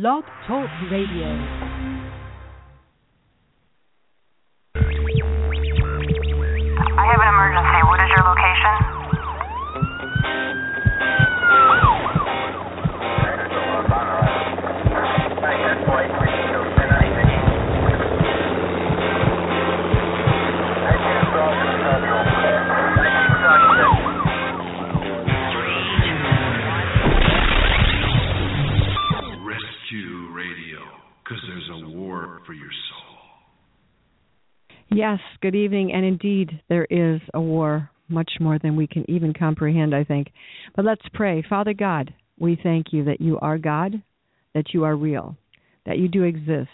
Blog 0.00 0.24
Talk 0.46 0.68
Radio. 0.90 1.65
Good 35.40 35.54
evening. 35.54 35.92
And 35.92 36.04
indeed, 36.04 36.60
there 36.68 36.86
is 36.90 37.20
a 37.34 37.40
war, 37.40 37.90
much 38.08 38.30
more 38.40 38.58
than 38.58 38.76
we 38.76 38.86
can 38.86 39.08
even 39.10 39.32
comprehend, 39.32 39.94
I 39.94 40.04
think. 40.04 40.28
But 40.74 40.84
let's 40.84 41.02
pray. 41.12 41.44
Father 41.48 41.74
God, 41.74 42.12
we 42.38 42.58
thank 42.62 42.92
you 42.92 43.04
that 43.04 43.20
you 43.20 43.38
are 43.40 43.58
God, 43.58 44.02
that 44.54 44.72
you 44.72 44.84
are 44.84 44.96
real, 44.96 45.36
that 45.86 45.98
you 45.98 46.08
do 46.08 46.22
exist. 46.22 46.70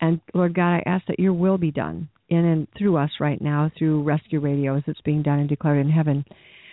And 0.00 0.20
Lord 0.32 0.54
God, 0.54 0.74
I 0.74 0.82
ask 0.86 1.06
that 1.06 1.20
your 1.20 1.32
will 1.32 1.58
be 1.58 1.70
done 1.70 2.08
in 2.28 2.44
and 2.44 2.66
through 2.76 2.96
us 2.96 3.10
right 3.20 3.40
now, 3.40 3.70
through 3.78 4.02
Rescue 4.02 4.40
Radio 4.40 4.76
as 4.76 4.82
it's 4.86 5.00
being 5.02 5.22
done 5.22 5.38
and 5.38 5.48
declared 5.48 5.84
in 5.84 5.90
heaven, 5.90 6.24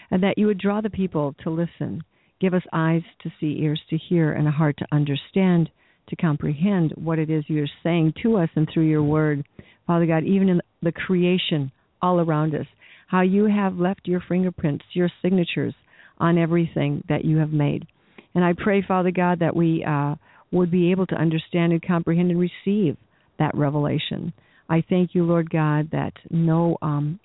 and 0.09 0.23
that 0.23 0.37
you 0.37 0.47
would 0.47 0.59
draw 0.59 0.81
the 0.81 0.89
people 0.89 1.35
to 1.43 1.49
listen. 1.49 2.01
Give 2.39 2.53
us 2.53 2.63
eyes 2.73 3.03
to 3.21 3.31
see, 3.39 3.59
ears 3.61 3.81
to 3.89 3.97
hear, 3.97 4.33
and 4.33 4.47
a 4.47 4.51
heart 4.51 4.77
to 4.79 4.87
understand, 4.91 5.69
to 6.09 6.15
comprehend 6.15 6.93
what 6.95 7.19
it 7.19 7.29
is 7.29 7.43
you're 7.47 7.67
saying 7.83 8.13
to 8.23 8.37
us 8.37 8.49
and 8.55 8.67
through 8.73 8.87
your 8.87 9.03
word. 9.03 9.45
Father 9.87 10.05
God, 10.05 10.23
even 10.23 10.49
in 10.49 10.61
the 10.81 10.91
creation 10.91 11.71
all 12.01 12.19
around 12.19 12.55
us, 12.55 12.65
how 13.07 13.21
you 13.21 13.45
have 13.45 13.75
left 13.75 14.01
your 14.05 14.23
fingerprints, 14.27 14.85
your 14.93 15.09
signatures 15.21 15.73
on 16.17 16.37
everything 16.37 17.03
that 17.09 17.25
you 17.25 17.37
have 17.37 17.51
made. 17.51 17.85
And 18.33 18.43
I 18.43 18.53
pray, 18.57 18.83
Father 18.87 19.11
God, 19.11 19.39
that 19.39 19.55
we 19.55 19.83
uh, 19.83 20.15
would 20.51 20.71
be 20.71 20.91
able 20.91 21.07
to 21.07 21.15
understand 21.15 21.73
and 21.73 21.81
comprehend 21.81 22.31
and 22.31 22.39
receive 22.39 22.95
that 23.39 23.55
revelation. 23.55 24.33
I 24.69 24.83
thank 24.89 25.13
you, 25.13 25.23
Lord 25.25 25.49
God, 25.49 25.89
that 25.91 26.13
no 26.29 26.77
um, 26.81 27.19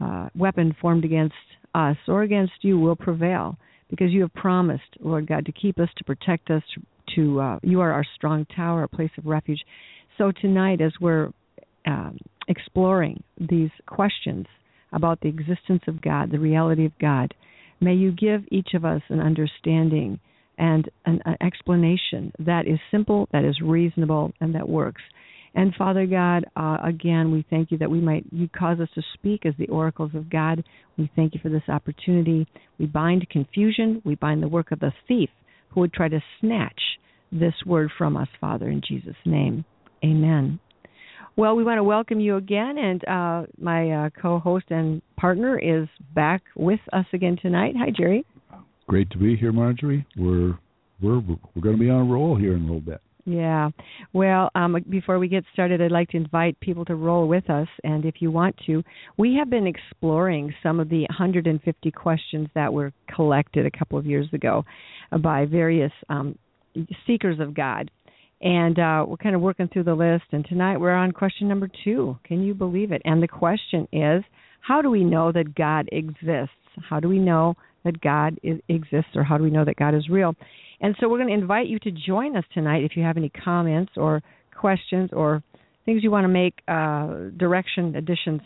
uh, 0.00 0.28
weapon 0.34 0.74
formed 0.80 1.04
against 1.04 1.34
us 1.74 1.96
or 2.08 2.22
against 2.22 2.54
you 2.62 2.78
will 2.78 2.96
prevail 2.96 3.56
because 3.90 4.10
you 4.10 4.22
have 4.22 4.34
promised, 4.34 4.82
Lord 5.00 5.26
God, 5.26 5.46
to 5.46 5.52
keep 5.52 5.78
us, 5.78 5.88
to 5.96 6.04
protect 6.04 6.50
us, 6.50 6.62
to, 6.74 6.82
to 7.16 7.40
uh, 7.40 7.58
you 7.62 7.80
are 7.80 7.92
our 7.92 8.04
strong 8.14 8.46
tower, 8.56 8.82
a 8.82 8.88
place 8.88 9.10
of 9.18 9.26
refuge. 9.26 9.60
So 10.16 10.32
tonight, 10.40 10.80
as 10.80 10.92
we're 11.00 11.30
um, 11.86 12.18
exploring 12.48 13.22
these 13.38 13.70
questions 13.86 14.46
about 14.92 15.20
the 15.20 15.28
existence 15.28 15.82
of 15.86 16.02
God, 16.02 16.30
the 16.30 16.38
reality 16.38 16.86
of 16.86 16.92
God, 17.00 17.34
may 17.80 17.94
you 17.94 18.12
give 18.12 18.42
each 18.50 18.70
of 18.74 18.84
us 18.84 19.02
an 19.08 19.20
understanding 19.20 20.18
and 20.58 20.90
an, 21.06 21.20
an 21.24 21.36
explanation 21.40 22.32
that 22.40 22.66
is 22.66 22.78
simple, 22.90 23.28
that 23.32 23.44
is 23.44 23.60
reasonable, 23.62 24.32
and 24.40 24.54
that 24.54 24.68
works. 24.68 25.02
And 25.54 25.74
Father 25.74 26.06
God, 26.06 26.46
uh, 26.56 26.78
again, 26.84 27.32
we 27.32 27.44
thank 27.48 27.70
you 27.70 27.78
that 27.78 27.90
we 27.90 28.00
might 28.00 28.24
you 28.30 28.48
cause 28.48 28.80
us 28.80 28.88
to 28.94 29.02
speak 29.14 29.46
as 29.46 29.54
the 29.58 29.68
oracles 29.68 30.10
of 30.14 30.30
God. 30.30 30.62
We 30.96 31.10
thank 31.16 31.34
you 31.34 31.40
for 31.42 31.48
this 31.48 31.62
opportunity. 31.68 32.46
We 32.78 32.86
bind 32.86 33.28
confusion. 33.30 34.02
We 34.04 34.14
bind 34.16 34.42
the 34.42 34.48
work 34.48 34.72
of 34.72 34.80
the 34.80 34.92
thief 35.06 35.30
who 35.70 35.80
would 35.80 35.92
try 35.92 36.08
to 36.08 36.20
snatch 36.40 36.80
this 37.30 37.54
word 37.66 37.90
from 37.96 38.16
us, 38.16 38.28
Father, 38.40 38.68
in 38.68 38.80
Jesus' 38.86 39.16
name. 39.24 39.64
Amen. 40.04 40.58
Well, 41.36 41.54
we 41.54 41.62
want 41.62 41.78
to 41.78 41.84
welcome 41.84 42.18
you 42.18 42.36
again, 42.36 42.78
and 42.78 43.04
uh, 43.06 43.46
my 43.60 43.90
uh, 43.90 44.10
co-host 44.20 44.66
and 44.70 45.02
partner 45.16 45.58
is 45.58 45.86
back 46.14 46.42
with 46.56 46.80
us 46.92 47.06
again 47.12 47.36
tonight. 47.40 47.74
Hi, 47.78 47.90
Jerry. 47.96 48.24
Great 48.88 49.10
to 49.10 49.18
be 49.18 49.36
here, 49.36 49.52
Marjorie. 49.52 50.06
We're 50.16 50.58
we're 51.00 51.20
we're 51.20 51.62
going 51.62 51.76
to 51.76 51.80
be 51.80 51.90
on 51.90 52.08
a 52.08 52.12
roll 52.12 52.36
here 52.36 52.54
in 52.54 52.62
a 52.62 52.64
little 52.64 52.80
bit. 52.80 53.00
Yeah. 53.28 53.68
Well, 54.14 54.50
um, 54.54 54.76
before 54.88 55.18
we 55.18 55.28
get 55.28 55.44
started, 55.52 55.82
I'd 55.82 55.90
like 55.90 56.08
to 56.10 56.16
invite 56.16 56.58
people 56.60 56.86
to 56.86 56.94
roll 56.94 57.28
with 57.28 57.50
us. 57.50 57.68
And 57.84 58.06
if 58.06 58.16
you 58.20 58.30
want 58.30 58.56
to, 58.64 58.82
we 59.18 59.34
have 59.34 59.50
been 59.50 59.66
exploring 59.66 60.54
some 60.62 60.80
of 60.80 60.88
the 60.88 61.00
150 61.10 61.90
questions 61.90 62.48
that 62.54 62.72
were 62.72 62.90
collected 63.14 63.66
a 63.66 63.78
couple 63.78 63.98
of 63.98 64.06
years 64.06 64.26
ago 64.32 64.64
by 65.20 65.44
various 65.44 65.92
um, 66.08 66.38
seekers 67.06 67.38
of 67.38 67.52
God. 67.52 67.90
And 68.40 68.78
uh, 68.78 69.04
we're 69.06 69.18
kind 69.18 69.34
of 69.34 69.42
working 69.42 69.68
through 69.68 69.84
the 69.84 69.94
list. 69.94 70.24
And 70.32 70.46
tonight 70.46 70.78
we're 70.78 70.94
on 70.94 71.12
question 71.12 71.48
number 71.48 71.68
two. 71.84 72.18
Can 72.24 72.42
you 72.42 72.54
believe 72.54 72.92
it? 72.92 73.02
And 73.04 73.22
the 73.22 73.28
question 73.28 73.86
is 73.92 74.24
how 74.62 74.80
do 74.80 74.88
we 74.88 75.04
know 75.04 75.32
that 75.32 75.54
God 75.54 75.86
exists? 75.92 76.54
How 76.88 76.98
do 76.98 77.08
we 77.08 77.18
know 77.18 77.56
that 77.84 78.00
God 78.00 78.38
is, 78.42 78.58
exists, 78.70 79.10
or 79.16 79.22
how 79.22 79.36
do 79.36 79.44
we 79.44 79.50
know 79.50 79.66
that 79.66 79.76
God 79.76 79.94
is 79.94 80.08
real? 80.08 80.34
And 80.80 80.94
so 81.00 81.08
we're 81.08 81.18
going 81.18 81.28
to 81.28 81.34
invite 81.34 81.66
you 81.66 81.78
to 81.80 81.90
join 81.90 82.36
us 82.36 82.44
tonight 82.54 82.84
if 82.84 82.96
you 82.96 83.02
have 83.02 83.16
any 83.16 83.30
comments 83.30 83.92
or 83.96 84.22
questions 84.56 85.10
or 85.12 85.42
things 85.84 86.02
you 86.02 86.10
want 86.10 86.24
to 86.24 86.28
make 86.28 86.54
uh, 86.68 87.30
direction 87.36 87.96
additions. 87.96 88.40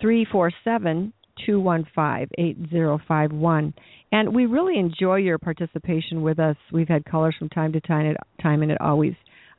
Three 0.00 0.26
four 0.30 0.50
seven 0.64 1.12
two 1.44 1.60
one 1.60 1.86
five 1.94 2.28
eight 2.38 2.56
zero 2.70 2.98
five 3.06 3.32
one. 3.32 3.74
And 4.12 4.34
we 4.34 4.46
really 4.46 4.78
enjoy 4.78 5.16
your 5.16 5.38
participation 5.38 6.22
with 6.22 6.38
us. 6.38 6.56
We've 6.72 6.88
had 6.88 7.04
callers 7.04 7.34
from 7.38 7.48
time 7.48 7.72
to 7.72 7.80
time, 7.80 8.14
time 8.40 8.62
and 8.62 8.70
it 8.70 8.80
always 8.80 9.14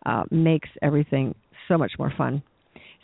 uh, 0.05 0.23
makes 0.31 0.69
everything 0.81 1.35
so 1.67 1.77
much 1.77 1.93
more 1.97 2.13
fun. 2.17 2.41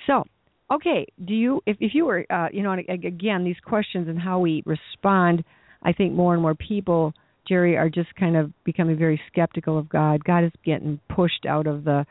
So, 0.08 0.24
okay, 0.72 1.06
do 1.26 1.34
you 1.34 1.62
if 1.66 1.78
if 1.80 1.94
you 1.94 2.06
were 2.06 2.26
uh, 2.30 2.48
you 2.52 2.64
know 2.64 2.76
again 2.90 3.44
these 3.44 3.60
questions 3.66 4.08
and 4.08 4.20
how 4.20 4.40
we 4.40 4.64
respond, 4.66 5.44
I 5.84 5.94
think 5.94 6.14
more 6.14 6.34
and 6.34 6.42
more 6.42 6.56
people 6.56 7.14
Jerry 7.52 7.76
are 7.76 7.90
just 7.90 8.16
kind 8.16 8.38
of 8.38 8.54
becoming 8.64 8.98
very 8.98 9.20
skeptical 9.28 9.78
of 9.78 9.90
God. 9.90 10.24
God 10.24 10.46
is 10.46 10.52
getting 10.64 11.02
pushed 11.14 11.46
out 11.46 11.68
of 11.68 11.84
the 11.84 12.06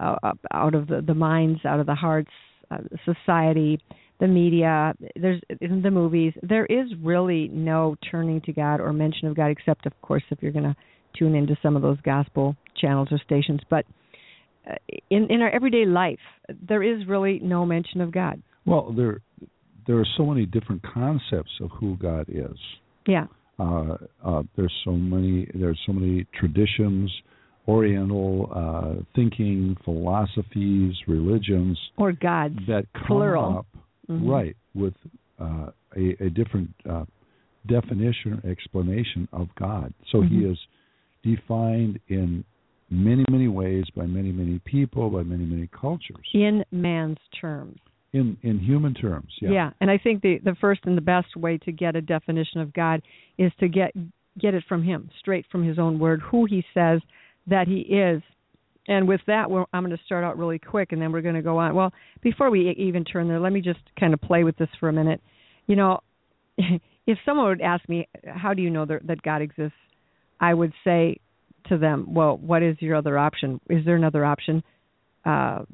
uh, 0.00 0.14
out 0.52 0.74
of 0.76 0.86
the, 0.86 1.02
the 1.04 1.14
minds, 1.14 1.60
out 1.64 1.80
of 1.80 1.86
the 1.86 1.94
hearts, 1.96 2.30
uh, 2.70 2.78
society, 3.04 3.80
the 4.20 4.28
media. 4.28 4.94
There's 5.16 5.40
in 5.60 5.82
the 5.82 5.90
movies. 5.90 6.32
There 6.42 6.66
is 6.66 6.86
really 7.02 7.48
no 7.48 7.96
turning 8.08 8.40
to 8.42 8.52
God 8.52 8.80
or 8.80 8.92
mention 8.92 9.26
of 9.26 9.36
God, 9.36 9.48
except 9.48 9.84
of 9.84 9.92
course 10.00 10.22
if 10.30 10.38
you're 10.40 10.52
going 10.52 10.64
to 10.64 10.76
tune 11.18 11.34
into 11.34 11.56
some 11.60 11.74
of 11.74 11.82
those 11.82 12.00
gospel 12.04 12.54
channels 12.80 13.08
or 13.10 13.18
stations. 13.24 13.62
But 13.68 13.86
uh, 14.70 14.74
in 15.10 15.28
in 15.28 15.40
our 15.42 15.50
everyday 15.50 15.86
life, 15.86 16.20
there 16.68 16.84
is 16.84 17.04
really 17.08 17.40
no 17.42 17.66
mention 17.66 18.00
of 18.00 18.12
God. 18.12 18.40
Well, 18.64 18.92
there 18.96 19.22
there 19.88 19.98
are 19.98 20.06
so 20.16 20.24
many 20.24 20.46
different 20.46 20.82
concepts 20.84 21.50
of 21.60 21.70
who 21.80 21.96
God 21.96 22.26
is. 22.28 22.56
Yeah. 23.08 23.26
Uh, 23.58 23.96
uh, 24.24 24.42
there's 24.56 24.72
so 24.84 24.92
many 24.92 25.48
there's 25.54 25.78
so 25.86 25.92
many 25.92 26.26
traditions, 26.38 27.10
Oriental 27.68 28.50
uh, 28.54 29.02
thinking, 29.14 29.76
philosophies, 29.84 30.94
religions 31.06 31.78
or 31.96 32.12
gods 32.12 32.58
that 32.68 32.84
come 32.92 33.06
plural. 33.06 33.58
up 33.58 33.66
Mhm. 34.10 34.28
right 34.30 34.56
with 34.74 34.94
uh, 35.40 35.70
a, 35.96 36.24
a 36.26 36.30
different 36.30 36.68
uh, 36.88 37.04
definition 37.66 38.34
or 38.44 38.50
explanation 38.50 39.26
of 39.32 39.48
God. 39.54 39.94
So 40.10 40.20
He 40.20 40.40
Mhm. 40.42 40.52
is 40.52 40.58
defined 41.22 41.98
in 42.08 42.44
many 42.90 43.24
many 43.30 43.48
ways 43.48 43.84
by 43.96 44.06
many 44.06 44.30
many 44.30 44.58
people 44.60 45.08
by 45.10 45.22
many 45.22 45.44
many 45.46 45.66
cultures 45.68 46.26
in 46.34 46.64
man's 46.70 47.18
terms. 47.40 47.78
In 48.14 48.38
in 48.42 48.58
human 48.60 48.94
terms. 48.94 49.30
Yeah. 49.42 49.50
yeah 49.50 49.70
and 49.80 49.90
I 49.90 49.98
think 49.98 50.22
the 50.22 50.38
the 50.42 50.54
first 50.60 50.82
and 50.84 50.96
the 50.96 51.02
best 51.02 51.36
way 51.36 51.58
to 51.58 51.72
get 51.72 51.96
a 51.96 52.00
definition 52.00 52.60
of 52.60 52.72
God 52.72 53.02
is 53.36 53.52
to 53.60 53.68
get 53.68 53.92
get 54.40 54.54
it 54.54 54.64
from 54.68 54.82
Him, 54.82 55.10
straight 55.18 55.44
from 55.50 55.64
His 55.64 55.78
own 55.78 55.98
Word, 55.98 56.20
who 56.22 56.46
He 56.46 56.64
says 56.72 57.00
that 57.48 57.68
He 57.68 57.80
is. 57.80 58.22
And 58.86 59.08
with 59.08 59.20
that, 59.26 59.46
I'm 59.72 59.84
going 59.84 59.96
to 59.96 60.04
start 60.04 60.24
out 60.24 60.38
really 60.38 60.58
quick, 60.58 60.92
and 60.92 61.00
then 61.00 61.10
we're 61.10 61.22
going 61.22 61.36
to 61.36 61.42
go 61.42 61.56
on. 61.56 61.74
Well, 61.74 61.90
before 62.20 62.50
we 62.50 62.70
even 62.78 63.02
turn 63.02 63.28
there, 63.28 63.40
let 63.40 63.52
me 63.52 63.62
just 63.62 63.80
kind 63.98 64.12
of 64.12 64.20
play 64.20 64.44
with 64.44 64.58
this 64.58 64.68
for 64.78 64.90
a 64.90 64.92
minute. 64.92 65.22
You 65.66 65.76
know, 65.76 66.00
if 66.58 67.18
someone 67.24 67.46
would 67.46 67.60
ask 67.60 67.86
me, 67.88 68.08
"How 68.26 68.54
do 68.54 68.62
you 68.62 68.70
know 68.70 68.84
that, 68.84 69.06
that 69.06 69.22
God 69.22 69.42
exists?" 69.42 69.76
I 70.40 70.54
would 70.54 70.72
say 70.84 71.18
to 71.68 71.78
them, 71.78 72.14
"Well, 72.14 72.36
what 72.36 72.62
is 72.62 72.76
your 72.80 72.94
other 72.94 73.18
option? 73.18 73.60
Is 73.68 73.84
there 73.84 73.96
another 73.96 74.24
option?" 74.24 74.62
Uh, 75.24 75.64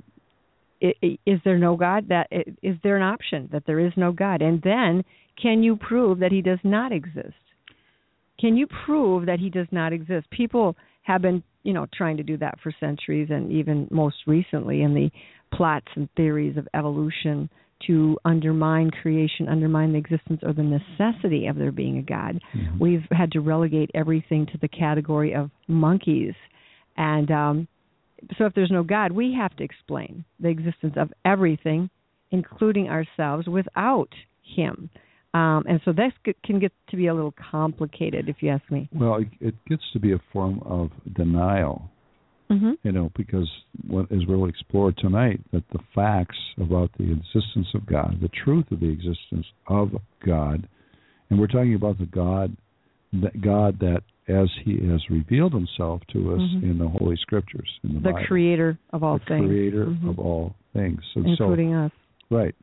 is 0.81 1.41
there 1.45 1.59
no 1.59 1.77
God? 1.77 2.09
That 2.09 2.29
is 2.63 2.77
there 2.83 2.97
an 2.97 3.03
option 3.03 3.49
that 3.53 3.65
there 3.67 3.81
is 3.81 3.93
no 3.97 4.13
God? 4.13 4.43
And 4.43 4.61
then, 4.63 5.05
can 5.41 5.63
you 5.63 5.77
prove 5.77 6.19
that 6.21 6.33
He 6.33 6.43
does 6.43 6.59
not 6.65 6.93
exist? 6.93 7.35
Can 8.39 8.57
you 8.57 8.67
prove 8.87 9.27
that 9.27 9.39
He 9.39 9.51
does 9.51 9.69
not 9.71 9.93
exist? 9.93 10.31
People 10.31 10.77
have 11.03 11.23
been, 11.23 11.43
you 11.63 11.73
know, 11.73 11.87
trying 11.95 12.17
to 12.17 12.23
do 12.23 12.37
that 12.39 12.59
for 12.63 12.73
centuries, 12.81 13.29
and 13.31 13.53
even 13.53 13.89
most 13.91 14.17
recently 14.27 14.83
in 14.83 14.95
the 14.95 15.11
plots 15.53 15.89
and 15.97 16.09
theories 16.17 16.57
of 16.57 16.67
evolution 16.75 17.51
to 17.87 18.19
undermine 18.27 18.91
creation, 18.91 19.49
undermine 19.49 19.93
the 19.93 19.99
existence 19.99 20.41
or 20.43 20.53
the 20.53 20.63
necessity 20.63 21.47
of 21.47 21.57
there 21.57 21.73
being 21.73 21.99
a 21.99 22.03
God. 22.03 22.41
Mhm. 22.55 22.79
We've 22.79 23.07
had 23.11 23.33
to 23.33 23.41
relegate 23.41 23.91
everything 23.95 24.47
to 24.47 24.59
the 24.59 24.69
category 24.69 25.35
of 25.35 25.51
monkeys, 25.67 26.35
and 26.97 27.31
um, 27.31 27.69
so 28.37 28.47
if 28.47 28.55
there's 28.55 28.71
no 28.71 28.83
God, 28.83 29.13
we 29.13 29.35
have 29.35 29.55
to 29.57 29.65
explain 29.65 30.25
the 30.39 30.49
existence 30.49 30.95
of 30.97 31.13
everything, 31.25 31.91
including 32.31 32.89
ourselves, 32.89 33.47
without 33.47 34.11
Him. 34.43 34.91
Um, 35.33 35.65
and 35.69 35.81
so 35.85 35.93
that 35.93 36.13
can 36.45 36.59
get 36.59 36.73
to 36.91 36.97
be 36.97 37.07
a 37.07 37.15
little 37.15 37.35
complicated, 37.51 38.29
if 38.29 38.37
you 38.41 38.51
ask 38.51 38.69
me. 38.71 38.89
Well, 38.93 39.17
it, 39.17 39.29
it 39.41 39.55
gets 39.69 39.83
to 39.93 40.01
be 40.01 40.13
a 40.13 40.21
form 40.33 40.61
of 40.65 40.91
denial, 41.15 41.91
Mm-hmm. 42.51 42.73
you 42.83 42.91
know, 42.91 43.13
because 43.17 43.49
what, 43.87 44.11
as 44.11 44.27
we'll 44.27 44.47
explore 44.47 44.91
tonight, 44.91 45.41
that 45.53 45.63
the 45.73 45.79
facts 45.95 46.37
about 46.61 46.91
the 46.99 47.05
existence 47.05 47.69
of 47.75 47.87
God, 47.87 48.19
the 48.21 48.31
truth 48.45 48.65
of 48.73 48.81
the 48.81 48.89
existence 48.89 49.47
of 49.69 49.91
God, 50.27 50.67
and 51.29 51.39
we're 51.39 51.47
talking 51.47 51.77
about 51.77 52.01
the 52.01 52.07
God, 52.07 52.57
that 53.13 53.41
God 53.41 53.79
that 53.79 54.03
as 54.31 54.49
He 54.65 54.79
has 54.89 55.01
revealed 55.11 55.53
Himself 55.53 56.01
to 56.13 56.35
us 56.35 56.41
Mhm. 56.41 56.63
in 56.63 56.79
the 56.79 56.89
Holy 56.89 57.17
Scriptures, 57.17 57.69
in 57.85 57.95
the, 57.95 58.01
The 58.01 58.13
Bible, 58.13 58.27
Creator 58.27 58.79
of 58.93 59.03
all 59.03 59.19
the 59.19 59.25
things, 59.27 59.47
Creator 59.47 59.87
Mhm. 59.87 60.09
of 60.11 60.19
all 60.19 60.55
things, 60.73 61.03
and 61.15 61.27
including 61.27 61.75
us. 61.75 61.93
so 62.29 62.37
right. 62.37 62.55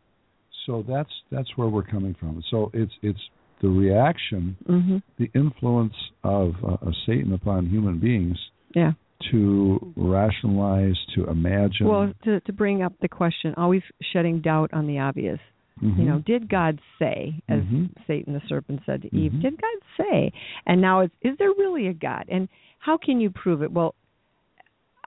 So 0.65 0.81
that's 0.83 1.11
that's 1.29 1.55
where 1.57 1.67
we're 1.69 1.83
coming 1.83 2.13
from. 2.13 2.41
So 2.49 2.69
it's 2.73 2.93
it's 3.01 3.29
the 3.61 3.69
reaction, 3.69 4.55
hmm 4.65 4.97
the 5.17 5.29
influence 5.33 5.95
of 6.23 6.55
uh, 6.63 6.77
of 6.81 6.95
Satan 7.05 7.33
upon 7.33 7.65
human 7.67 7.97
beings 7.99 8.37
Yeah. 8.75 8.93
to 9.31 9.93
rationalize, 9.95 10.97
to 11.15 11.25
imagine. 11.29 11.87
Well, 11.87 12.13
to 12.23 12.39
to 12.41 12.53
bring 12.53 12.81
up 12.83 12.93
the 12.99 13.07
question, 13.09 13.53
always 13.55 13.83
shedding 14.01 14.39
doubt 14.41 14.71
on 14.73 14.87
the 14.87 14.99
obvious. 14.99 15.39
Mhm. 15.81 15.97
You 15.99 16.05
know, 16.05 16.19
did 16.19 16.49
God 16.49 16.79
say, 16.97 17.39
as 17.49 17.63
Mhm. 17.63 17.89
Satan 18.07 18.33
the 18.33 18.41
serpent 18.47 18.81
said 18.85 19.03
to 19.03 19.15
Eve, 19.15 19.31
Mhm. 19.31 19.41
did 19.41 19.61
God 19.61 19.77
say? 19.97 20.31
And 20.65 20.81
now 20.81 21.01
it's 21.01 21.15
is 21.21 21.37
there 21.37 21.51
really 21.51 21.87
a 21.87 21.93
God? 21.93 22.25
And 22.29 22.49
how 22.79 22.97
can 22.97 23.19
you 23.19 23.29
prove 23.29 23.61
it? 23.61 23.71
Well, 23.71 23.95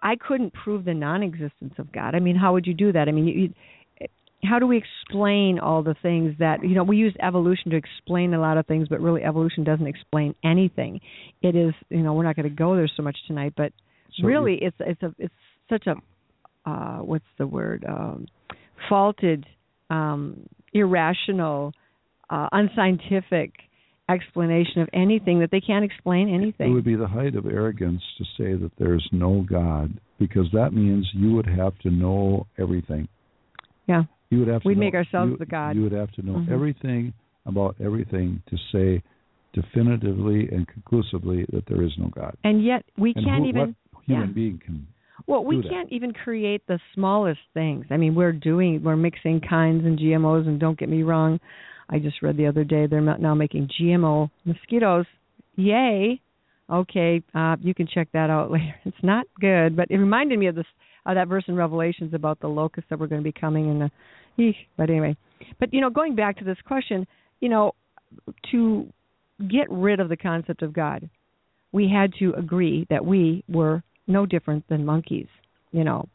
I 0.02 0.17
couldn't 0.17 0.52
prove 0.52 0.84
the 0.84 0.94
non-existence 0.94 1.75
of 1.78 1.93
God. 1.93 2.14
I 2.14 2.20
mean, 2.20 2.37
how 2.37 2.52
would 2.52 2.67
you 2.67 2.75
do 2.75 2.93
that? 2.93 3.08
I 3.08 3.12
mean, 3.12 3.26
you, 3.26 3.34
you, 3.34 3.55
how 4.44 4.58
do 4.58 4.67
we 4.67 4.78
explain 4.78 5.58
all 5.58 5.82
the 5.82 5.94
things 5.94 6.34
that 6.38 6.62
you 6.64 6.75
know? 6.75 6.82
We 6.82 6.96
use 6.96 7.14
evolution 7.20 7.70
to 7.72 7.76
explain 7.76 8.32
a 8.32 8.40
lot 8.40 8.56
of 8.56 8.67
things, 8.67 8.88
but 8.88 9.00
really 9.00 9.22
evolution 9.22 9.64
doesn't 9.64 9.87
explain 9.87 10.34
anything. 10.43 11.00
It 11.43 11.55
is, 11.55 11.75
you 11.90 12.02
know, 12.02 12.14
we're 12.14 12.25
not 12.25 12.37
going 12.37 12.49
to 12.49 12.55
go 12.55 12.75
there 12.75 12.88
so 12.88 13.02
much 13.02 13.19
tonight, 13.26 13.52
but 13.56 13.72
So 14.12 14.26
really, 14.26 14.56
it's 14.62 14.76
it's 14.81 15.02
a 15.02 15.14
it's 15.19 15.34
such 15.69 15.87
a 15.87 15.96
uh, 16.69 16.99
what's 16.99 17.25
the 17.38 17.46
word 17.46 17.84
um, 17.87 18.26
faulted, 18.88 19.46
um, 19.90 20.49
irrational, 20.72 21.72
uh, 22.31 22.49
unscientific 22.52 23.52
explanation 24.08 24.82
of 24.82 24.88
anything 24.93 25.38
that 25.40 25.50
they 25.50 25.61
can't 25.61 25.84
explain 25.84 26.28
anything. 26.28 26.70
It 26.70 26.75
would 26.75 26.84
be 26.84 26.96
the 26.96 27.06
height 27.06 27.37
of 27.37 27.46
arrogance 27.46 28.02
to 28.19 28.25
say 28.37 28.55
that 28.55 28.72
there's 28.78 29.08
no 29.12 29.43
God, 29.49 30.00
because 30.19 30.46
that 30.52 30.72
means 30.72 31.08
you 31.14 31.32
would 31.34 31.46
have 31.46 31.78
to 31.81 31.90
know 31.90 32.46
everything. 32.58 33.06
Yeah. 33.87 34.05
You 34.31 34.40
would 34.40 34.49
have 34.49 34.62
to. 34.62 34.69
We'd 34.69 34.76
know- 34.76 34.81
make 34.81 34.94
ourselves 34.94 35.32
you- 35.32 35.37
the 35.38 35.46
God. 35.46 35.76
You 35.76 35.82
would 35.82 35.93
have 35.93 36.11
to 36.12 36.22
know 36.26 36.34
Mhm. 36.34 36.50
everything 36.50 37.12
about 37.46 37.76
everything 37.81 38.43
to 38.46 38.56
say 38.72 39.02
definitively 39.52 40.49
and 40.50 40.67
conclusively 40.69 41.44
that 41.52 41.67
there 41.67 41.82
is 41.82 41.96
no 41.99 42.06
God. 42.08 42.37
and 42.44 42.62
yet 42.62 42.84
we 42.96 43.12
And 43.17 43.25
can't 43.25 43.43
who, 43.43 43.49
even. 43.49 43.76
what 43.93 44.05
human 44.06 44.28
yeah. 44.28 44.32
being 44.34 44.58
can. 44.58 44.87
Well, 45.26 45.44
we 45.44 45.62
can't 45.62 45.90
even 45.93 46.12
create 46.12 46.62
the 46.67 46.78
smallest 46.94 47.40
things. 47.55 47.87
I 47.90 47.96
mean, 47.96 48.14
we're 48.14 48.32
doing 48.32 48.82
we're 48.82 48.96
mixing 48.96 49.40
kinds 49.40 49.84
and 49.84 49.99
GMOs, 49.99 50.46
and 50.46 50.58
don't 50.58 50.78
get 50.78 50.88
me 50.88 51.02
wrong. 51.02 51.40
I 51.88 51.99
just 51.99 52.22
read 52.22 52.37
the 52.37 52.46
other 52.46 52.64
day 52.64 52.87
they're 52.87 53.00
now 53.00 53.34
making 53.34 53.69
GMO 53.81 54.31
mosquitoes. 54.44 55.06
Yay! 55.56 56.20
Okay, 56.70 57.22
uh, 57.34 57.56
you 57.61 57.75
can 57.75 57.88
check 57.93 58.08
that 58.12 58.31
out 58.31 58.50
later. 58.52 58.75
It's 58.84 58.96
not 59.02 59.26
good, 59.40 59.76
but 59.76 59.90
it 59.90 59.99
reminded 59.99 60.38
me 60.38 60.46
of 60.46 60.55
this 60.55 60.67
uh, 61.06 61.14
that 61.14 61.28
verse 61.28 61.44
in 61.49 61.56
Revelations 61.56 62.14
about 62.14 62.40
the 62.40 62.49
locusts 62.49 62.88
that 62.90 62.99
were 62.99 63.06
going 63.06 63.20
to 63.20 63.25
be 63.25 63.38
coming. 63.38 63.70
And 63.70 63.81
the, 63.82 63.90
eesh, 64.43 64.56
but 64.76 64.90
anyway, 64.90 65.17
but 65.58 65.72
you 65.72 65.81
know, 65.81 65.90
going 65.90 66.14
back 66.14 66.38
to 66.38 66.44
this 66.44 66.58
question, 66.64 67.06
you 67.40 67.49
know, 67.49 67.72
to 68.52 68.87
get 69.50 69.70
rid 69.70 70.00
of 70.00 70.08
the 70.08 70.17
concept 70.17 70.62
of 70.62 70.72
God, 70.72 71.08
we 71.72 71.88
had 71.88 72.12
to 72.19 72.34
agree 72.34 72.87
that 72.90 73.05
we 73.05 73.44
were 73.49 73.82
no 74.10 74.26
different 74.26 74.68
than 74.68 74.84
monkeys, 74.84 75.28
you 75.72 75.84
know. 75.84 76.08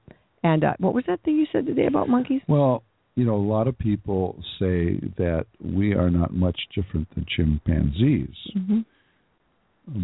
And 0.43 0.63
uh, 0.63 0.73
what 0.79 0.93
was 0.93 1.05
that 1.07 1.23
thing 1.23 1.37
you 1.37 1.47
said 1.51 1.65
today 1.65 1.87
about 1.87 2.07
monkeys? 2.07 2.41
Well, 2.47 2.83
you 3.15 3.25
know, 3.25 3.35
a 3.35 3.37
lot 3.37 3.67
of 3.67 3.77
people 3.77 4.35
say 4.59 4.99
that 5.17 5.45
we 5.63 5.93
are 5.93 6.09
not 6.09 6.33
much 6.33 6.59
different 6.75 7.07
than 7.15 7.25
chimpanzees. 7.35 8.35
Mm-hmm. 8.55 8.79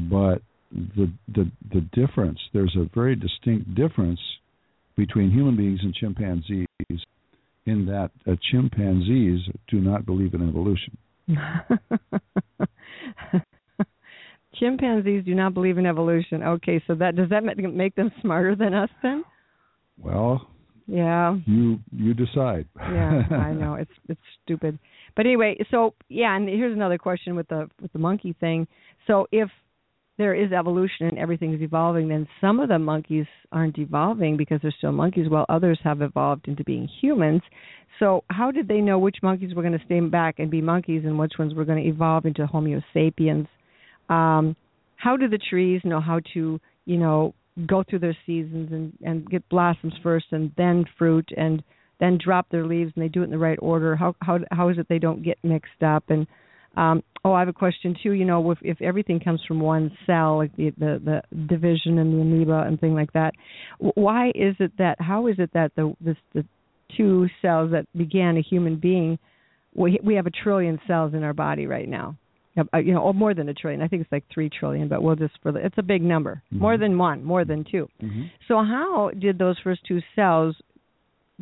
but 0.09 0.41
the 0.71 1.11
the 1.35 1.51
the 1.73 1.81
difference 1.91 2.39
there's 2.53 2.75
a 2.77 2.89
very 2.95 3.15
distinct 3.15 3.75
difference 3.75 4.19
between 4.95 5.29
human 5.29 5.57
beings 5.57 5.79
and 5.83 5.93
chimpanzees 5.93 6.67
in 7.65 7.85
that 7.85 8.11
uh, 8.27 8.35
chimpanzees 8.51 9.41
do 9.67 9.79
not 9.79 10.05
believe 10.05 10.33
in 10.33 10.47
evolution. 10.47 10.97
Chimpanzees 14.61 15.25
do 15.25 15.33
not 15.33 15.55
believe 15.55 15.77
in 15.79 15.87
evolution. 15.87 16.43
Okay, 16.43 16.81
so 16.85 16.93
that 16.95 17.15
does 17.15 17.29
that 17.29 17.43
make 17.43 17.95
them 17.95 18.11
smarter 18.21 18.55
than 18.55 18.73
us 18.75 18.89
then? 19.01 19.23
Well, 19.97 20.47
Yeah. 20.87 21.37
you 21.47 21.79
you 21.91 22.13
decide. 22.13 22.67
yeah, 22.79 23.23
I 23.31 23.53
know 23.61 23.73
it's 23.73 23.91
it's 24.07 24.21
stupid. 24.43 24.77
But 25.15 25.25
anyway, 25.25 25.57
so 25.71 25.95
yeah, 26.09 26.35
and 26.35 26.47
here's 26.47 26.75
another 26.75 26.99
question 26.99 27.35
with 27.35 27.47
the 27.47 27.69
with 27.81 27.91
the 27.91 27.99
monkey 27.99 28.35
thing. 28.39 28.67
So 29.07 29.27
if 29.31 29.49
there 30.19 30.35
is 30.35 30.51
evolution 30.51 31.07
and 31.07 31.17
everything's 31.17 31.61
evolving, 31.61 32.07
then 32.09 32.27
some 32.39 32.59
of 32.59 32.69
the 32.69 32.77
monkeys 32.77 33.25
aren't 33.51 33.79
evolving 33.79 34.37
because 34.37 34.59
they're 34.61 34.75
still 34.77 34.91
monkeys, 34.91 35.27
while 35.27 35.45
others 35.49 35.79
have 35.83 36.03
evolved 36.03 36.47
into 36.47 36.63
being 36.63 36.87
humans. 37.01 37.41
So 37.97 38.23
how 38.29 38.51
did 38.51 38.67
they 38.67 38.81
know 38.81 38.99
which 38.99 39.17
monkeys 39.23 39.55
were 39.55 39.63
going 39.63 39.77
to 39.77 39.85
stay 39.85 39.99
back 40.01 40.37
and 40.37 40.51
be 40.51 40.61
monkeys, 40.61 41.01
and 41.03 41.17
which 41.17 41.33
ones 41.39 41.55
were 41.55 41.65
going 41.65 41.83
to 41.83 41.89
evolve 41.89 42.25
into 42.27 42.45
Homo 42.45 42.79
sapiens? 42.93 43.47
Um, 44.11 44.55
how 44.97 45.17
do 45.17 45.27
the 45.27 45.39
trees 45.39 45.81
know 45.83 45.99
how 45.99 46.19
to, 46.33 46.59
you 46.85 46.97
know, 46.97 47.33
go 47.67 47.83
through 47.83 47.99
their 47.99 48.17
seasons 48.25 48.71
and 48.71 48.93
and 49.03 49.29
get 49.29 49.47
blossoms 49.49 49.93
first 50.03 50.27
and 50.31 50.51
then 50.57 50.85
fruit 50.97 51.29
and 51.35 51.63
then 51.99 52.17
drop 52.23 52.49
their 52.49 52.65
leaves 52.65 52.91
and 52.95 53.03
they 53.03 53.07
do 53.09 53.21
it 53.21 53.25
in 53.25 53.31
the 53.31 53.37
right 53.37 53.59
order? 53.61 53.95
How 53.95 54.15
how 54.21 54.39
how 54.51 54.69
is 54.69 54.77
it 54.77 54.87
they 54.89 54.99
don't 54.99 55.23
get 55.23 55.37
mixed 55.43 55.81
up? 55.83 56.03
And 56.09 56.27
um 56.77 57.03
oh 57.25 57.33
i 57.33 57.39
have 57.39 57.49
a 57.49 57.53
question 57.53 57.95
too 58.01 58.11
you 58.11 58.25
know 58.25 58.51
if 58.51 58.57
if 58.61 58.81
everything 58.81 59.19
comes 59.19 59.41
from 59.47 59.59
one 59.59 59.91
cell 60.05 60.37
like 60.37 60.55
the 60.55 60.71
the, 60.77 61.01
the 61.03 61.45
division 61.47 61.97
and 61.97 62.13
the 62.13 62.21
amoeba 62.21 62.63
and 62.65 62.79
thing 62.79 62.93
like 62.93 63.11
that 63.13 63.33
why 63.79 64.29
is 64.29 64.55
it 64.59 64.71
that 64.77 64.99
how 64.99 65.27
is 65.27 65.35
it 65.37 65.49
that 65.53 65.71
the 65.75 65.93
this 65.99 66.15
the 66.33 66.45
two 66.95 67.27
cells 67.41 67.71
that 67.71 67.85
began 67.97 68.37
a 68.37 68.41
human 68.41 68.77
being 68.77 69.17
we 69.73 69.99
we 70.03 70.15
have 70.15 70.27
a 70.27 70.31
trillion 70.31 70.79
cells 70.87 71.13
in 71.13 71.23
our 71.23 71.33
body 71.33 71.67
right 71.67 71.89
now 71.89 72.15
you 72.55 72.93
know, 72.93 72.99
or 73.01 73.13
more 73.13 73.33
than 73.33 73.47
a 73.49 73.53
trillion. 73.53 73.81
I 73.81 73.87
think 73.87 74.01
it's 74.01 74.11
like 74.11 74.25
three 74.33 74.49
trillion, 74.49 74.87
but 74.87 75.01
we'll 75.01 75.15
just 75.15 75.33
for 75.41 75.51
the, 75.51 75.65
it's 75.65 75.77
a 75.77 75.83
big 75.83 76.01
number, 76.01 76.41
more 76.51 76.75
Mhm. 76.75 76.79
than 76.79 76.97
one, 76.97 77.23
more 77.23 77.45
than 77.45 77.63
2 77.63 77.87
hmm 78.01 78.23
so 78.47 78.61
how 78.63 79.11
did 79.17 79.37
those 79.37 79.57
first 79.59 79.81
two 79.85 80.01
cells 80.15 80.55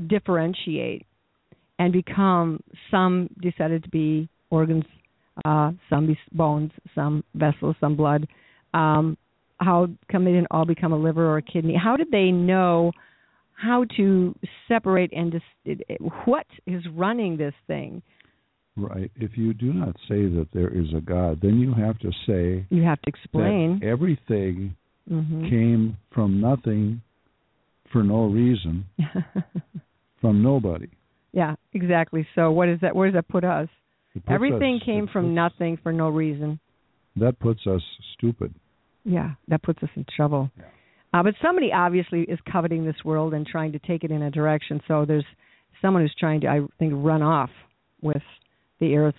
differentiate 0.07 1.05
and 1.79 1.91
become 1.93 2.61
some 2.91 3.29
decided 3.41 3.83
to 3.83 3.89
be 3.89 4.29
organs, 4.51 4.83
uh, 5.45 5.71
some 5.89 6.07
be 6.07 6.17
bones, 6.33 6.71
some 6.93 7.23
vessels, 7.33 7.75
some 7.79 7.95
blood? 7.95 8.27
Um, 8.73 9.17
how 9.59 9.87
come 10.11 10.23
they 10.25 10.31
didn't 10.31 10.47
all 10.51 10.65
become 10.65 10.93
a 10.93 10.97
liver 10.97 11.25
or 11.25 11.37
a 11.37 11.41
kidney? 11.41 11.75
How 11.75 11.97
did 11.97 12.11
they 12.11 12.31
know 12.31 12.91
how 13.53 13.85
to 13.97 14.33
separate 14.67 15.11
and 15.11 15.31
dis- 15.65 15.77
what 16.25 16.45
is 16.65 16.81
running 16.95 17.35
this 17.37 17.53
thing? 17.67 18.01
Right. 18.79 19.11
If 19.15 19.31
you 19.37 19.53
do 19.53 19.73
not 19.73 19.95
say 20.07 20.27
that 20.27 20.47
there 20.53 20.69
is 20.69 20.87
a 20.95 21.01
God, 21.01 21.39
then 21.41 21.59
you 21.59 21.73
have 21.73 21.99
to 21.99 22.11
say 22.27 22.65
You 22.69 22.83
have 22.83 23.01
to 23.01 23.09
explain. 23.09 23.81
everything 23.83 24.75
hmm 25.07 25.49
came 25.49 25.97
from 26.13 26.39
nothing 26.39 27.01
for 27.91 28.03
no 28.03 28.25
reason 28.27 28.85
from 30.21 30.43
nobody. 30.43 30.87
yeah, 31.31 31.55
exactly. 31.73 32.27
So 32.35 32.51
what 32.51 32.69
is 32.69 32.79
that? 32.81 32.95
Where 32.95 33.07
does 33.09 33.15
that 33.15 33.27
put 33.27 33.43
us? 33.43 33.67
Puts 34.13 34.25
Everything 34.29 34.75
us- 34.77 34.85
came 34.85 35.07
from 35.07 35.25
puts- 35.27 35.35
nothing 35.35 35.77
for 35.81 35.91
no 35.91 36.09
reason. 36.09 36.59
That 37.15 37.39
puts 37.39 37.65
us 37.67 37.81
stupid. 38.17 38.53
Yeah, 39.03 39.31
that 39.47 39.63
puts 39.63 39.81
us 39.81 39.89
in 39.95 40.05
trouble. 40.15 40.51
Yeah. 40.57 40.65
Uh, 41.13 41.23
but 41.23 41.33
somebody 41.41 41.71
obviously 41.73 42.21
is 42.21 42.37
coveting 42.51 42.85
this 42.85 43.03
world 43.03 43.33
and 43.33 43.45
trying 43.47 43.71
to 43.71 43.79
take 43.79 44.03
it 44.03 44.11
in 44.11 44.21
a 44.21 44.29
direction. 44.29 44.79
So 44.87 45.05
there's 45.05 45.25
someone 45.81 46.03
who's 46.03 46.13
trying 46.19 46.41
to, 46.41 46.47
I 46.47 46.59
think, 46.77 46.93
run 46.95 47.23
off 47.23 47.49
with 48.01 48.21
the 48.79 48.95
earth 48.95 49.15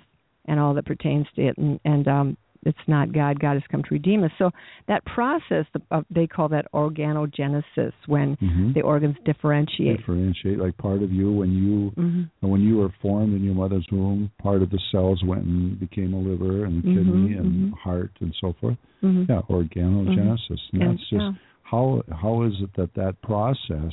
and 0.47 0.59
all 0.59 0.75
that 0.75 0.87
pertains 0.87 1.27
to 1.37 1.49
it, 1.49 1.59
and, 1.59 1.79
and 1.85 2.09
um, 2.09 2.37
it's 2.65 2.79
not 2.87 3.13
God. 3.13 3.41
God 3.41 3.55
has 3.55 3.63
come 3.71 3.83
to 3.83 3.89
redeem 3.91 4.23
us. 4.25 4.31
So 4.39 4.51
that 4.87 5.05
process, 5.07 5.65
uh, 5.91 6.03
they 6.11 6.27
call 6.27 6.49
that 6.51 6.67
organogenesis, 6.75 7.93
when 8.07 8.37
Mm-hmm. 8.43 8.73
the 8.75 8.83
organs 8.83 9.17
differentiate. 9.25 9.99
Differentiate 9.99 10.59
like 10.59 10.77
part 10.77 11.03
of 11.03 11.11
you 11.13 11.33
when 11.33 11.53
you 11.53 11.91
hmm 11.91 12.23
when 12.43 12.63
you 12.63 12.79
were 12.79 12.93
formed 13.03 13.35
in 13.35 13.45
your 13.45 13.55
mother's 13.55 13.87
womb, 13.93 14.31
part 14.43 14.63
of 14.63 14.71
the 14.71 14.81
cells 14.91 15.23
went 15.27 15.45
and 15.45 15.79
became 15.79 16.15
a 16.15 16.19
liver 16.19 16.65
and 16.65 16.83
Mhm, 16.83 16.95
kidney 16.95 17.37
and 17.37 17.73
mhm. 17.73 17.77
heart 17.77 18.11
and 18.21 18.35
so 18.41 18.55
forth. 18.61 18.79
hmm 19.03 19.25
Yeah, 19.29 19.43
organogenesis. 19.51 20.61
And 20.73 20.83
And, 20.83 20.99
that's 20.99 21.11
just 21.11 21.13
yeah. 21.13 21.33
how 21.63 22.03
how 22.11 22.43
is 22.45 22.55
it 22.63 22.73
that 22.77 22.95
that 22.95 23.21
process 23.23 23.93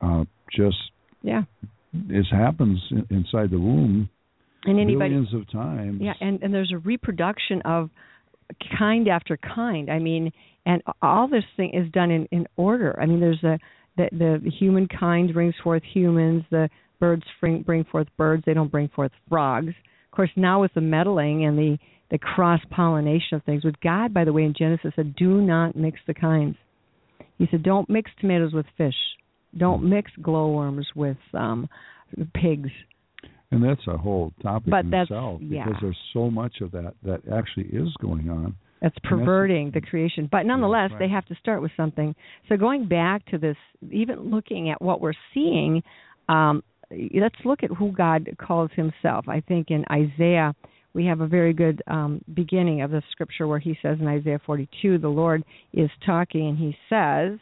uh, 0.00 0.24
just 0.52 0.78
Yeah. 1.22 1.44
Is 2.08 2.26
happens 2.30 2.80
in, 2.90 3.06
inside 3.10 3.50
the 3.50 3.58
womb 3.58 4.08
And 4.64 4.78
anybody 4.78 5.10
millions 5.10 5.34
of 5.34 5.50
times? 5.50 6.00
Yeah, 6.02 6.14
and 6.20 6.42
and 6.42 6.52
there's 6.52 6.72
a 6.72 6.78
reproduction 6.78 7.62
of 7.62 7.90
kind 8.78 9.08
after 9.08 9.36
kind. 9.36 9.90
I 9.90 9.98
mean, 9.98 10.32
and 10.66 10.82
all 11.02 11.28
this 11.28 11.44
thing 11.56 11.74
is 11.74 11.90
done 11.92 12.10
in 12.10 12.26
in 12.30 12.46
order. 12.56 12.98
I 13.00 13.06
mean, 13.06 13.20
there's 13.20 13.42
a 13.42 13.58
the 13.96 14.08
the 14.12 14.50
humankind 14.58 15.32
brings 15.32 15.54
forth 15.62 15.82
humans. 15.92 16.44
The 16.50 16.68
birds 16.98 17.24
bring 17.40 17.62
bring 17.62 17.84
forth 17.84 18.08
birds. 18.16 18.42
They 18.46 18.54
don't 18.54 18.70
bring 18.70 18.88
forth 18.88 19.12
frogs. 19.28 19.68
Of 19.68 20.16
course, 20.16 20.30
now 20.36 20.60
with 20.60 20.74
the 20.74 20.80
meddling 20.80 21.44
and 21.44 21.58
the 21.58 21.78
the 22.10 22.18
cross 22.18 22.60
pollination 22.70 23.36
of 23.36 23.44
things, 23.44 23.64
with 23.64 23.80
God, 23.80 24.12
by 24.12 24.24
the 24.24 24.32
way, 24.32 24.42
in 24.42 24.54
Genesis 24.56 24.92
said, 24.96 25.14
"Do 25.16 25.40
not 25.40 25.76
mix 25.76 26.00
the 26.06 26.14
kinds." 26.14 26.56
He 27.38 27.46
said, 27.50 27.62
"Don't 27.62 27.88
mix 27.88 28.10
tomatoes 28.20 28.52
with 28.52 28.66
fish. 28.76 28.94
Don't 29.56 29.88
mix 29.88 30.10
glowworms 30.22 30.86
with 30.94 31.18
um 31.34 31.68
pigs." 32.34 32.70
And 33.52 33.62
that's 33.64 33.84
a 33.88 33.96
whole 33.96 34.32
topic 34.42 34.70
But 34.70 34.84
in 34.84 34.90
that's- 34.90 35.08
itself 35.08 35.40
yeah. 35.42 35.64
because 35.64 35.80
there's 35.80 35.98
so 36.12 36.30
much 36.30 36.60
of 36.60 36.70
that 36.72 36.94
that 37.02 37.20
actually 37.32 37.66
is 37.66 37.92
going 38.00 38.30
on. 38.30 38.54
That's 38.80 38.94
that's- 39.02 39.18
perverting 39.18 39.72
the 39.72 39.80
creation. 39.80 40.28
But 40.30 40.46
nonetheless, 40.46 40.90
right. 40.92 41.00
they 41.00 41.08
have 41.08 41.26
to 41.26 41.34
start 41.34 41.60
with 41.60 41.72
something. 41.76 42.14
So 42.48 42.56
going 42.56 42.86
back 42.86 43.26
to 43.26 43.38
this, 43.38 43.56
even 43.90 44.30
looking 44.30 44.70
at 44.70 44.80
what 44.80 45.00
we're 45.00 45.14
seeing, 45.34 45.82
um, 46.28 46.62
let's 47.12 47.34
look 47.44 47.62
at 47.64 47.70
who 47.70 47.90
God 47.92 48.28
calls 48.38 48.70
Himself. 48.74 49.28
I 49.28 49.40
think 49.40 49.70
in 49.70 49.84
Isaiah 49.90 50.54
we 50.94 51.04
have 51.06 51.20
a 51.20 51.26
very 51.26 51.52
good 51.52 51.82
um, 51.88 52.20
beginning 52.34 52.82
of 52.82 52.90
the 52.92 53.02
scripture 53.10 53.46
where 53.48 53.58
He 53.58 53.76
says 53.82 53.98
in 54.00 54.06
Isaiah 54.06 54.40
42, 54.46 54.98
the 54.98 55.08
Lord 55.08 55.44
is 55.72 55.90
talking 56.06 56.48
and 56.48 56.56
He 56.58 56.76
says, 56.88 57.38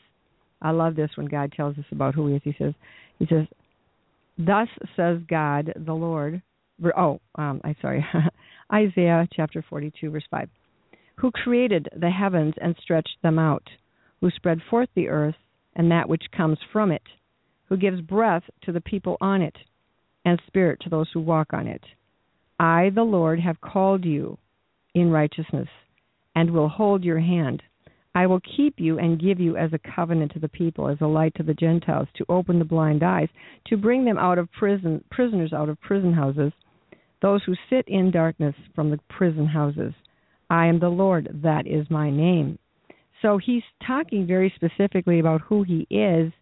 I 0.60 0.70
love 0.70 0.96
this 0.96 1.10
when 1.14 1.26
God 1.26 1.52
tells 1.52 1.78
us 1.78 1.84
about 1.92 2.14
who 2.14 2.28
He 2.28 2.34
is. 2.34 2.42
He 2.44 2.54
says, 2.58 2.74
He 3.18 3.26
says, 3.26 3.46
Thus 4.38 4.68
says 4.96 5.18
God 5.28 5.72
the 5.76 5.92
Lord. 5.92 6.42
Oh, 6.96 7.20
um, 7.34 7.60
I'm 7.64 7.76
sorry. 7.82 8.04
Isaiah 8.72 9.26
chapter 9.34 9.64
42, 9.68 10.10
verse 10.10 10.24
5 10.30 10.48
who 11.18 11.30
created 11.32 11.88
the 11.96 12.10
heavens 12.10 12.54
and 12.60 12.76
stretched 12.80 13.16
them 13.22 13.38
out, 13.38 13.64
who 14.20 14.30
spread 14.30 14.60
forth 14.70 14.88
the 14.94 15.08
earth 15.08 15.34
and 15.74 15.90
that 15.90 16.08
which 16.08 16.22
comes 16.36 16.58
from 16.72 16.90
it, 16.90 17.02
who 17.68 17.76
gives 17.76 18.00
breath 18.00 18.42
to 18.62 18.72
the 18.72 18.80
people 18.80 19.16
on 19.20 19.42
it, 19.42 19.56
and 20.24 20.40
spirit 20.46 20.80
to 20.80 20.88
those 20.88 21.08
who 21.12 21.20
walk 21.20 21.52
on 21.52 21.66
it. 21.66 21.82
I, 22.58 22.90
the 22.94 23.02
Lord, 23.02 23.40
have 23.40 23.60
called 23.60 24.04
you 24.04 24.38
in 24.94 25.10
righteousness, 25.10 25.68
and 26.34 26.50
will 26.50 26.68
hold 26.68 27.04
your 27.04 27.20
hand. 27.20 27.62
I 28.14 28.26
will 28.26 28.40
keep 28.56 28.74
you 28.78 28.98
and 28.98 29.20
give 29.20 29.38
you 29.38 29.56
as 29.56 29.70
a 29.72 29.94
covenant 29.94 30.32
to 30.32 30.38
the 30.38 30.48
people, 30.48 30.88
as 30.88 30.98
a 31.00 31.06
light 31.06 31.34
to 31.36 31.42
the 31.42 31.54
Gentiles, 31.54 32.08
to 32.16 32.26
open 32.28 32.58
the 32.58 32.64
blind 32.64 33.02
eyes, 33.02 33.28
to 33.66 33.76
bring 33.76 34.04
them 34.04 34.18
out 34.18 34.38
of 34.38 34.50
prison, 34.52 35.04
prisoners 35.10 35.52
out 35.52 35.68
of 35.68 35.80
prison 35.80 36.12
houses, 36.12 36.52
those 37.22 37.42
who 37.44 37.54
sit 37.70 37.84
in 37.86 38.10
darkness 38.10 38.54
from 38.74 38.90
the 38.90 38.98
prison 39.08 39.46
houses. 39.46 39.92
I 40.50 40.66
am 40.66 40.80
the 40.80 40.88
Lord, 40.88 41.40
that 41.42 41.66
is 41.66 41.88
my 41.90 42.10
name. 42.10 42.58
So 43.22 43.38
he's 43.38 43.62
talking 43.86 44.26
very 44.26 44.52
specifically 44.56 45.20
about 45.20 45.42
who 45.42 45.62
he 45.62 45.86
is, 45.90 46.32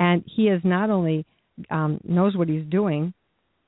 and 0.00 0.24
he 0.26 0.48
is 0.48 0.60
not 0.64 0.90
only 0.90 1.24
um, 1.70 2.00
knows 2.04 2.36
what 2.36 2.48
he's 2.48 2.64
doing 2.64 3.14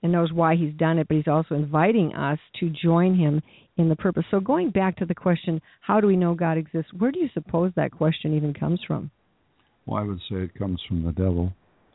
and 0.04 0.12
knows 0.12 0.30
why 0.32 0.54
he's 0.54 0.75
done 0.75 0.99
it, 0.99 1.08
but 1.08 1.16
he's 1.16 1.26
also 1.26 1.54
inviting 1.54 2.14
us 2.14 2.38
to 2.61 2.68
join 2.68 3.16
him 3.16 3.42
in 3.78 3.88
the 3.88 3.96
purpose. 3.96 4.25
So 4.30 4.38
going 4.38 4.68
back 4.68 4.99
to 4.99 5.06
the 5.06 5.14
question, 5.14 5.62
how 5.80 5.99
do 5.99 6.06
we 6.06 6.14
know 6.14 6.34
God 6.34 6.58
exists? 6.58 6.92
Where 6.99 7.11
do 7.11 7.18
you 7.18 7.30
suppose 7.32 7.73
that 7.75 7.90
question 7.90 8.37
even 8.37 8.52
comes 8.52 8.80
from? 8.87 9.11
Well, 9.87 10.00
I 10.00 10.04
would 10.04 10.20
say 10.28 10.37
it 10.37 10.54
comes 10.58 10.78
from 10.87 11.04
the 11.04 11.12
devil. 11.12 11.54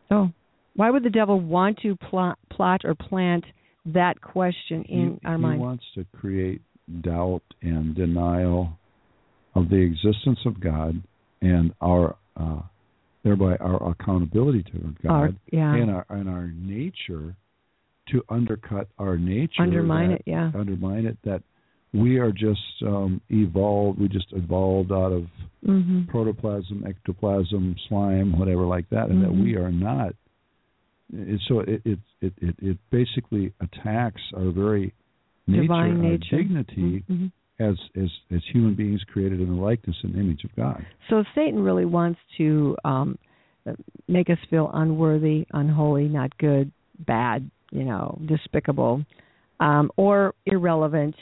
Oh, 0.09 0.31
why 0.75 0.89
would 0.89 1.03
the 1.03 1.11
devil 1.11 1.39
want 1.39 1.77
to 1.83 1.95
plot, 1.95 2.39
plot 2.51 2.81
or 2.83 2.95
plant 2.95 3.45
that 3.85 4.19
question 4.21 4.83
in 4.89 5.19
he, 5.21 5.27
our 5.27 5.37
mind? 5.37 5.59
he 5.59 5.61
wants 5.61 5.83
to 5.93 6.05
create 6.17 6.61
doubt 7.01 7.43
and 7.61 7.93
denial 7.95 8.71
of 9.53 9.69
the 9.69 9.75
existence 9.75 10.39
of 10.47 10.59
God 10.59 10.99
and 11.43 11.73
our 11.79 12.15
uh, 12.35 12.61
thereby 13.23 13.55
our 13.57 13.91
accountability 13.91 14.63
to 14.63 14.95
God 15.03 15.11
Our- 15.11 15.33
yeah. 15.51 15.75
and 15.75 15.91
our 15.91 16.05
and 16.09 16.27
our 16.27 16.47
nature 16.47 17.35
to 18.11 18.23
undercut 18.29 18.87
our 18.97 19.17
nature 19.17 19.61
Undermine 19.63 20.09
that- 20.09 20.15
it, 20.21 20.23
yeah. 20.25 20.51
undermine 20.55 21.05
it 21.05 21.17
that 21.23 21.41
we 21.93 22.17
are 22.19 22.31
just 22.31 22.61
um, 22.85 23.19
evolved 23.29 23.99
we 23.99 24.07
just 24.07 24.27
evolved 24.33 24.91
out 24.91 25.11
of 25.11 25.25
hmm 25.65 26.03
protoplasm 26.07 26.83
ectoplasm 26.87 27.75
slime 27.87 28.37
whatever 28.39 28.65
like 28.65 28.87
that 28.89 29.09
and 29.09 29.21
that 29.23 29.29
Mhm. 29.31 29.43
we 29.43 29.55
are 29.55 29.71
not 29.71 30.13
it, 31.13 31.41
so 31.47 31.61
it, 31.61 31.81
it 31.85 31.99
it 32.21 32.33
it 32.37 32.55
it 32.59 32.77
basically 32.91 33.51
attacks 33.61 34.21
our 34.35 34.51
very 34.51 34.93
nature, 35.47 35.61
Divine 35.63 35.91
our 35.97 36.03
nature. 36.11 36.37
dignity 36.37 37.03
Mhm. 37.09 37.31
as 37.59 37.75
as 37.95 38.09
as 38.31 38.41
human 38.53 38.75
beings 38.75 39.03
created 39.11 39.41
in 39.41 39.47
the 39.55 39.61
likeness 39.61 39.97
and 40.03 40.15
image 40.15 40.43
of 40.43 40.55
God. 40.55 40.85
So 41.09 41.19
if 41.19 41.27
Satan 41.33 41.59
really 41.63 41.85
wants 41.85 42.19
to 42.37 42.77
um, 42.85 43.17
make 44.07 44.29
us 44.29 44.37
feel 44.49 44.69
unworthy, 44.73 45.45
unholy, 45.53 46.07
not 46.07 46.35
good, 46.37 46.71
bad, 46.99 47.49
you 47.71 47.83
know, 47.83 48.19
despicable, 48.25 49.03
um, 49.59 49.91
or 49.97 50.33
irrelevant. 50.45 51.15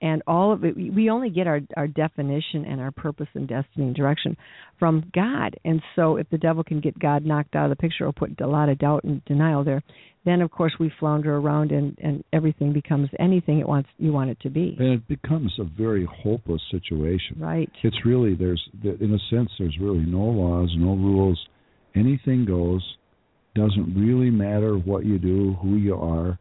And 0.00 0.22
all 0.26 0.52
of 0.52 0.64
it, 0.64 0.76
we- 0.76 1.08
only 1.08 1.30
get 1.30 1.46
our, 1.46 1.60
our 1.76 1.86
definition 1.86 2.66
and 2.66 2.78
our 2.80 2.90
purpose 2.90 3.28
and 3.34 3.48
destiny 3.48 3.86
and 3.86 3.94
direction 3.94 4.36
from 4.78 5.10
God. 5.14 5.56
And 5.64 5.80
so, 5.96 6.16
if 6.16 6.28
the 6.28 6.36
devil 6.36 6.62
can 6.62 6.80
get 6.80 6.98
God 6.98 7.24
knocked 7.24 7.54
out 7.56 7.64
of 7.64 7.70
the 7.70 7.76
picture 7.76 8.06
or 8.06 8.12
put 8.12 8.38
a 8.40 8.46
lot 8.46 8.68
of 8.68 8.78
doubt 8.78 9.04
and 9.04 9.24
denial 9.24 9.64
there, 9.64 9.82
then 10.24 10.40
of 10.40 10.50
course 10.50 10.72
we 10.80 10.90
flounder 10.98 11.36
around 11.36 11.70
and, 11.70 11.96
and 12.02 12.24
everything 12.32 12.72
becomes 12.72 13.08
anything 13.18 13.58
it 13.60 13.68
wants 13.68 13.88
you 13.98 14.12
want 14.12 14.30
it 14.30 14.40
to 14.40 14.50
be. 14.50 14.76
And 14.78 14.88
it 14.88 15.06
becomes 15.06 15.52
a 15.58 15.64
very 15.64 16.06
hopeless 16.22 16.62
situation. 16.70 17.36
Right. 17.38 17.70
It's 17.82 18.04
really 18.04 18.34
there's 18.34 18.62
in 18.82 19.14
a 19.14 19.34
sense 19.34 19.50
there's 19.58 19.76
really 19.80 20.04
no 20.06 20.24
laws, 20.24 20.74
no 20.76 20.94
rules. 20.94 21.38
Anything 21.94 22.44
goes. 22.44 22.82
Doesn't 23.54 23.94
really 23.94 24.30
matter 24.30 24.74
what 24.76 25.04
you 25.04 25.18
do, 25.18 25.54
who 25.62 25.76
you 25.76 25.94
are. 25.94 26.38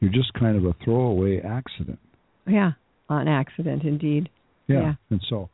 You're 0.00 0.12
just 0.12 0.32
kind 0.34 0.56
of 0.56 0.64
a 0.64 0.74
throwaway 0.84 1.40
accident. 1.40 1.98
Yeah. 2.46 2.72
An 3.08 3.28
accident, 3.28 3.84
indeed. 3.84 4.28
Yeah. 4.66 4.80
Yeah. 4.80 4.94
And 5.10 5.20
so 5.30 5.48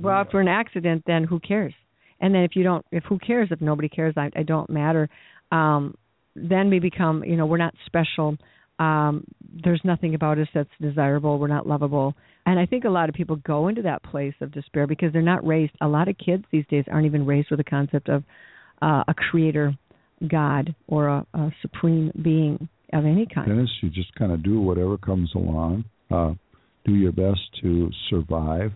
Well, 0.00 0.24
for 0.30 0.40
an 0.40 0.48
accident, 0.48 1.04
then 1.06 1.24
who 1.24 1.38
cares? 1.40 1.74
And 2.20 2.34
then 2.34 2.42
if 2.42 2.56
you 2.56 2.64
don't, 2.64 2.84
if 2.90 3.04
who 3.04 3.18
cares 3.18 3.48
if 3.50 3.60
nobody 3.60 3.88
cares, 3.88 4.14
I, 4.16 4.30
I 4.36 4.42
don't 4.42 4.68
matter. 4.68 5.08
Um, 5.50 5.96
then 6.34 6.70
we 6.70 6.78
become, 6.78 7.24
you 7.24 7.36
know, 7.36 7.46
we're 7.46 7.56
not 7.58 7.74
special. 7.86 8.36
Um, 8.78 9.24
there's 9.62 9.80
nothing 9.84 10.14
about 10.14 10.38
us 10.38 10.48
that's 10.54 10.70
desirable. 10.80 11.38
We're 11.38 11.48
not 11.48 11.66
lovable. 11.66 12.14
And 12.46 12.58
I 12.58 12.66
think 12.66 12.84
a 12.84 12.90
lot 12.90 13.08
of 13.08 13.14
people 13.14 13.36
go 13.36 13.68
into 13.68 13.82
that 13.82 14.02
place 14.02 14.34
of 14.40 14.50
despair 14.50 14.86
because 14.86 15.12
they're 15.12 15.22
not 15.22 15.46
raised. 15.46 15.72
A 15.80 15.88
lot 15.88 16.08
of 16.08 16.16
kids 16.18 16.44
these 16.50 16.64
days 16.68 16.84
aren't 16.90 17.06
even 17.06 17.26
raised 17.26 17.50
with 17.50 17.58
the 17.58 17.64
concept 17.64 18.08
of 18.08 18.24
uh, 18.80 19.04
a 19.06 19.14
creator, 19.14 19.76
God, 20.28 20.74
or 20.88 21.08
a, 21.08 21.26
a 21.34 21.50
supreme 21.62 22.12
being 22.22 22.68
of 22.92 23.04
any 23.04 23.26
kind. 23.26 23.48
Dennis, 23.48 23.70
you 23.80 23.90
just 23.90 24.14
kind 24.14 24.32
of 24.32 24.42
do 24.42 24.60
whatever 24.60 24.98
comes 24.98 25.30
along. 25.34 25.84
Uh, 26.10 26.34
do 26.84 26.94
your 26.94 27.12
best 27.12 27.40
to 27.62 27.90
survive. 28.10 28.72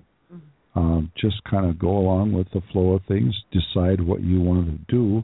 Um, 0.75 1.11
just 1.17 1.43
kind 1.45 1.65
of 1.65 1.79
go 1.79 1.89
along 1.89 2.33
with 2.33 2.49
the 2.53 2.61
flow 2.71 2.93
of 2.93 3.03
things. 3.09 3.35
Decide 3.51 3.99
what 4.01 4.23
you 4.23 4.41
want 4.43 4.67
to 4.67 4.95
do. 4.95 5.23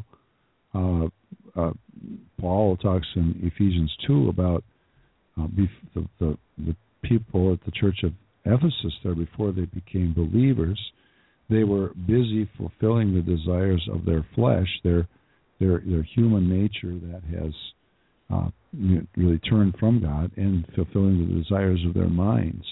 Uh, 0.75 1.61
uh, 1.61 1.73
Paul 2.41 2.77
talks 2.79 3.07
in 3.17 3.39
Ephesians 3.43 3.95
two 4.07 4.31
about 4.31 4.65
uh, 5.39 5.47
bef- 5.47 5.69
the, 5.95 6.07
the 6.19 6.39
the 6.59 6.77
people 7.03 7.53
at 7.53 7.63
the 7.67 7.71
church 7.73 7.99
of 8.03 8.13
Ephesus 8.47 8.95
there 9.05 9.15
before 9.15 9.53
they 9.53 9.67
became 9.67 10.15
believers. 10.15 10.81
They 11.51 11.65
were 11.65 11.93
busy 12.07 12.49
fulfilling 12.57 13.15
the 13.15 13.21
desires 13.21 13.87
of 13.93 14.07
their 14.07 14.27
flesh, 14.35 14.69
their 14.83 15.07
their 15.63 15.79
their 15.87 16.03
human 16.03 16.45
nature 16.49 16.95
that 17.11 17.23
has 17.39 17.53
uh, 18.33 18.49
you 18.73 18.97
know, 18.97 19.03
really 19.17 19.39
turned 19.41 19.75
from 19.79 20.01
God 20.01 20.31
and 20.37 20.67
fulfilling 20.75 21.19
the 21.29 21.41
desires 21.43 21.81
of 21.87 21.95
their 21.95 22.09
minds. 22.09 22.65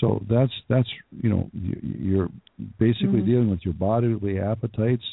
So 0.00 0.22
that's 0.28 0.52
that's 0.68 0.88
you 1.22 1.30
know 1.30 1.50
you, 1.52 1.74
you're 2.10 2.28
basically 2.78 3.22
Mhm. 3.22 3.26
dealing 3.26 3.50
with 3.50 3.64
your 3.64 3.74
bodily 3.74 4.38
appetites 4.38 5.04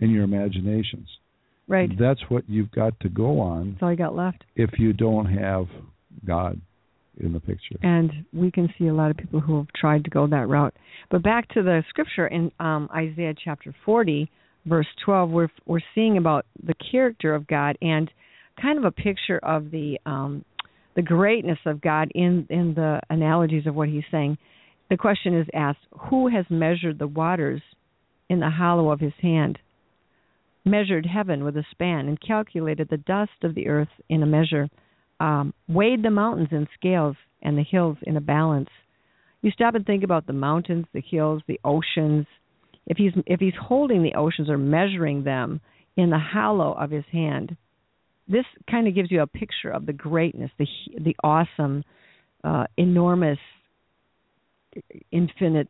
and 0.00 0.10
your 0.12 0.24
imaginations. 0.24 1.08
Right. 1.66 1.90
That's 1.98 2.20
what 2.30 2.44
you've 2.48 2.70
got 2.70 2.98
to 3.00 3.08
go 3.08 3.40
on 3.40 3.72
That's 3.72 3.82
all 3.82 3.90
you 3.90 3.96
got 3.96 4.14
left. 4.16 4.44
if 4.56 4.70
you 4.78 4.92
don't 4.92 5.26
have 5.26 5.66
God 6.24 6.60
in 7.20 7.32
the 7.32 7.40
picture. 7.40 7.76
and 7.82 8.10
we 8.32 8.48
can 8.50 8.72
see 8.78 8.86
a 8.86 8.94
lot 8.94 9.10
of 9.10 9.16
people 9.16 9.40
who 9.40 9.56
have 9.58 9.66
tried 9.72 10.04
to 10.04 10.10
go 10.10 10.26
that 10.28 10.46
route. 10.48 10.74
But 11.10 11.22
back 11.22 11.48
to 11.54 11.62
the 11.64 11.82
scripture 11.88 12.28
in 12.28 12.52
um, 12.60 12.88
Isaiah 12.94 13.34
chapter 13.34 13.74
40, 13.84 14.30
verse 14.68 14.86
12, 15.04 15.30
we're 15.30 15.48
we're 15.66 15.80
seeing 15.94 16.16
about 16.16 16.46
the 16.62 16.74
character 16.90 17.34
of 17.34 17.46
God 17.46 17.76
and 17.80 18.10
kind 18.60 18.78
of 18.78 18.84
a 18.84 18.90
picture 18.90 19.38
of 19.38 19.70
the 19.70 19.98
um, 20.06 20.44
the 20.96 21.02
greatness 21.02 21.58
of 21.66 21.80
God 21.80 22.10
in 22.14 22.46
in 22.50 22.74
the 22.74 23.00
analogies 23.10 23.66
of 23.66 23.74
what 23.74 23.88
He's 23.88 24.04
saying. 24.10 24.38
The 24.90 24.96
question 24.96 25.38
is 25.38 25.46
asked: 25.54 25.78
Who 26.10 26.28
has 26.28 26.46
measured 26.50 26.98
the 26.98 27.06
waters 27.06 27.62
in 28.28 28.40
the 28.40 28.50
hollow 28.50 28.90
of 28.90 29.00
his 29.00 29.12
hand, 29.20 29.58
measured 30.64 31.06
heaven 31.06 31.44
with 31.44 31.56
a 31.56 31.64
span, 31.70 32.08
and 32.08 32.20
calculated 32.20 32.88
the 32.88 32.96
dust 32.98 33.42
of 33.42 33.54
the 33.54 33.68
earth 33.68 33.88
in 34.08 34.22
a 34.22 34.26
measure, 34.26 34.68
um, 35.20 35.54
weighed 35.68 36.02
the 36.02 36.10
mountains 36.10 36.48
in 36.50 36.68
scales 36.74 37.16
and 37.42 37.56
the 37.56 37.62
hills 37.62 37.96
in 38.02 38.16
a 38.16 38.20
balance. 38.20 38.68
You 39.40 39.50
stop 39.50 39.74
and 39.74 39.86
think 39.86 40.02
about 40.02 40.26
the 40.26 40.32
mountains, 40.32 40.86
the 40.92 41.00
hills, 41.00 41.42
the 41.46 41.60
oceans. 41.64 42.26
If 42.88 42.96
he's 42.96 43.12
if 43.26 43.38
he's 43.38 43.54
holding 43.60 44.02
the 44.02 44.14
oceans 44.14 44.48
or 44.48 44.58
measuring 44.58 45.22
them 45.22 45.60
in 45.96 46.10
the 46.10 46.18
hollow 46.18 46.72
of 46.72 46.90
his 46.90 47.04
hand, 47.12 47.56
this 48.26 48.46
kind 48.68 48.88
of 48.88 48.94
gives 48.94 49.10
you 49.10 49.20
a 49.20 49.26
picture 49.26 49.70
of 49.70 49.86
the 49.86 49.92
greatness, 49.92 50.50
the 50.58 50.66
the 50.98 51.14
awesome, 51.22 51.84
uh, 52.42 52.64
enormous, 52.78 53.38
infinite 55.12 55.68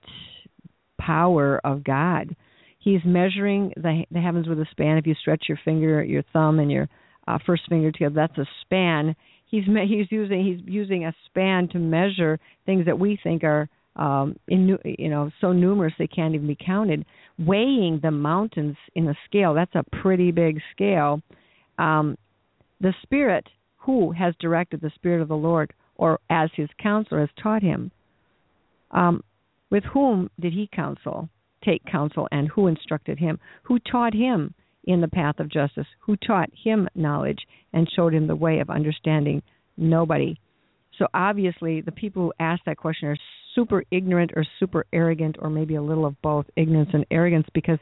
power 1.01 1.61
of 1.65 1.83
God. 1.83 2.37
He's 2.79 3.01
measuring 3.05 3.73
the 3.77 4.05
the 4.13 4.21
heavens 4.21 4.49
with 4.49 4.61
a 4.61 4.67
span. 4.71 4.97
If 4.97 5.07
you 5.07 5.15
stretch 5.21 5.45
your 5.49 5.59
finger, 5.65 6.03
your 6.05 6.23
thumb, 6.33 6.61
and 6.61 6.71
your 6.71 6.89
uh, 7.27 7.39
first 7.45 7.63
finger 7.69 7.91
together, 7.91 8.15
that's 8.15 8.39
a 8.39 8.47
span. 8.63 9.17
He's 9.47 9.65
he's 9.65 10.07
using 10.11 10.45
he's 10.45 10.73
using 10.73 11.05
a 11.05 11.15
span 11.27 11.69
to 11.71 11.79
measure 11.81 12.39
things 12.65 12.87
that 12.87 12.99
we 12.99 13.19
think 13.23 13.43
are 13.43 13.69
um, 13.99 14.37
in 14.49 14.79
you 14.85 15.09
know 15.09 15.31
so 15.41 15.53
numerous 15.53 15.93
they 15.99 16.07
can't 16.07 16.35
even 16.35 16.47
be 16.47 16.57
counted. 16.65 17.05
Weighing 17.39 18.01
the 18.03 18.11
mountains 18.11 18.77
in 18.95 19.09
a 19.09 19.15
scale 19.27 19.55
that's 19.55 19.75
a 19.75 19.85
pretty 20.01 20.31
big 20.31 20.61
scale. 20.73 21.21
Um, 21.79 22.17
the 22.81 22.95
Spirit 23.03 23.47
who 23.77 24.13
has 24.13 24.35
directed 24.41 24.81
the 24.81 24.93
Spirit 24.95 25.23
of 25.23 25.29
the 25.29 25.37
Lord, 25.37 25.73
or 25.97 26.21
as 26.31 26.51
His 26.55 26.69
counselor 26.81 27.21
has 27.21 27.31
taught 27.43 27.63
him. 27.63 27.91
Um, 28.91 29.23
with 29.71 29.85
whom 29.85 30.31
did 30.41 30.53
he 30.53 30.69
counsel, 30.73 31.29
take 31.65 31.85
counsel, 31.85 32.29
and 32.33 32.49
who 32.49 32.67
instructed 32.69 33.19
him? 33.19 33.39
Who 33.65 33.79
taught 33.79 34.15
him 34.15 34.55
in 34.85 35.01
the 35.01 35.09
path 35.09 35.39
of 35.41 35.51
justice? 35.51 35.87
Who 36.01 36.17
taught 36.17 36.49
him 36.65 36.89
knowledge 36.95 37.41
and 37.73 37.91
showed 37.95 38.15
him 38.15 38.27
the 38.27 38.37
way 38.37 38.61
of 38.61 38.71
understanding? 38.71 39.43
Nobody. 39.77 40.41
So 40.99 41.07
obviously, 41.13 41.81
the 41.81 41.93
people 41.93 42.23
who 42.23 42.33
ask 42.41 42.65
that 42.65 42.79
question 42.79 43.09
are 43.09 43.17
super 43.55 43.85
ignorant 43.91 44.33
or 44.37 44.45
super 44.59 44.87
arrogant, 44.93 45.37
or 45.41 45.51
maybe 45.51 45.77
a 45.77 45.83
little 45.83 46.07
of 46.07 46.21
both 46.23 46.47
ignorance 46.57 46.91
and 46.93 47.05
arrogance, 47.11 47.47
because 47.55 47.79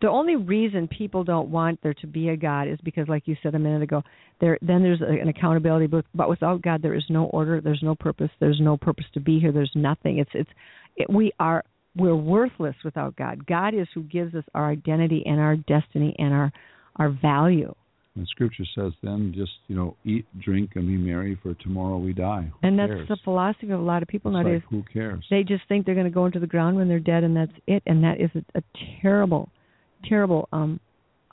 the 0.00 0.08
only 0.08 0.36
reason 0.36 0.86
people 0.88 1.24
don't 1.24 1.48
want 1.48 1.80
there 1.82 1.94
to 1.94 2.06
be 2.06 2.28
a 2.28 2.36
God 2.36 2.68
is 2.68 2.78
because, 2.84 3.08
like 3.08 3.26
you 3.26 3.36
said 3.42 3.54
a 3.54 3.58
minute 3.58 3.82
ago, 3.82 4.02
there 4.40 4.58
then 4.62 4.82
there's 4.82 5.00
an 5.00 5.28
accountability. 5.28 5.86
But, 5.86 6.04
but 6.14 6.28
without 6.28 6.62
God, 6.62 6.82
there 6.82 6.94
is 6.94 7.04
no 7.08 7.24
order. 7.26 7.60
There's 7.60 7.82
no 7.82 7.94
purpose. 7.94 8.30
There's 8.40 8.60
no 8.60 8.76
purpose 8.76 9.06
to 9.14 9.20
be 9.20 9.40
here. 9.40 9.52
There's 9.52 9.72
nothing. 9.74 10.18
It's 10.18 10.30
it's 10.34 10.50
it, 10.96 11.10
we 11.10 11.32
are 11.40 11.64
we're 11.96 12.16
worthless 12.16 12.76
without 12.84 13.16
God. 13.16 13.46
God 13.46 13.74
is 13.74 13.88
who 13.94 14.02
gives 14.04 14.34
us 14.34 14.44
our 14.54 14.70
identity 14.70 15.24
and 15.26 15.40
our 15.40 15.56
destiny 15.56 16.14
and 16.18 16.32
our 16.32 16.52
our 16.96 17.10
value. 17.10 17.74
And 18.14 18.28
Scripture 18.28 18.64
says, 18.74 18.92
then 19.02 19.32
just 19.34 19.52
you 19.68 19.76
know, 19.76 19.96
eat, 20.04 20.26
drink, 20.40 20.72
and 20.74 20.86
be 20.86 20.96
merry, 20.96 21.38
for 21.42 21.54
tomorrow 21.54 21.96
we 21.96 22.12
die. 22.12 22.50
Who 22.60 22.68
and 22.68 22.78
that's 22.78 22.92
cares? 22.92 23.08
the 23.08 23.16
philosophy 23.24 23.70
of 23.70 23.80
a 23.80 23.82
lot 23.82 24.02
of 24.02 24.08
people 24.08 24.30
it's 24.30 24.42
nowadays. 24.42 24.62
Like, 24.70 24.84
who 24.84 24.92
cares? 24.92 25.24
They 25.30 25.42
just 25.42 25.62
think 25.68 25.86
they're 25.86 25.94
going 25.94 26.06
to 26.06 26.12
go 26.12 26.26
into 26.26 26.38
the 26.38 26.46
ground 26.46 26.76
when 26.76 26.88
they're 26.88 27.00
dead, 27.00 27.24
and 27.24 27.34
that's 27.34 27.52
it. 27.66 27.82
And 27.86 28.04
that 28.04 28.20
is 28.20 28.30
a, 28.34 28.58
a 28.58 28.62
terrible 29.00 29.48
terrible 30.08 30.48
um 30.52 30.80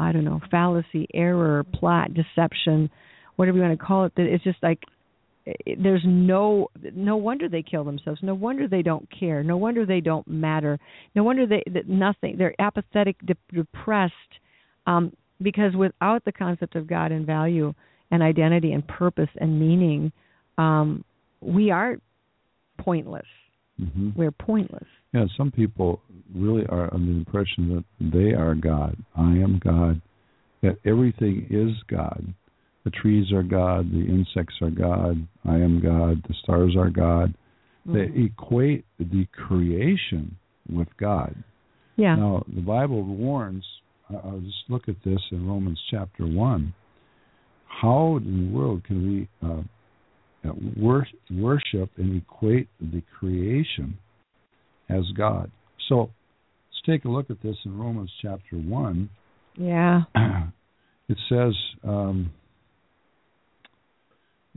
I 0.02 0.14
don't 0.14 0.24
know, 0.24 0.40
fallacy, 0.50 1.08
error, 1.14 1.66
plot, 1.74 2.12
deception, 2.14 2.90
whatever 3.36 3.58
you 3.58 3.64
want 3.64 3.78
to 3.78 3.86
call 3.86 4.06
it. 4.06 4.14
That 4.16 4.28
it's 4.34 4.44
just 4.44 4.64
like 4.64 4.80
there's 5.82 6.04
no 6.06 6.70
no 6.96 7.18
wonder 7.18 7.50
they 7.50 7.64
kill 7.64 7.84
themselves. 7.84 8.22
No 8.24 8.34
wonder 8.34 8.68
they 8.68 8.82
don't 8.82 9.08
care. 9.18 9.44
No 9.44 9.58
wonder 9.58 9.86
they 9.86 10.00
don't 10.00 10.28
matter. 10.28 10.80
No 11.16 11.24
wonder 11.24 11.46
they 11.46 11.64
that 11.74 11.90
nothing. 11.90 12.36
They're 12.38 12.56
apathetic, 12.60 13.18
de- 13.26 13.36
depressed, 13.54 14.14
um, 14.88 15.12
because 15.42 15.76
without 15.76 16.26
the 16.26 16.32
concept 16.32 16.76
of 16.76 16.88
God 16.88 17.12
and 17.12 17.26
value 17.26 17.74
and 18.12 18.24
identity 18.24 18.74
and 18.74 18.88
purpose 18.88 19.30
and 19.40 19.60
meaning, 19.60 20.12
um, 20.58 21.04
we 21.42 21.72
are 21.72 21.98
pointless. 22.78 23.26
Mm-hmm. 23.82 24.10
We're 24.16 24.32
pointless. 24.32 24.88
Yeah, 25.14 25.26
some 25.38 25.52
people 25.52 26.02
really 26.36 26.66
are 26.68 26.94
under 26.94 27.12
the 27.12 27.18
impression 27.18 27.76
that 27.76 27.84
they 28.00 28.34
are 28.34 28.56
God. 28.56 28.98
I 29.16 29.32
am 29.32 29.60
God. 29.64 30.02
That 30.62 30.78
everything 30.86 31.48
is 31.50 31.72
God. 31.88 32.34
The 32.84 32.92
trees 32.92 33.32
are 33.32 33.44
God. 33.44 33.92
The 33.92 34.06
insects 34.06 34.56
are 34.62 34.70
God. 34.70 35.26
I 35.46 35.56
am 35.56 35.82
God. 35.82 36.22
The 36.28 36.36
stars 36.44 36.76
are 36.78 36.90
God. 36.90 37.34
Mm-hmm. 37.88 37.94
They 37.94 38.26
equate 38.26 38.86
the 39.00 39.26
creation 39.32 40.36
with 40.70 40.90
God. 41.00 41.36
Yeah. 41.96 42.16
Now 42.16 42.44
the 42.54 42.62
Bible 42.62 43.04
warns. 43.04 43.66
I'll 44.10 44.42
just 44.44 44.64
look 44.70 44.88
at 44.88 44.96
this 45.06 45.20
in 45.32 45.48
Romans 45.48 45.80
chapter 45.92 46.26
one. 46.26 46.74
How 47.68 48.18
in 48.18 48.50
the 48.52 48.58
world 48.58 48.84
can 48.84 49.08
we 49.08 49.48
uh, 49.48 49.62
worship 50.78 51.90
and 51.98 52.22
equate 52.22 52.68
the 52.80 53.02
creation 53.20 53.98
as 54.90 55.04
God. 55.16 55.52
So 55.88 55.96
let's 56.02 56.82
take 56.86 57.06
a 57.06 57.10
look 57.10 57.30
at 57.30 57.42
this 57.42 57.56
in 57.66 57.78
Romans 57.78 58.12
chapter 58.22 58.56
1. 58.56 59.10
Yeah. 59.56 60.02
It 61.12 61.18
says, 61.28 61.56
um, 61.84 62.30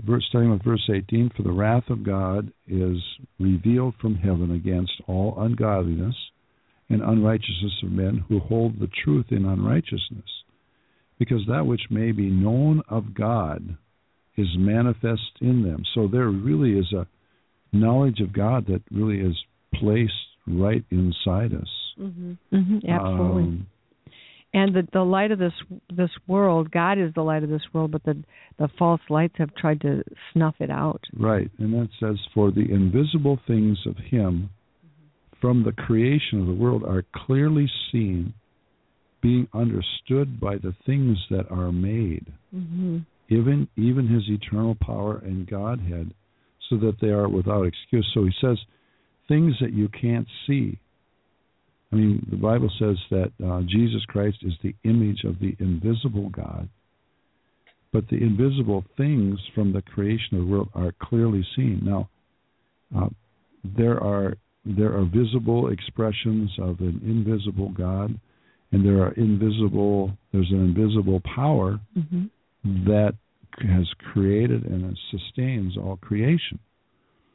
verse, 0.05 0.23
starting 0.29 0.51
with 0.51 0.62
verse 0.62 0.87
18 0.95 1.31
For 1.35 1.43
the 1.43 1.51
wrath 1.51 1.88
of 1.88 2.05
God 2.05 2.53
is 2.69 2.99
revealed 3.41 3.95
from 3.99 4.17
heaven 4.17 4.51
against 4.51 4.93
all 5.09 5.35
ungodliness 5.38 6.15
and 6.92 7.02
unrighteousness 7.02 7.83
of 7.83 7.90
men 7.90 8.24
who 8.28 8.38
hold 8.38 8.78
the 8.78 8.90
truth 9.05 9.26
in 9.31 9.44
unrighteousness, 9.44 10.28
because 11.18 11.40
that 11.48 11.66
which 11.66 11.83
may 11.90 12.12
be 12.12 12.31
known 12.31 12.83
of 12.88 13.14
God 13.14 13.76
is 14.37 14.48
manifest 14.57 15.33
in 15.40 15.62
them. 15.62 15.83
So 15.94 16.09
there 16.09 16.28
really 16.28 16.78
is 16.78 16.92
a 16.92 17.07
knowledge 17.72 18.20
of 18.20 18.33
God 18.33 18.66
that 18.66 18.83
really 18.90 19.20
is 19.20 19.37
placed 19.74 20.12
right 20.46 20.85
inside 20.90 21.55
us. 21.55 21.68
Mm-hmm. 21.98 22.33
Mm-hmm. 22.52 22.88
Absolutely. 22.88 23.42
Um, 23.42 23.66
and 24.55 24.74
the 24.74 24.87
the 24.92 25.02
light 25.02 25.31
of 25.31 25.38
this 25.38 25.52
this 25.94 26.11
world, 26.26 26.70
God 26.70 26.98
is 26.98 27.14
the 27.14 27.22
light 27.22 27.42
of 27.42 27.48
this 27.48 27.62
world, 27.72 27.90
but 27.90 28.05
the 28.05 28.22
the 28.59 28.68
false 28.78 29.00
lights 29.09 29.35
have 29.38 29.55
tried 29.55 29.81
to 29.81 30.02
snuff 30.33 30.57
it 30.61 30.70
out. 30.70 31.00
Right, 31.18 31.50
and 31.59 31.72
that 31.72 31.88
says, 31.98 32.18
"For 32.35 32.50
the 32.50 32.70
invisible 32.70 33.38
things 33.46 33.78
of 33.87 33.96
Him, 33.96 34.50
from 35.42 35.62
the 35.62 35.72
creation 35.72 36.40
of 36.40 36.46
the 36.46 36.55
world, 36.55 36.85
are 36.85 37.05
clearly 37.26 37.70
seen, 37.90 38.33
being 39.20 39.46
understood 39.52 40.40
by 40.40 40.57
the 40.57 40.74
things 40.87 41.18
that 41.28 41.50
are 41.50 41.70
made." 41.70 42.33
Mm-hmm 42.55 42.98
even 43.33 43.68
even 43.76 44.07
his 44.07 44.24
eternal 44.28 44.74
power 44.74 45.18
and 45.24 45.48
Godhead, 45.48 46.12
so 46.68 46.76
that 46.78 46.96
they 47.00 47.09
are 47.09 47.28
without 47.28 47.64
excuse. 47.64 48.09
So 48.14 48.24
he 48.24 48.33
says 48.40 48.59
things 49.28 49.55
that 49.61 49.72
you 49.72 49.88
can't 49.88 50.26
see. 50.46 50.78
I 51.92 51.96
mean, 51.96 52.26
the 52.31 52.37
Bible 52.37 52.70
says 52.78 52.96
that 53.11 53.33
uh, 53.44 53.62
Jesus 53.62 54.05
Christ 54.07 54.38
is 54.42 54.55
the 54.62 54.74
image 54.85 55.24
of 55.24 55.38
the 55.40 55.55
invisible 55.59 56.31
God, 56.31 56.68
but 57.92 58.09
the 58.09 58.16
invisible 58.16 58.85
things 58.96 59.38
from 59.55 59.72
the 59.72 59.83
creation 59.83 60.38
of 60.38 60.46
the 60.46 60.50
world 60.50 60.70
are 60.74 60.94
clearly 61.02 61.46
seen. 61.55 61.81
Now, 61.85 62.09
uh, 62.96 63.09
there 63.64 64.02
are 64.02 64.37
there 64.64 64.96
are 64.96 65.05
visible 65.05 65.70
expressions 65.70 66.51
of 66.61 66.81
an 66.81 67.01
invisible 67.05 67.70
God, 67.70 68.18
and 68.70 68.85
there 68.85 69.03
are 69.03 69.12
invisible. 69.12 70.16
There's 70.33 70.51
an 70.51 70.64
invisible 70.64 71.20
power 71.35 71.81
mm-hmm. 71.96 72.85
that 72.85 73.14
has 73.61 73.87
created 74.12 74.64
and 74.64 74.96
sustains 75.11 75.77
all 75.77 75.96
creation. 75.96 76.59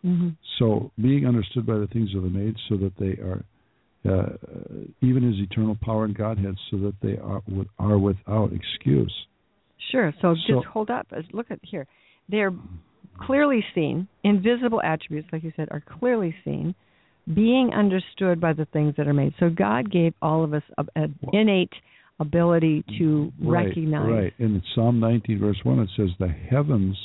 Mm-hmm. 0.05 0.29
So, 0.59 0.91
being 1.01 1.27
understood 1.27 1.65
by 1.65 1.77
the 1.77 1.87
things 1.87 2.15
of 2.15 2.23
the 2.23 2.29
made, 2.29 2.55
so 2.69 2.77
that 2.77 2.93
they 2.97 3.21
are, 3.21 3.43
uh, 4.09 4.29
even 5.01 5.23
His 5.23 5.35
eternal 5.39 5.77
power 5.81 6.05
and 6.05 6.15
Godhead, 6.15 6.55
so 6.71 6.77
that 6.77 6.95
they 7.01 7.17
are 7.17 7.41
are 7.77 7.97
without 7.97 8.51
excuse. 8.53 9.13
Sure. 9.91 10.13
So, 10.21 10.35
so 10.47 10.55
just 10.55 10.67
hold 10.67 10.89
up. 10.89 11.07
Look 11.33 11.51
at 11.51 11.59
here. 11.61 11.87
They're 12.29 12.53
clearly 13.21 13.63
seen. 13.73 14.07
Invisible 14.23 14.81
attributes, 14.81 15.27
like 15.31 15.43
you 15.43 15.51
said, 15.55 15.67
are 15.71 15.83
clearly 15.99 16.35
seen, 16.45 16.75
being 17.33 17.71
understood 17.73 18.39
by 18.39 18.53
the 18.53 18.65
things 18.65 18.93
that 18.97 19.07
are 19.07 19.13
made. 19.13 19.33
So, 19.39 19.49
God 19.49 19.91
gave 19.91 20.13
all 20.21 20.43
of 20.43 20.53
us 20.53 20.63
an 20.95 21.17
innate 21.33 21.73
ability 22.19 22.83
to 22.97 23.31
right, 23.41 23.67
recognize. 23.67 24.09
Right. 24.09 24.33
In 24.39 24.61
Psalm 24.73 24.99
19, 24.99 25.39
verse 25.39 25.59
1, 25.63 25.79
it 25.79 25.89
says, 25.95 26.09
The 26.19 26.27
heavens 26.27 26.97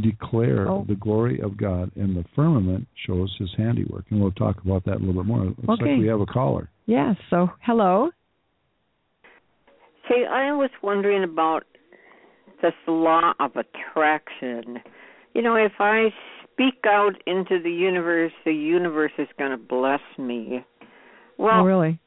declare 0.00 0.68
oh. 0.68 0.84
the 0.88 0.94
glory 0.94 1.40
of 1.40 1.56
God, 1.56 1.90
and 1.96 2.16
the 2.16 2.24
firmament 2.34 2.86
shows 3.06 3.34
his 3.38 3.50
handiwork. 3.56 4.04
And 4.10 4.20
we'll 4.20 4.32
talk 4.32 4.62
about 4.64 4.84
that 4.84 4.96
a 4.96 4.98
little 4.98 5.22
bit 5.22 5.26
more. 5.26 5.44
It 5.44 5.58
looks 5.58 5.82
okay. 5.82 5.92
like 5.92 6.00
we 6.00 6.06
have 6.06 6.20
a 6.20 6.26
caller. 6.26 6.70
Yes. 6.86 7.16
Yeah, 7.18 7.24
so, 7.30 7.50
hello. 7.64 8.10
Say, 10.08 10.26
I 10.28 10.52
was 10.52 10.70
wondering 10.82 11.24
about 11.24 11.64
this 12.62 12.72
law 12.86 13.32
of 13.40 13.52
attraction. 13.56 14.78
You 15.34 15.42
know, 15.42 15.56
if 15.56 15.72
I 15.78 16.08
speak 16.60 16.84
out 16.86 17.12
into 17.26 17.58
the 17.62 17.70
universe, 17.70 18.32
the 18.44 18.52
universe 18.52 19.12
is 19.18 19.28
going 19.38 19.50
to 19.50 19.56
bless 19.56 20.00
me. 20.18 20.64
Well, 21.38 21.60
oh, 21.60 21.64
really? 21.64 21.98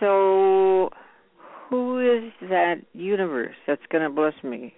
So, 0.00 0.90
who 1.70 2.00
is 2.00 2.32
that 2.50 2.76
universe 2.92 3.54
that's 3.66 3.82
going 3.90 4.04
to 4.04 4.10
bless 4.10 4.34
me? 4.44 4.74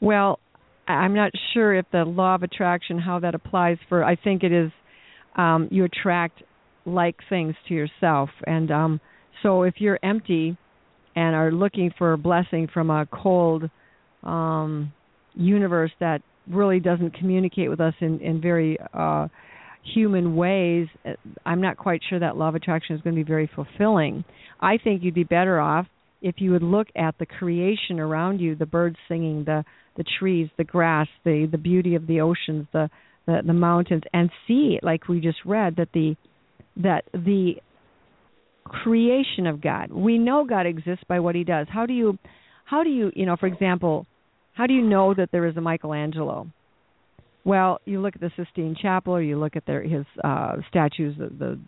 Well, 0.00 0.40
I'm 0.88 1.14
not 1.14 1.30
sure 1.54 1.74
if 1.74 1.86
the 1.92 2.04
law 2.04 2.34
of 2.34 2.42
attraction 2.42 2.98
how 2.98 3.20
that 3.20 3.34
applies 3.34 3.78
for. 3.88 4.02
I 4.02 4.16
think 4.16 4.42
it 4.42 4.52
is 4.52 4.70
um, 5.36 5.68
you 5.70 5.84
attract 5.84 6.42
like 6.84 7.16
things 7.28 7.54
to 7.68 7.74
yourself, 7.74 8.30
and 8.46 8.70
um, 8.70 9.00
so 9.42 9.62
if 9.62 9.74
you're 9.78 10.00
empty 10.02 10.56
and 11.14 11.36
are 11.36 11.52
looking 11.52 11.92
for 11.96 12.12
a 12.12 12.18
blessing 12.18 12.68
from 12.72 12.90
a 12.90 13.06
cold 13.06 13.70
um, 14.24 14.92
universe 15.34 15.92
that 16.00 16.22
really 16.50 16.80
doesn't 16.80 17.14
communicate 17.14 17.70
with 17.70 17.80
us 17.80 17.94
in 18.00 18.20
in 18.20 18.40
very 18.40 18.78
uh, 18.92 19.28
human 19.94 20.36
ways, 20.36 20.86
uh, 21.06 21.12
I'm 21.46 21.60
not 21.60 21.76
quite 21.76 22.00
sure 22.08 22.18
that 22.18 22.36
law 22.36 22.48
of 22.48 22.54
attraction 22.54 22.96
is 22.96 23.02
going 23.02 23.16
to 23.16 23.24
be 23.24 23.26
very 23.26 23.50
fulfilling. 23.54 24.24
I 24.60 24.78
think 24.78 25.02
you'd 25.02 25.14
be 25.14 25.24
better 25.24 25.60
off 25.60 25.86
if 26.20 26.36
you 26.38 26.50
would 26.50 26.62
look 26.62 26.88
at 26.96 27.16
the 27.18 27.26
creation 27.26 28.00
around 28.00 28.40
you, 28.40 28.56
the 28.56 28.66
birds 28.66 28.96
singing, 29.08 29.44
the 29.44 29.64
the 29.96 30.04
trees, 30.18 30.48
the 30.56 30.64
grass, 30.64 31.08
the 31.24 31.48
the 31.50 31.58
beauty 31.58 31.94
of 31.94 32.06
the 32.06 32.20
oceans, 32.20 32.66
the 32.72 32.90
the, 33.26 33.42
the 33.46 33.52
mountains, 33.52 34.02
and 34.12 34.30
see, 34.46 34.78
like 34.82 35.08
we 35.08 35.20
just 35.20 35.38
read, 35.44 35.76
that 35.76 35.88
the 35.92 36.16
that 36.76 37.04
the 37.12 37.54
creation 38.64 39.46
of 39.46 39.60
God. 39.60 39.90
We 39.92 40.18
know 40.18 40.44
God 40.44 40.66
exists 40.66 41.04
by 41.08 41.20
what 41.20 41.34
He 41.34 41.44
does. 41.44 41.66
How 41.70 41.86
do 41.86 41.92
you, 41.92 42.18
how 42.64 42.84
do 42.84 42.90
you, 42.90 43.10
you 43.14 43.26
know, 43.26 43.36
for 43.36 43.46
example, 43.46 44.06
how 44.58 44.66
do 44.66 44.74
you 44.74 44.82
know 44.82 45.14
that 45.14 45.28
there 45.30 45.46
is 45.46 45.56
a 45.56 45.60
Michelangelo? 45.60 46.48
Well, 47.44 47.80
you 47.84 48.00
look 48.00 48.16
at 48.16 48.20
the 48.20 48.32
Sistine 48.36 48.74
Chapel, 48.82 49.14
or 49.14 49.22
you 49.22 49.38
look 49.38 49.54
at 49.54 49.64
their 49.66 49.82
his 49.84 50.04
uh, 50.24 50.56
statues, 50.68 51.14
the, 51.16 51.28
the 51.28 51.60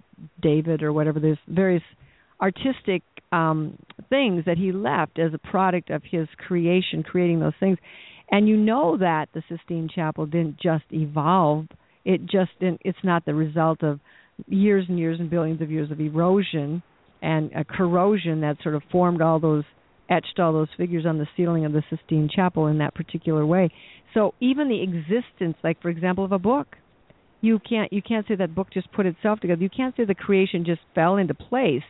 David 0.42 0.83
or 0.83 0.92
whatever. 0.92 1.20
There's 1.20 1.38
various 1.46 1.85
artistic 2.42 3.05
um, 3.31 3.79
things 4.09 4.44
that 4.46 4.59
he 4.59 4.72
left 4.72 5.20
as 5.20 5.33
a 5.33 5.38
product 5.38 5.90
of 5.90 6.03
his 6.11 6.26
creation, 6.37 7.05
creating 7.05 7.38
those 7.38 7.53
things. 7.61 7.79
And 8.29 8.48
you 8.48 8.57
know 8.57 8.96
that 8.98 9.29
the 9.35 9.44
Sistine 9.48 9.88
Chapel 9.94 10.26
didn't 10.26 10.57
just 10.61 10.85
evolve. 10.90 11.66
It 12.05 12.22
just 12.22 12.50
didn't, 12.59 12.83
it's 12.85 12.98
not 13.05 13.24
the 13.24 13.35
result 13.35 13.85
of 13.85 14.00
years 14.48 14.87
and 14.88 14.98
years 14.98 15.20
and 15.20 15.31
billions 15.31 15.62
of 15.62 15.70
years 15.70 15.92
of 15.92 16.00
erosion 16.00 16.83
and 17.22 17.53
corrosion 17.68 18.40
that 18.40 18.57
sort 18.64 18.74
of 18.74 18.83
formed 18.90 19.22
all 19.22 19.38
those 19.38 19.64
etched 20.11 20.38
all 20.38 20.53
those 20.53 20.68
figures 20.77 21.07
on 21.07 21.18
the 21.18 21.27
ceiling 21.37 21.64
of 21.64 21.73
the 21.73 21.83
Sistine 21.88 22.29
Chapel 22.35 22.66
in 22.66 22.79
that 22.79 22.94
particular 22.94 23.46
way. 23.46 23.70
So 24.12 24.35
even 24.40 24.68
the 24.68 24.83
existence, 24.83 25.57
like 25.62 25.81
for 25.81 25.88
example, 25.88 26.25
of 26.25 26.33
a 26.33 26.38
book, 26.38 26.77
you 27.40 27.59
can't 27.59 27.92
you 27.92 28.03
can't 28.03 28.27
say 28.27 28.35
that 28.35 28.55
book 28.55 28.68
just 28.73 28.92
put 28.92 29.07
itself 29.07 29.40
together. 29.40 29.62
You 29.62 29.70
can't 29.70 29.96
say 29.96 30.05
the 30.05 30.14
creation 30.14 30.64
just 30.64 30.81
fell 30.94 31.16
into 31.16 31.35
place. 31.35 31.83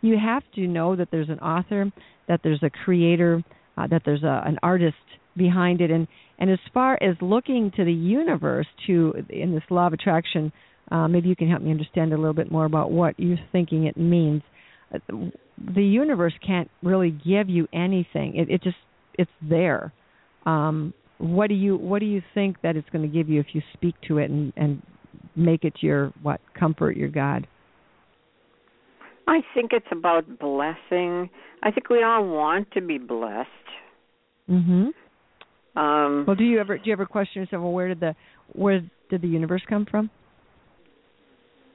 You 0.00 0.16
have 0.18 0.42
to 0.54 0.66
know 0.66 0.96
that 0.96 1.08
there's 1.10 1.28
an 1.28 1.38
author, 1.40 1.90
that 2.28 2.40
there's 2.42 2.62
a 2.62 2.70
creator, 2.70 3.42
uh, 3.76 3.86
that 3.88 4.02
there's 4.04 4.22
a, 4.22 4.42
an 4.44 4.58
artist 4.62 4.96
behind 5.36 5.80
it, 5.80 5.90
and 5.90 6.06
and 6.38 6.50
as 6.50 6.58
far 6.74 6.98
as 7.02 7.16
looking 7.20 7.72
to 7.76 7.84
the 7.84 7.92
universe 7.92 8.66
to 8.86 9.14
in 9.28 9.54
this 9.54 9.64
law 9.70 9.86
of 9.86 9.92
attraction, 9.92 10.52
uh, 10.90 11.08
maybe 11.08 11.28
you 11.28 11.36
can 11.36 11.48
help 11.48 11.62
me 11.62 11.70
understand 11.70 12.12
a 12.12 12.16
little 12.16 12.34
bit 12.34 12.50
more 12.50 12.64
about 12.64 12.90
what 12.90 13.14
you're 13.18 13.38
thinking 13.52 13.84
it 13.84 13.96
means. 13.96 14.42
The 15.74 15.82
universe 15.82 16.34
can't 16.46 16.70
really 16.82 17.10
give 17.10 17.48
you 17.48 17.66
anything. 17.72 18.36
It, 18.36 18.50
it 18.50 18.62
just 18.62 18.76
it's 19.14 19.30
there. 19.42 19.92
Um, 20.46 20.94
what 21.18 21.48
do 21.48 21.54
you 21.54 21.76
what 21.76 21.98
do 21.98 22.06
you 22.06 22.22
think 22.34 22.56
that 22.62 22.76
it's 22.76 22.88
going 22.90 23.02
to 23.02 23.12
give 23.12 23.28
you 23.28 23.40
if 23.40 23.46
you 23.52 23.62
speak 23.74 23.94
to 24.06 24.18
it 24.18 24.30
and 24.30 24.52
and 24.56 24.82
make 25.34 25.64
it 25.64 25.74
your 25.80 26.12
what 26.22 26.40
comfort 26.58 26.96
your 26.96 27.08
God? 27.08 27.46
I 29.26 29.40
think 29.54 29.72
it's 29.72 29.86
about 29.92 30.38
blessing. 30.38 31.28
I 31.62 31.70
think 31.70 31.90
we 31.90 32.02
all 32.02 32.26
want 32.26 32.70
to 32.72 32.80
be 32.80 32.98
blessed. 32.98 33.48
Mhm. 34.48 34.92
Um, 35.76 36.24
Well, 36.26 36.36
do 36.36 36.44
you 36.44 36.60
ever 36.60 36.78
do 36.78 36.84
you 36.86 36.92
ever 36.92 37.06
question 37.06 37.42
yourself? 37.42 37.62
Well, 37.62 37.72
where 37.72 37.88
did 37.88 38.00
the 38.00 38.14
where 38.52 38.82
did 39.10 39.22
the 39.22 39.28
universe 39.28 39.62
come 39.68 39.86
from? 39.86 40.10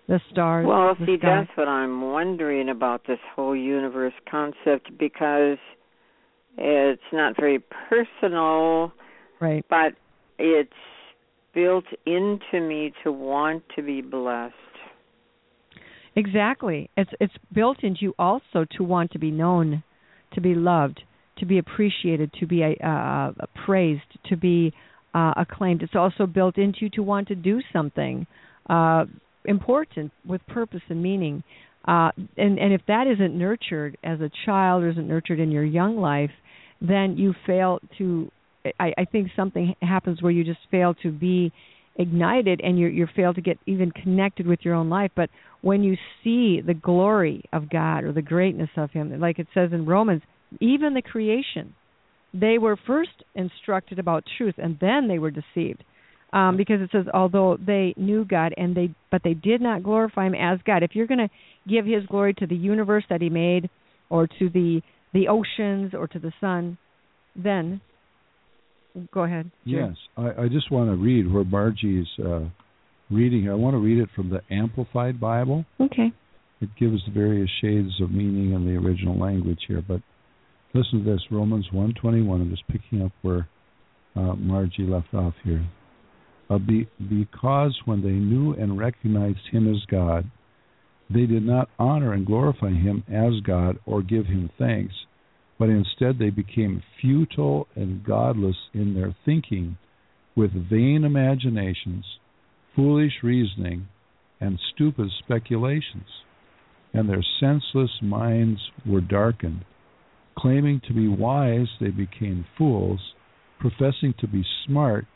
The 0.08 0.20
stars. 0.32 0.66
well, 0.68 0.96
the 1.00 1.06
see, 1.06 1.18
that's 1.22 1.50
what 1.56 1.70
I'm 1.70 2.02
wondering 2.02 2.68
about 2.68 3.08
this 3.08 3.20
whole 3.36 3.56
universe 3.56 4.14
concept 4.30 4.98
because 5.00 5.58
it's 6.58 7.02
not 7.14 7.36
very 7.38 7.64
personal, 7.90 8.92
right. 9.40 9.66
but 9.70 9.94
it's 10.38 10.72
built 11.54 11.86
into 12.06 12.60
me 12.60 12.92
to 13.04 13.12
want 13.14 13.64
to 13.76 13.82
be 13.82 14.02
blessed. 14.02 14.54
Exactly. 16.16 16.90
It's 16.98 17.10
it's 17.20 17.34
built 17.54 17.84
into 17.84 18.02
you 18.02 18.14
also 18.20 18.66
to 18.78 18.84
want 18.84 19.12
to 19.12 19.20
be 19.20 19.32
known, 19.32 19.84
to 20.34 20.42
be 20.42 20.54
loved, 20.54 21.02
to 21.38 21.46
be 21.46 21.58
appreciated, 21.58 22.32
to 22.40 22.46
be 22.46 22.64
uh, 22.84 23.32
praised, 23.66 24.02
to 24.26 24.38
be 24.38 24.74
uh, 25.14 25.34
acclaimed. 25.38 25.82
It's 25.82 25.96
also 25.96 26.26
built 26.26 26.58
into 26.58 26.80
you 26.82 26.90
to 26.92 27.04
want 27.04 27.28
to 27.30 27.36
do 27.36 27.62
something 27.72 28.28
uh, 28.70 29.06
important 29.46 30.12
with 30.26 30.46
purpose 30.48 30.82
and 30.90 31.02
meaning. 31.02 31.44
Uh, 31.88 32.12
and 32.38 32.58
and 32.58 32.74
if 32.74 32.82
that 32.88 33.08
isn't 33.08 33.38
nurtured 33.38 33.98
as 34.04 34.22
a 34.22 34.30
child 34.46 34.84
or 34.84 34.90
isn't 34.90 35.08
nurtured 35.08 35.40
in 35.40 35.52
your 35.52 35.66
young 35.66 35.98
life, 35.98 36.32
then 36.82 37.18
you 37.18 37.34
fail 37.46 37.80
to. 37.98 38.32
I, 38.80 38.94
I 38.98 39.06
think 39.06 39.28
something 39.36 39.76
happens 39.82 40.22
where 40.22 40.32
you 40.32 40.46
just 40.46 40.62
fail 40.72 40.94
to 41.04 41.12
be 41.12 41.52
ignited 41.96 42.62
and 42.62 42.80
you 42.80 42.88
you 42.88 43.08
fail 43.16 43.34
to 43.34 43.42
get 43.42 43.60
even 43.66 43.92
connected 43.92 44.48
with 44.48 44.60
your 44.64 44.74
own 44.74 44.90
life 44.90 45.12
but 45.16 45.30
when 45.62 45.84
you 45.84 45.96
see 46.24 46.60
the 46.60 46.74
glory 46.74 47.44
of 47.54 47.70
God 47.70 48.04
or 48.04 48.12
the 48.12 48.22
greatness 48.22 48.70
of 48.78 48.90
him 48.90 49.20
like 49.20 49.38
it 49.38 49.48
says 49.54 49.70
in 49.72 49.86
Romans 49.86 50.24
even 50.60 50.96
the 50.96 51.04
creation 51.04 51.76
they 52.34 52.58
were 52.58 52.78
first 52.88 53.24
instructed 53.36 54.00
about 54.00 54.24
truth 54.38 54.56
and 54.58 54.78
then 54.82 55.08
they 55.08 55.20
were 55.20 55.30
deceived 55.30 55.84
um, 56.34 56.58
because 56.58 56.82
it 56.82 56.90
says 56.92 57.06
although 57.14 57.58
they 57.66 57.94
knew 57.96 58.26
God 58.26 58.54
and 58.58 58.76
they 58.76 58.94
but 59.12 59.22
they 59.24 59.36
did 59.36 59.62
not 59.62 59.84
glorify 59.84 60.26
him 60.28 60.36
as 60.36 60.60
God 60.66 60.84
if 60.84 60.92
you're 60.96 61.08
going 61.08 61.20
to 61.20 61.30
give 61.70 61.86
his 61.86 62.06
glory 62.08 62.34
to 62.36 62.48
the 62.48 62.56
universe 62.56 63.06
that 63.10 63.22
he 63.22 63.30
made 63.30 63.70
or 64.10 64.28
to 64.28 64.50
the 64.50 64.82
the 65.14 65.28
oceans 65.28 65.94
or 65.94 66.08
to 66.08 66.20
the 66.20 66.34
sun 66.42 66.78
then 67.36 67.80
go 69.14 69.24
ahead 69.24 69.50
Jim. 69.66 69.96
Yes, 69.96 69.96
I, 70.18 70.44
I 70.44 70.48
just 70.50 70.72
want 70.72 70.90
to 70.90 70.96
read 70.96 71.32
where 71.32 71.44
Margie's 71.44 72.08
uh, 72.24 72.42
reading. 73.10 73.50
I 73.50 73.54
want 73.54 73.76
to 73.76 73.80
read 73.80 74.00
it 74.00 74.10
from 74.16 74.30
the 74.30 74.42
Amplified 74.54 75.20
Bible. 75.20 75.66
okay 75.80 76.12
It 76.62 76.70
gives 76.80 77.04
the 77.06 77.12
various 77.12 77.50
shades 77.62 78.02
of 78.02 78.12
meaning 78.12 78.54
in 78.54 78.66
the 78.66 78.76
original 78.76 79.18
language 79.18 79.60
here. 79.68 79.84
But 79.88 80.02
listen 80.74 81.04
to 81.04 81.12
this: 81.12 81.22
Romans 81.32 81.68
one 81.72 81.94
twenty 82.00 82.22
one. 82.22 82.42
I'm 82.42 82.50
just 82.50 82.68
picking 82.68 83.04
up 83.04 83.12
where 83.22 83.48
uh, 84.16 84.34
Margie 84.36 84.84
left 84.84 85.14
off 85.14 85.34
here. 85.44 85.64
Uh, 86.54 86.60
be, 86.60 86.88
because 87.10 87.80
when 87.86 88.04
they 88.04 88.12
knew 88.12 88.54
and 88.54 88.78
recognized 88.78 89.40
Him 89.52 89.74
as 89.74 89.82
God, 89.90 90.30
they 91.10 91.26
did 91.26 91.44
not 91.44 91.70
honor 91.80 92.14
and 92.14 92.28
glorify 92.28 92.70
Him 92.70 93.04
as 93.12 93.40
God 93.44 93.80
or 93.88 94.04
give 94.04 94.28
Him 94.28 94.52
thanks, 94.60 94.94
but 95.58 95.70
instead 95.70 96.20
they 96.20 96.30
became 96.30 96.84
futile 97.02 97.68
and 97.76 98.04
godless 98.04 98.56
in 98.74 98.94
their 98.94 99.16
thinking, 99.26 99.78
with 100.36 100.52
vain 100.70 101.04
imaginations, 101.04 102.06
foolish 102.76 103.14
reasoning, 103.24 103.88
and 104.40 104.60
stupid 104.74 105.08
speculations. 105.24 106.08
And 106.94 107.10
their 107.10 107.24
senseless 107.40 107.92
minds 108.02 108.60
were 108.86 109.02
darkened. 109.02 109.66
Claiming 110.38 110.82
to 110.88 110.94
be 110.94 111.08
wise, 111.08 111.68
they 111.80 111.90
became 111.90 112.46
fools. 112.58 113.00
Professing 113.60 114.14
to 114.20 114.28
be 114.28 114.44
smart, 114.68 115.08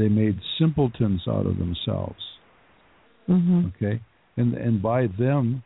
they 0.00 0.08
made 0.08 0.40
simpletons 0.58 1.20
out 1.28 1.46
of 1.46 1.58
themselves. 1.58 2.20
hmm 3.26 3.66
Okay? 3.68 4.00
And 4.36 4.54
and 4.54 4.82
by 4.82 5.06
them 5.18 5.62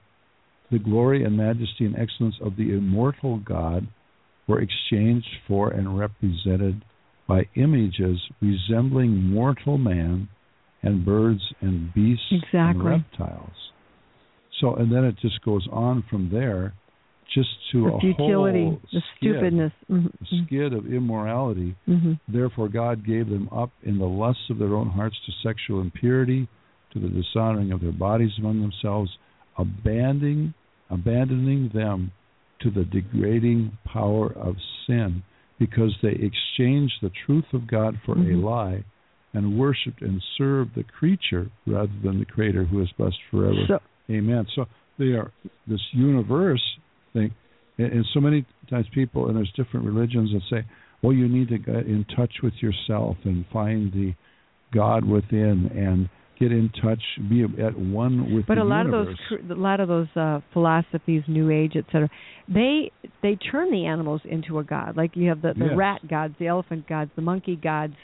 the 0.73 0.79
glory 0.79 1.25
and 1.25 1.37
majesty 1.37 1.85
and 1.85 1.97
excellence 1.97 2.35
of 2.42 2.57
the 2.57 2.73
immortal 2.73 3.38
God 3.38 3.87
were 4.49 4.61
exchanged 4.61 5.29
for 5.47 5.70
and 5.70 5.99
represented 5.99 6.85
by 7.29 7.47
images 7.55 8.18
resembling 8.42 9.23
mortal 9.23 9.79
man 9.79 10.29
and 10.83 11.05
birds 11.05 11.40
and 11.61 11.94
beasts 11.94 12.25
Exactly. 12.31 12.61
and 12.61 12.85
reptiles. 12.85 13.57
So 14.61 14.75
and 14.75 14.92
then 14.92 15.05
it 15.05 15.16
just 15.20 15.42
goes 15.44 15.66
on 15.70 16.05
from 16.11 16.31
there 16.33 16.75
just 17.35 17.49
to 17.73 17.83
the 17.83 17.94
a 17.97 18.01
futility, 18.01 18.64
whole 18.64 18.81
the 18.92 19.03
skid, 19.16 19.35
stupidness. 19.37 19.73
hmm 19.88 20.07
skid 20.47 20.73
of 20.73 20.87
immorality 20.87 21.75
hmm 21.87 22.12
Therefore, 22.29 22.68
God 22.68 23.05
gave 23.07 23.29
them 23.29 23.49
up 23.51 23.70
in 23.83 23.99
the 23.99 24.07
lusts 24.07 24.49
of 24.51 24.59
their 24.59 24.75
own 24.75 24.88
hearts 24.88 25.16
to 25.27 25.33
sexual 25.42 25.81
impurity, 25.81 26.49
to 26.92 27.01
the 27.01 27.09
dishonoring 27.09 27.73
of 27.73 27.81
their 27.81 27.92
bodies 27.92 28.31
among 28.38 28.61
themselves, 28.61 29.11
abandoning, 29.59 30.55
abandoning 30.90 31.70
them 31.75 32.12
to 32.61 32.70
the 32.70 32.85
degrading 32.85 33.77
power 33.85 34.33
of 34.33 34.55
sin, 34.87 35.23
because 35.59 35.92
they 36.03 36.12
exchanged 36.12 36.94
the 37.03 37.11
truth 37.27 37.44
of 37.53 37.66
God 37.66 37.99
for 38.05 38.14
Mhm. 38.14 38.35
a 38.35 38.37
lie, 38.47 38.85
and 39.35 39.59
worshipped 39.59 40.01
and 40.03 40.23
served 40.38 40.75
the 40.75 40.85
creature 40.85 41.51
rather 41.66 41.92
than 42.03 42.20
the 42.20 42.25
Creator, 42.25 42.64
who 42.64 42.81
is 42.81 42.90
blessed 42.92 43.23
forever. 43.31 43.66
So 43.66 43.81
Amen. 44.11 44.47
So 44.55 44.66
they 44.99 45.12
are 45.14 45.31
this 45.66 45.81
universe 45.92 46.79
thing. 47.14 47.33
And, 47.79 47.92
and 47.92 48.05
so 48.12 48.20
many 48.20 48.44
times 48.68 48.87
people, 48.94 49.29
and 49.29 49.37
there's 49.37 49.53
different 49.57 49.87
religions 49.87 50.31
that 50.33 50.42
say, 50.50 50.66
well, 51.03 51.12
you 51.14 51.29
need 51.29 51.48
to 51.48 51.59
get 51.59 51.87
in 51.87 52.05
touch 52.14 52.33
with 52.42 52.55
yourself 52.61 53.16
and 53.24 53.46
find 53.53 53.90
the 53.92 54.12
God 54.74 55.05
within 55.05 55.70
and 55.74 56.09
get 56.40 56.50
in 56.50 56.68
touch, 56.83 57.00
be 57.31 57.44
at 57.44 57.79
one 57.79 58.35
with 58.35 58.44
but 58.46 58.57
the 58.57 58.62
a 58.62 58.64
lot 58.64 58.87
universe. 58.87 59.16
of 59.33 59.48
those 59.48 59.57
a 59.57 59.61
lot 59.61 59.79
of 59.81 59.87
those 59.87 60.09
uh 60.16 60.40
philosophies 60.53 61.22
new 61.29 61.48
age 61.48 61.74
etc 61.77 62.11
they 62.48 62.90
they 63.22 63.37
turn 63.37 63.70
the 63.70 63.87
animals 63.87 64.20
into 64.24 64.59
a 64.59 64.64
god 64.64 64.96
like 64.96 65.12
you 65.14 65.29
have 65.29 65.40
the 65.42 65.55
the 65.57 65.66
Yes. 65.66 65.77
rat 65.77 66.00
gods 66.11 66.35
the 66.40 66.48
elephant 66.48 66.88
gods 66.88 67.09
the 67.14 67.22
monkey 67.22 67.55
gods 67.55 67.94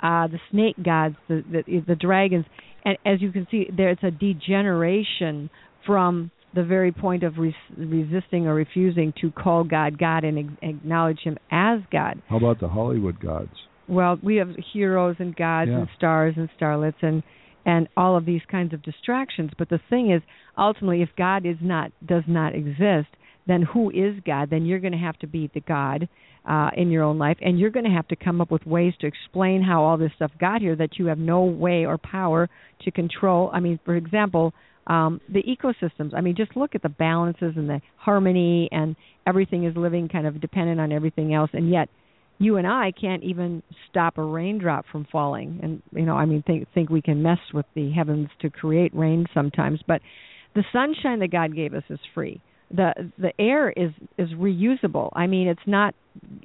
uh 0.00 0.26
the 0.26 0.40
snake 0.50 0.74
gods 0.84 1.14
the 1.28 1.44
the, 1.48 1.78
the 1.86 1.94
dragons 1.94 2.44
and 2.84 2.98
as 3.06 3.22
you 3.22 3.30
can 3.30 3.46
see 3.52 3.68
there's 3.76 3.98
a 4.02 4.10
degeneration 4.10 5.48
from 5.86 6.32
the 6.56 6.64
very 6.64 6.90
point 6.90 7.22
of 7.22 7.38
res- 7.38 7.54
resisting 7.76 8.48
or 8.48 8.54
refusing 8.54 9.12
to 9.20 9.30
call 9.30 9.62
God 9.62 9.98
God 9.98 10.24
and 10.24 10.58
acknowledge 10.62 11.20
Him 11.22 11.36
as 11.52 11.78
God. 11.92 12.20
How 12.28 12.38
about 12.38 12.58
the 12.58 12.68
Hollywood 12.68 13.20
gods? 13.20 13.52
Well, 13.88 14.18
we 14.20 14.36
have 14.36 14.48
heroes 14.72 15.16
and 15.20 15.36
gods 15.36 15.70
Yeah. 15.70 15.78
and 15.80 15.88
stars 15.96 16.34
and 16.36 16.48
starlets 16.58 17.02
and 17.02 17.22
and 17.64 17.88
all 17.96 18.16
of 18.16 18.24
these 18.24 18.42
kinds 18.48 18.72
of 18.72 18.80
distractions. 18.82 19.50
But 19.58 19.68
the 19.68 19.80
thing 19.90 20.12
is, 20.12 20.22
ultimately, 20.56 21.02
if 21.02 21.08
God 21.16 21.44
is 21.44 21.56
not 21.60 21.90
does 22.04 22.22
not 22.26 22.54
exist, 22.54 23.08
then 23.46 23.62
who 23.62 23.90
is 23.90 24.14
God? 24.24 24.50
Then 24.50 24.64
you're 24.66 24.78
going 24.78 24.92
to 24.92 24.98
have 24.98 25.18
to 25.18 25.26
be 25.26 25.50
the 25.52 25.60
God 25.60 26.08
uh, 26.48 26.70
in 26.76 26.90
your 26.90 27.02
own 27.02 27.18
life, 27.18 27.38
and 27.40 27.58
you're 27.58 27.70
going 27.70 27.84
to 27.84 27.90
have 27.90 28.06
to 28.08 28.16
come 28.16 28.40
up 28.40 28.50
with 28.52 28.64
ways 28.66 28.94
to 29.00 29.06
explain 29.06 29.62
how 29.62 29.82
all 29.82 29.96
this 29.96 30.12
stuff 30.14 30.30
got 30.40 30.60
here 30.60 30.76
that 30.76 30.98
you 30.98 31.06
have 31.06 31.18
no 31.18 31.42
way 31.42 31.84
or 31.84 31.98
power 31.98 32.48
to 32.82 32.90
control. 32.92 33.50
I 33.52 33.58
mean, 33.60 33.80
for 33.84 33.96
example, 33.96 34.52
um, 34.86 35.20
the 35.28 35.42
ecosystems. 35.42 36.14
I 36.14 36.20
mean, 36.20 36.36
just 36.36 36.56
look 36.56 36.74
at 36.74 36.82
the 36.82 36.88
balances 36.88 37.54
and 37.56 37.68
the 37.68 37.80
harmony, 37.96 38.68
and 38.72 38.96
everything 39.26 39.64
is 39.64 39.76
living 39.76 40.08
kind 40.08 40.26
of 40.26 40.40
dependent 40.40 40.80
on 40.80 40.92
everything 40.92 41.34
else, 41.34 41.50
and 41.52 41.70
yet 41.70 41.88
you 42.38 42.56
and 42.56 42.66
I 42.66 42.92
can't 42.98 43.22
even 43.22 43.62
stop 43.90 44.18
a 44.18 44.22
raindrop 44.22 44.84
from 44.92 45.06
falling. 45.10 45.60
And 45.62 45.82
you 45.92 46.04
know, 46.04 46.14
I 46.14 46.26
mean, 46.26 46.42
think 46.46 46.68
think 46.74 46.90
we 46.90 47.02
can 47.02 47.22
mess 47.22 47.38
with 47.52 47.66
the 47.74 47.90
heavens 47.92 48.28
to 48.40 48.50
create 48.50 48.94
rain 48.94 49.26
sometimes, 49.32 49.80
but 49.86 50.00
the 50.54 50.64
sunshine 50.72 51.20
that 51.20 51.30
God 51.30 51.54
gave 51.54 51.74
us 51.74 51.84
is 51.88 52.00
free. 52.14 52.40
The 52.70 53.10
the 53.18 53.32
air 53.38 53.70
is 53.70 53.90
is 54.18 54.28
reusable. 54.30 55.10
I 55.14 55.26
mean, 55.26 55.48
it's 55.48 55.60
not 55.66 55.94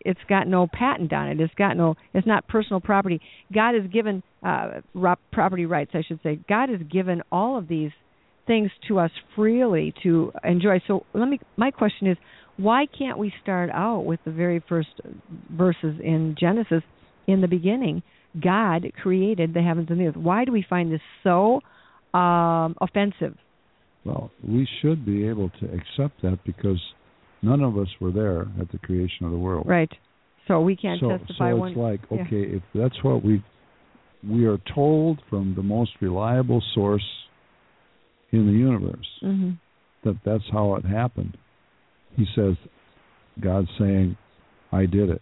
it's 0.06 0.19
got 0.30 0.47
no 0.47 0.67
patent 0.67 1.12
on 1.13 1.30
it. 1.30 1.39
It's 1.39 1.54
got 1.56 1.75
no 1.75 1.95
it's 2.13 2.27
not 2.27 2.47
personal 2.47 2.80
property. 2.80 3.19
God 3.54 3.75
has 3.75 3.89
given 3.91 4.23
uh 4.45 4.82
ro- 4.93 5.15
property 5.32 5.65
rights, 5.65 5.91
I 5.93 6.04
should 6.08 6.19
say. 6.23 6.39
God 6.47 6.69
has 6.69 6.82
given 6.89 7.21
all 7.32 7.58
of 7.58 7.67
these 7.67 7.91
things 8.52 8.70
to 8.90 9.00
us 9.00 9.12
freely 9.34 9.94
to 10.04 10.34
enjoy. 10.44 10.82
So 10.86 11.06
let 11.14 11.30
me 11.30 11.40
my 11.56 11.72
question 11.72 12.08
is 12.08 12.18
why 12.58 12.86
can't 12.86 13.18
we 13.18 13.32
start 13.42 13.70
out 13.74 14.02
with 14.02 14.20
the 14.26 14.32
very 14.32 14.62
first 14.68 14.90
verses 15.50 15.96
in 16.04 16.36
Genesis 16.38 16.84
in 17.28 17.40
the 17.40 17.48
beginning 17.48 18.04
God 18.44 18.92
created 19.02 19.54
the 19.54 19.62
heavens 19.62 19.88
and 19.90 20.00
the 20.00 20.08
earth. 20.08 20.18
Why 20.18 20.44
do 20.44 20.52
we 20.52 20.66
find 20.70 20.92
this 20.92 21.02
so 21.24 21.62
um 22.14 22.76
offensive? 22.82 23.38
Well, 24.04 24.32
we 24.46 24.68
should 24.82 25.06
be 25.06 25.28
able 25.30 25.50
to 25.62 25.66
accept 25.68 26.22
that 26.24 26.40
because 26.46 26.82
none 27.42 27.62
of 27.62 27.78
us 27.78 27.88
were 28.02 28.12
there 28.12 28.42
at 28.60 28.70
the 28.74 28.80
creation 28.80 29.26
of 29.26 29.32
the 29.32 29.38
world. 29.38 29.66
Right. 29.66 29.92
So 30.50 30.60
we 30.60 30.76
can't 30.76 31.00
so, 31.00 31.10
testify 31.10 31.52
so 31.52 31.56
one 31.56 31.72
it's 31.72 31.78
like, 31.78 32.02
yeah. 32.10 32.24
okay, 32.24 32.44
if 32.58 32.64
that's 32.76 33.02
what 33.02 33.24
we 33.24 33.42
we 34.28 34.46
are 34.46 34.58
told 34.76 35.22
from 35.30 35.54
the 35.56 35.64
most 35.64 35.92
reliable 36.02 36.62
source 36.76 37.06
in 38.32 38.46
the 38.48 38.54
universe 38.54 39.20
Mhm. 39.22 39.58
that 40.04 40.17
that's 40.24 40.48
how 40.52 40.76
it 40.76 40.86
happened. 40.86 41.38
He 42.15 42.26
says, 42.36 42.56
God's 43.39 43.70
saying, 43.78 44.17
"I 44.72 44.86
did 44.86 45.10
it. 45.10 45.22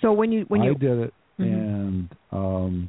So 0.00 0.12
when 0.12 0.32
you 0.32 0.44
when 0.48 0.62
I 0.62 0.66
you 0.66 0.74
did 0.74 0.98
it, 0.98 1.14
Mhm. 1.38 1.52
and 1.52 2.16
um, 2.32 2.88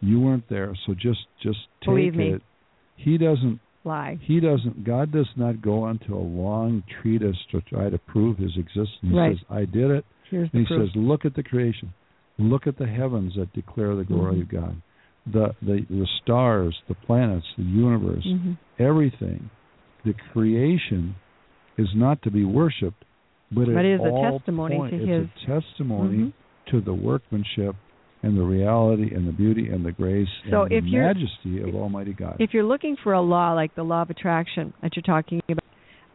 you 0.00 0.20
weren't 0.20 0.48
there. 0.48 0.74
So 0.86 0.94
just 0.94 1.26
just 1.40 1.60
take 1.80 1.86
Believe 1.86 2.14
me. 2.16 2.28
it." 2.30 2.42
He 2.96 3.16
doesn't 3.18 3.60
lie. 3.84 4.18
he 4.20 4.40
doesn't 4.40 4.84
god 4.84 5.10
does 5.10 5.28
not 5.36 5.62
go 5.62 5.82
onto 5.84 6.14
a 6.14 6.20
long 6.44 6.82
treatise 7.00 7.38
to 7.50 7.62
try 7.62 7.88
to 7.88 7.96
prove 7.96 8.36
his 8.36 8.54
existence 8.58 8.98
he 9.00 9.08
Right. 9.16 9.38
says 9.38 9.46
i 9.48 9.64
did 9.64 9.90
it 9.90 10.04
Here's 10.30 10.50
the 10.50 10.58
and 10.58 10.66
he 10.66 10.74
proof. 10.74 10.90
says 10.90 10.96
look 10.96 11.24
at 11.24 11.32
the 11.32 11.42
creation 11.42 11.90
look 12.38 12.66
at 12.66 12.76
the 12.76 12.86
heavens 12.86 13.36
that 13.36 13.50
declare 13.54 13.94
the 13.96 14.04
glory 14.04 14.36
Mhm. 14.36 14.42
of 14.42 14.48
god 14.50 14.76
the, 15.26 15.54
the 15.62 15.84
the 15.90 16.06
stars 16.22 16.76
the 16.88 16.94
planets 16.94 17.46
the 17.56 17.62
universe 17.64 18.26
Mhm. 18.26 18.56
everything 18.78 19.50
the 20.04 20.14
creation 20.32 21.14
is 21.76 21.88
not 21.94 22.22
to 22.22 22.30
be 22.30 22.44
worshipped 22.44 23.04
but, 23.52 23.66
But 23.66 23.84
it 23.84 23.94
is 23.94 24.00
a 24.00 24.30
testimony 24.30 24.76
point- 24.76 24.90
to 24.92 24.96
it's 24.96 25.08
his- 25.36 25.42
a 25.42 25.60
testimony 25.60 26.18
Mhm. 26.18 26.32
to 26.70 26.80
the 26.80 26.94
workmanship 26.94 27.74
and 28.22 28.36
the 28.36 28.42
reality 28.44 29.12
and 29.14 29.26
the 29.26 29.32
beauty 29.32 29.68
and 29.70 29.84
the 29.84 29.92
grace 29.92 30.28
So 30.48 30.62
and 30.64 30.72
if 30.72 30.84
the 30.84 30.92
majesty 30.92 31.60
of 31.60 31.74
almighty 31.74 32.12
god 32.12 32.36
If 32.38 32.54
you're 32.54 32.64
looking 32.64 32.96
for 32.96 33.12
a 33.12 33.20
law 33.20 33.52
like 33.52 33.74
the 33.74 33.82
law 33.84 34.02
of 34.02 34.10
attraction 34.10 34.72
that 34.82 34.94
you're 34.96 35.02
talking 35.02 35.40
about, 35.48 35.64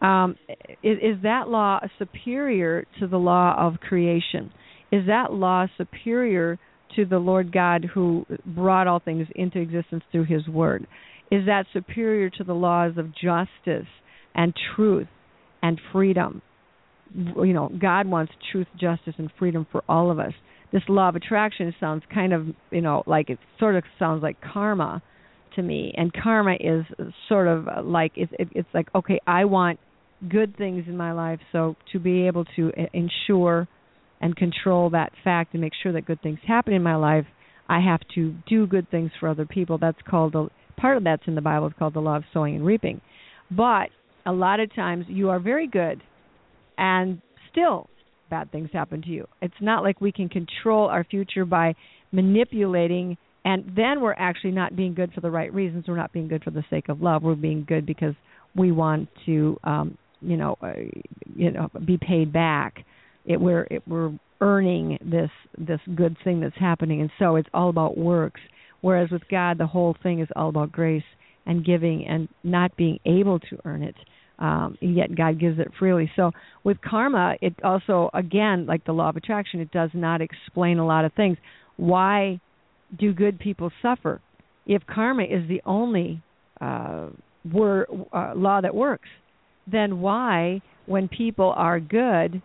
um, 0.02 0.36
is, 0.84 0.98
is 1.00 1.22
that 1.24 1.50
law 1.50 1.80
superior 2.00 2.86
to 3.00 3.08
the 3.08 3.18
law 3.20 3.56
of 3.58 3.80
creation? 3.82 4.52
Is 4.92 5.06
that 5.08 5.34
law 5.34 5.66
superior 5.78 6.58
to 6.96 7.06
the 7.06 7.18
Lord 7.18 7.52
God 7.52 7.86
who 7.94 8.26
brought 8.46 8.88
all 8.88 9.00
things 9.00 9.28
into 9.36 9.60
existence 9.60 10.04
through 10.12 10.26
His 10.26 10.48
Word? 10.48 10.88
Is 11.32 11.46
that 11.48 11.66
superior 11.74 12.30
to 12.32 12.44
the 12.44 12.54
laws 12.54 12.94
of 12.98 13.14
justice 13.14 13.88
and 14.34 14.54
truth 14.76 15.08
and 15.62 15.80
freedom? 15.92 16.42
You 17.16 17.54
know, 17.54 17.72
God 17.80 18.08
wants 18.08 18.34
truth, 18.52 18.68
justice, 18.80 19.16
and 19.18 19.32
freedom 19.40 19.66
for 19.72 19.84
all 19.88 20.12
of 20.12 20.20
us. 20.20 20.34
This 20.72 20.84
law 20.90 21.10
of 21.10 21.16
attraction 21.16 21.74
sounds 21.80 22.04
kind 22.14 22.34
of, 22.34 22.48
you 22.72 22.82
know, 22.82 23.04
like 23.08 23.30
it 23.30 23.40
sort 23.60 23.76
of 23.76 23.84
sounds 23.98 24.22
like 24.22 24.38
karma 24.42 25.02
to 25.56 25.62
me 25.62 25.94
and 25.96 26.12
karma 26.14 26.56
is 26.60 26.86
sort 27.28 27.48
of 27.48 27.68
like 27.86 28.12
it's 28.16 28.32
it, 28.38 28.48
it's 28.54 28.68
like 28.74 28.88
okay 28.94 29.20
i 29.26 29.46
want 29.46 29.80
good 30.30 30.56
things 30.58 30.84
in 30.88 30.96
my 30.96 31.12
life 31.12 31.40
so 31.52 31.76
to 31.92 32.00
be 32.00 32.28
able 32.28 32.46
to 32.56 32.70
e- 32.70 32.88
ensure 32.94 33.68
and 34.22 34.36
control 34.36 34.90
that 34.90 35.12
fact 35.24 35.54
and 35.54 35.62
make 35.62 35.74
sure 35.82 35.92
that 35.92 36.06
good 36.06 36.22
things 36.22 36.40
happen 36.48 36.74
in 36.74 36.82
my 36.84 36.96
life 36.96 37.26
i 37.68 37.80
have 37.80 38.02
to 38.14 38.34
do 38.48 38.68
good 38.68 38.90
things 38.92 39.12
for 39.20 39.30
other 39.30 39.46
people. 39.46 39.78
That's 39.78 39.98
called 40.08 40.34
the 40.34 40.50
part 40.78 40.98
of 40.98 41.04
that's 41.04 41.24
in 41.26 41.36
the 41.36 41.42
bible 41.42 41.68
is 41.68 41.74
called 41.78 41.94
the 41.94 42.00
law 42.00 42.18
of 42.18 42.24
sowing 42.34 42.56
and 42.56 42.66
reaping. 42.66 43.02
But 43.50 43.90
a 44.26 44.32
lot 44.32 44.60
of 44.60 44.74
times 44.76 45.06
you 45.08 45.30
are 45.30 45.40
very 45.40 45.68
good 45.68 46.02
and 46.78 47.22
still 47.52 47.90
bad 48.30 48.52
things 48.52 48.70
happen 48.74 49.02
to 49.04 49.10
you. 49.10 49.28
It's 49.42 49.54
not 49.62 49.84
like 49.84 50.02
we 50.02 50.12
can 50.12 50.30
control 50.30 50.88
our 50.88 51.04
future 51.04 51.46
by 51.46 51.76
manipulating 52.12 53.18
and 53.46 53.64
then 53.76 54.02
we're 54.02 54.14
actually 54.14 54.52
not 54.52 54.76
being 54.76 54.96
good 54.96 55.14
for 55.14 55.22
the 55.22 55.30
right 55.30 55.54
reasons. 55.54 55.86
We're 55.88 55.98
not 55.98 56.12
being 56.12 56.28
good 56.28 56.44
for 56.44 56.50
the 56.50 56.64
sake 56.72 56.90
of 56.90 57.02
love. 57.02 57.22
We're 57.22 57.36
being 57.36 57.64
good 57.68 57.86
because 57.86 58.16
we 58.56 58.72
want 58.72 59.10
to 59.26 59.58
um 59.64 59.98
you 60.22 60.38
know 60.38 60.58
uh, 60.62 60.74
you 61.36 61.52
know 61.52 61.70
be 61.86 61.98
paid 61.98 62.32
back 62.34 62.86
it 63.26 63.40
we're 63.40 63.68
it, 63.70 63.84
we're 63.88 64.12
earning 64.42 64.98
this 65.02 65.30
this 65.58 65.80
good 65.96 66.16
thing 66.24 66.40
that's 66.40 66.58
happening. 66.58 67.02
And 67.02 67.10
so 67.20 67.36
it's 67.36 67.50
all 67.54 67.70
about 67.70 67.98
works. 67.98 68.42
Whereas 68.82 69.10
with 69.10 69.24
God 69.30 69.58
the 69.58 69.68
whole 69.68 69.96
thing 70.04 70.20
is 70.20 70.28
all 70.36 70.50
about 70.50 70.72
grace 70.72 71.04
and 71.46 71.66
giving 71.66 72.06
and 72.08 72.28
not 72.44 72.76
being 72.76 73.00
able 73.06 73.40
to 73.40 73.58
earn 73.66 73.84
it 73.84 73.96
um 74.40 74.78
yet 74.82 75.16
God 75.16 75.40
gives 75.40 75.60
it 75.60 75.70
freely. 75.80 76.12
So 76.16 76.32
with 76.64 76.78
karma 76.82 77.36
it 77.42 77.56
also 77.64 78.10
again 78.14 78.66
like 78.66 78.86
the 78.86 78.92
law 78.92 79.10
of 79.10 79.16
attraction 79.16 79.60
it 79.60 79.72
does 79.72 79.92
not 79.94 80.22
explain 80.22 80.80
a 80.80 80.86
lot 80.86 81.06
of 81.06 81.14
things. 81.14 81.38
Why 81.78 82.40
do 82.98 83.14
good 83.14 83.40
people 83.40 83.72
suffer? 83.82 84.22
If 84.66 84.82
karma 84.88 85.24
is 85.24 85.48
the 85.48 85.62
only 85.66 86.22
uh, 86.60 87.10
wor- 87.52 87.88
uh, 88.14 88.34
law 88.36 88.62
that 88.62 88.76
works 88.76 89.10
then 89.70 90.00
why 90.00 90.62
when 90.86 91.08
people 91.08 91.54
are 91.56 91.80
good 91.80 92.42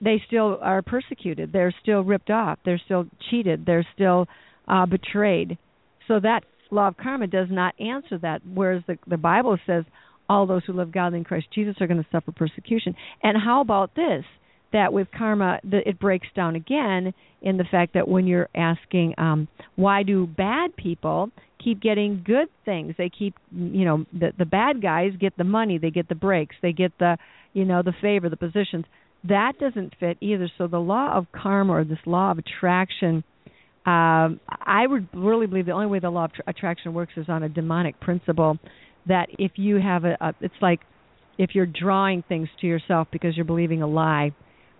they 0.00 0.22
still 0.26 0.58
are 0.62 0.82
persecuted. 0.82 1.52
They're 1.52 1.74
still 1.82 2.02
ripped 2.02 2.30
off. 2.30 2.58
They're 2.64 2.80
still 2.84 3.06
cheated. 3.30 3.66
They're 3.66 3.86
still 3.94 4.26
uh, 4.66 4.86
betrayed. 4.86 5.58
So 6.08 6.20
that 6.20 6.42
law 6.70 6.88
of 6.88 6.96
karma 6.96 7.26
does 7.26 7.48
not 7.50 7.78
answer 7.80 8.18
that. 8.18 8.42
Whereas 8.46 8.82
the 8.86 8.98
the 9.06 9.16
bible 9.16 9.58
says 9.66 9.84
all 10.28 10.46
those 10.46 10.62
who 10.66 10.72
live 10.72 10.92
godly 10.92 11.18
in 11.18 11.24
christ 11.24 11.46
jesus 11.52 11.74
are 11.80 11.86
going 11.86 12.02
to 12.02 12.08
suffer 12.10 12.32
persecution. 12.32 12.94
And 13.22 13.36
how 13.42 13.60
about 13.60 13.94
this? 13.94 14.24
That 14.72 14.92
with 14.92 15.08
karma 15.16 15.58
that 15.64 15.88
it 15.88 15.98
breaks 15.98 16.28
down 16.34 16.54
again 16.54 17.12
in 17.42 17.56
the 17.56 17.64
fact 17.64 17.94
that 17.94 18.06
when 18.06 18.26
you're 18.26 18.48
asking 18.54 19.14
um 19.18 19.48
why 19.74 20.02
do 20.04 20.26
bad 20.26 20.76
people 20.76 21.30
keep 21.62 21.82
getting 21.82 22.22
good 22.24 22.48
things? 22.64 22.94
They 22.96 23.10
keep 23.10 23.34
you 23.52 23.84
know 23.84 24.06
the 24.12 24.32
the 24.38 24.46
bad 24.46 24.80
guys 24.80 25.12
get 25.20 25.36
the 25.36 25.44
money 25.44 25.78
they 25.78 25.90
get 25.90 26.08
the 26.08 26.14
breaks 26.14 26.54
they 26.62 26.72
get 26.72 26.92
the 26.98 27.18
you 27.52 27.64
know 27.64 27.82
the 27.82 27.94
favor 28.00 28.28
the 28.28 28.36
positions 28.36 28.84
that 29.24 29.52
doesn't 29.60 29.94
fit 30.00 30.16
either. 30.20 30.50
So 30.58 30.66
the 30.66 30.78
law 30.78 31.12
of 31.14 31.26
karma 31.32 31.72
or 31.72 31.84
this 31.84 31.98
law 32.06 32.30
of 32.30 32.38
attraction 32.38 33.24
um 33.86 34.38
i 34.66 34.86
would 34.86 35.08
really 35.14 35.46
believe 35.46 35.64
the 35.64 35.72
only 35.72 35.86
way 35.86 35.98
the 35.98 36.10
law 36.10 36.26
of 36.26 36.32
tr- 36.34 36.42
attraction 36.46 36.92
works 36.92 37.14
is 37.16 37.24
on 37.30 37.42
a 37.44 37.48
demonic 37.48 37.98
principle 37.98 38.58
that 39.06 39.28
if 39.38 39.52
you 39.56 39.80
have 39.80 40.04
a, 40.04 40.18
a 40.20 40.34
it's 40.42 40.52
like 40.60 40.80
if 41.40 41.54
you're 41.54 41.66
drawing 41.66 42.22
things 42.28 42.48
to 42.60 42.66
yourself 42.66 43.08
because 43.10 43.34
you're 43.34 43.46
believing 43.46 43.80
a 43.80 43.86
lie, 43.86 44.30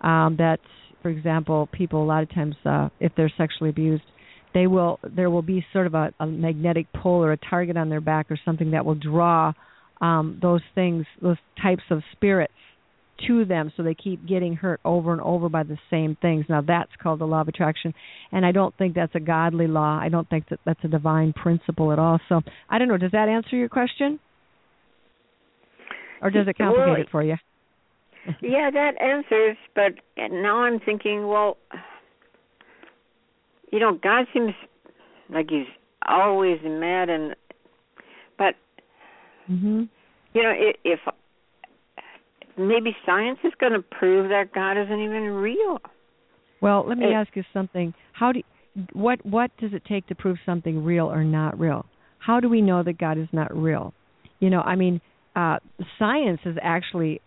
um, 0.01 0.35
that's, 0.37 0.61
for 1.01 1.09
example, 1.09 1.67
people 1.71 2.03
a 2.03 2.05
lot 2.05 2.21
of 2.21 2.31
times, 2.31 2.55
uh, 2.65 2.89
if 2.99 3.11
they're 3.17 3.33
sexually 3.35 3.71
abused, 3.71 4.03
they 4.53 4.67
will 4.67 4.99
there 5.15 5.31
will 5.31 5.41
be 5.41 5.65
sort 5.73 5.87
of 5.87 5.95
a, 5.95 6.13
a 6.19 6.27
magnetic 6.27 6.85
pull 7.01 7.23
or 7.23 7.31
a 7.31 7.37
target 7.37 7.77
on 7.77 7.89
their 7.89 8.01
back 8.01 8.29
or 8.29 8.37
something 8.45 8.71
that 8.71 8.85
will 8.85 8.95
draw 8.95 9.53
um, 10.01 10.37
those 10.41 10.61
things, 10.75 11.05
those 11.21 11.37
types 11.61 11.83
of 11.89 12.03
spirits 12.11 12.53
to 13.27 13.45
them 13.45 13.71
so 13.75 13.83
they 13.83 13.95
keep 13.95 14.27
getting 14.27 14.55
hurt 14.55 14.79
over 14.85 15.11
and 15.11 15.21
over 15.21 15.49
by 15.49 15.63
the 15.63 15.77
same 15.89 16.17
things. 16.21 16.45
Now 16.49 16.61
that's 16.61 16.91
called 17.01 17.19
the 17.19 17.25
law 17.25 17.41
of 17.41 17.47
attraction 17.47 17.93
and 18.31 18.45
I 18.45 18.51
don't 18.51 18.75
think 18.77 18.95
that's 18.95 19.15
a 19.15 19.19
godly 19.19 19.67
law. 19.67 19.99
I 20.01 20.09
don't 20.09 20.29
think 20.29 20.49
that 20.49 20.59
that's 20.65 20.83
a 20.83 20.87
divine 20.87 21.33
principle 21.33 21.91
at 21.91 21.99
all. 21.99 22.19
So 22.29 22.41
I 22.69 22.77
don't 22.77 22.87
know, 22.87 22.97
does 22.97 23.11
that 23.11 23.29
answer 23.29 23.55
your 23.55 23.69
question? 23.69 24.19
Or 26.21 26.29
does 26.29 26.47
it 26.47 26.57
complicate 26.57 26.87
well, 26.87 27.01
it 27.01 27.07
for 27.11 27.23
you? 27.23 27.35
yeah, 28.41 28.69
that 28.71 29.01
answers, 29.01 29.57
but 29.73 29.93
now 30.31 30.57
I'm 30.57 30.79
thinking, 30.79 31.27
well, 31.27 31.57
you 33.71 33.79
know, 33.79 33.97
God 34.01 34.25
seems 34.33 34.51
like 35.33 35.47
he's 35.49 35.65
always 36.07 36.59
mad 36.63 37.09
and 37.09 37.35
but 38.37 38.55
hmm 39.47 39.83
you 40.33 40.43
know, 40.43 40.53
if, 40.55 40.77
if 40.85 40.99
maybe 42.57 42.95
science 43.05 43.39
is 43.43 43.53
going 43.59 43.73
to 43.73 43.81
prove 43.81 44.29
that 44.29 44.53
God 44.53 44.77
isn't 44.77 44.99
even 44.99 45.23
real. 45.23 45.79
Well, 46.61 46.85
let 46.87 46.97
me 46.97 47.05
It- 47.07 47.13
ask 47.13 47.35
you 47.35 47.43
something. 47.53 47.93
How 48.13 48.31
do 48.31 48.39
you, 48.39 48.83
what 48.93 49.25
what 49.25 49.51
does 49.57 49.73
it 49.73 49.83
take 49.85 50.07
to 50.07 50.15
prove 50.15 50.37
something 50.45 50.83
real 50.83 51.11
or 51.11 51.23
not 51.23 51.59
real? 51.59 51.85
How 52.19 52.39
do 52.39 52.47
we 52.49 52.61
know 52.61 52.83
that 52.83 52.97
God 52.97 53.17
is 53.17 53.27
not 53.31 53.55
real? 53.55 53.93
You 54.39 54.49
know, 54.49 54.61
I 54.61 54.75
mean, 54.75 55.01
uh 55.35 55.57
science 55.97 56.41
is 56.45 56.57
actually 56.61 57.21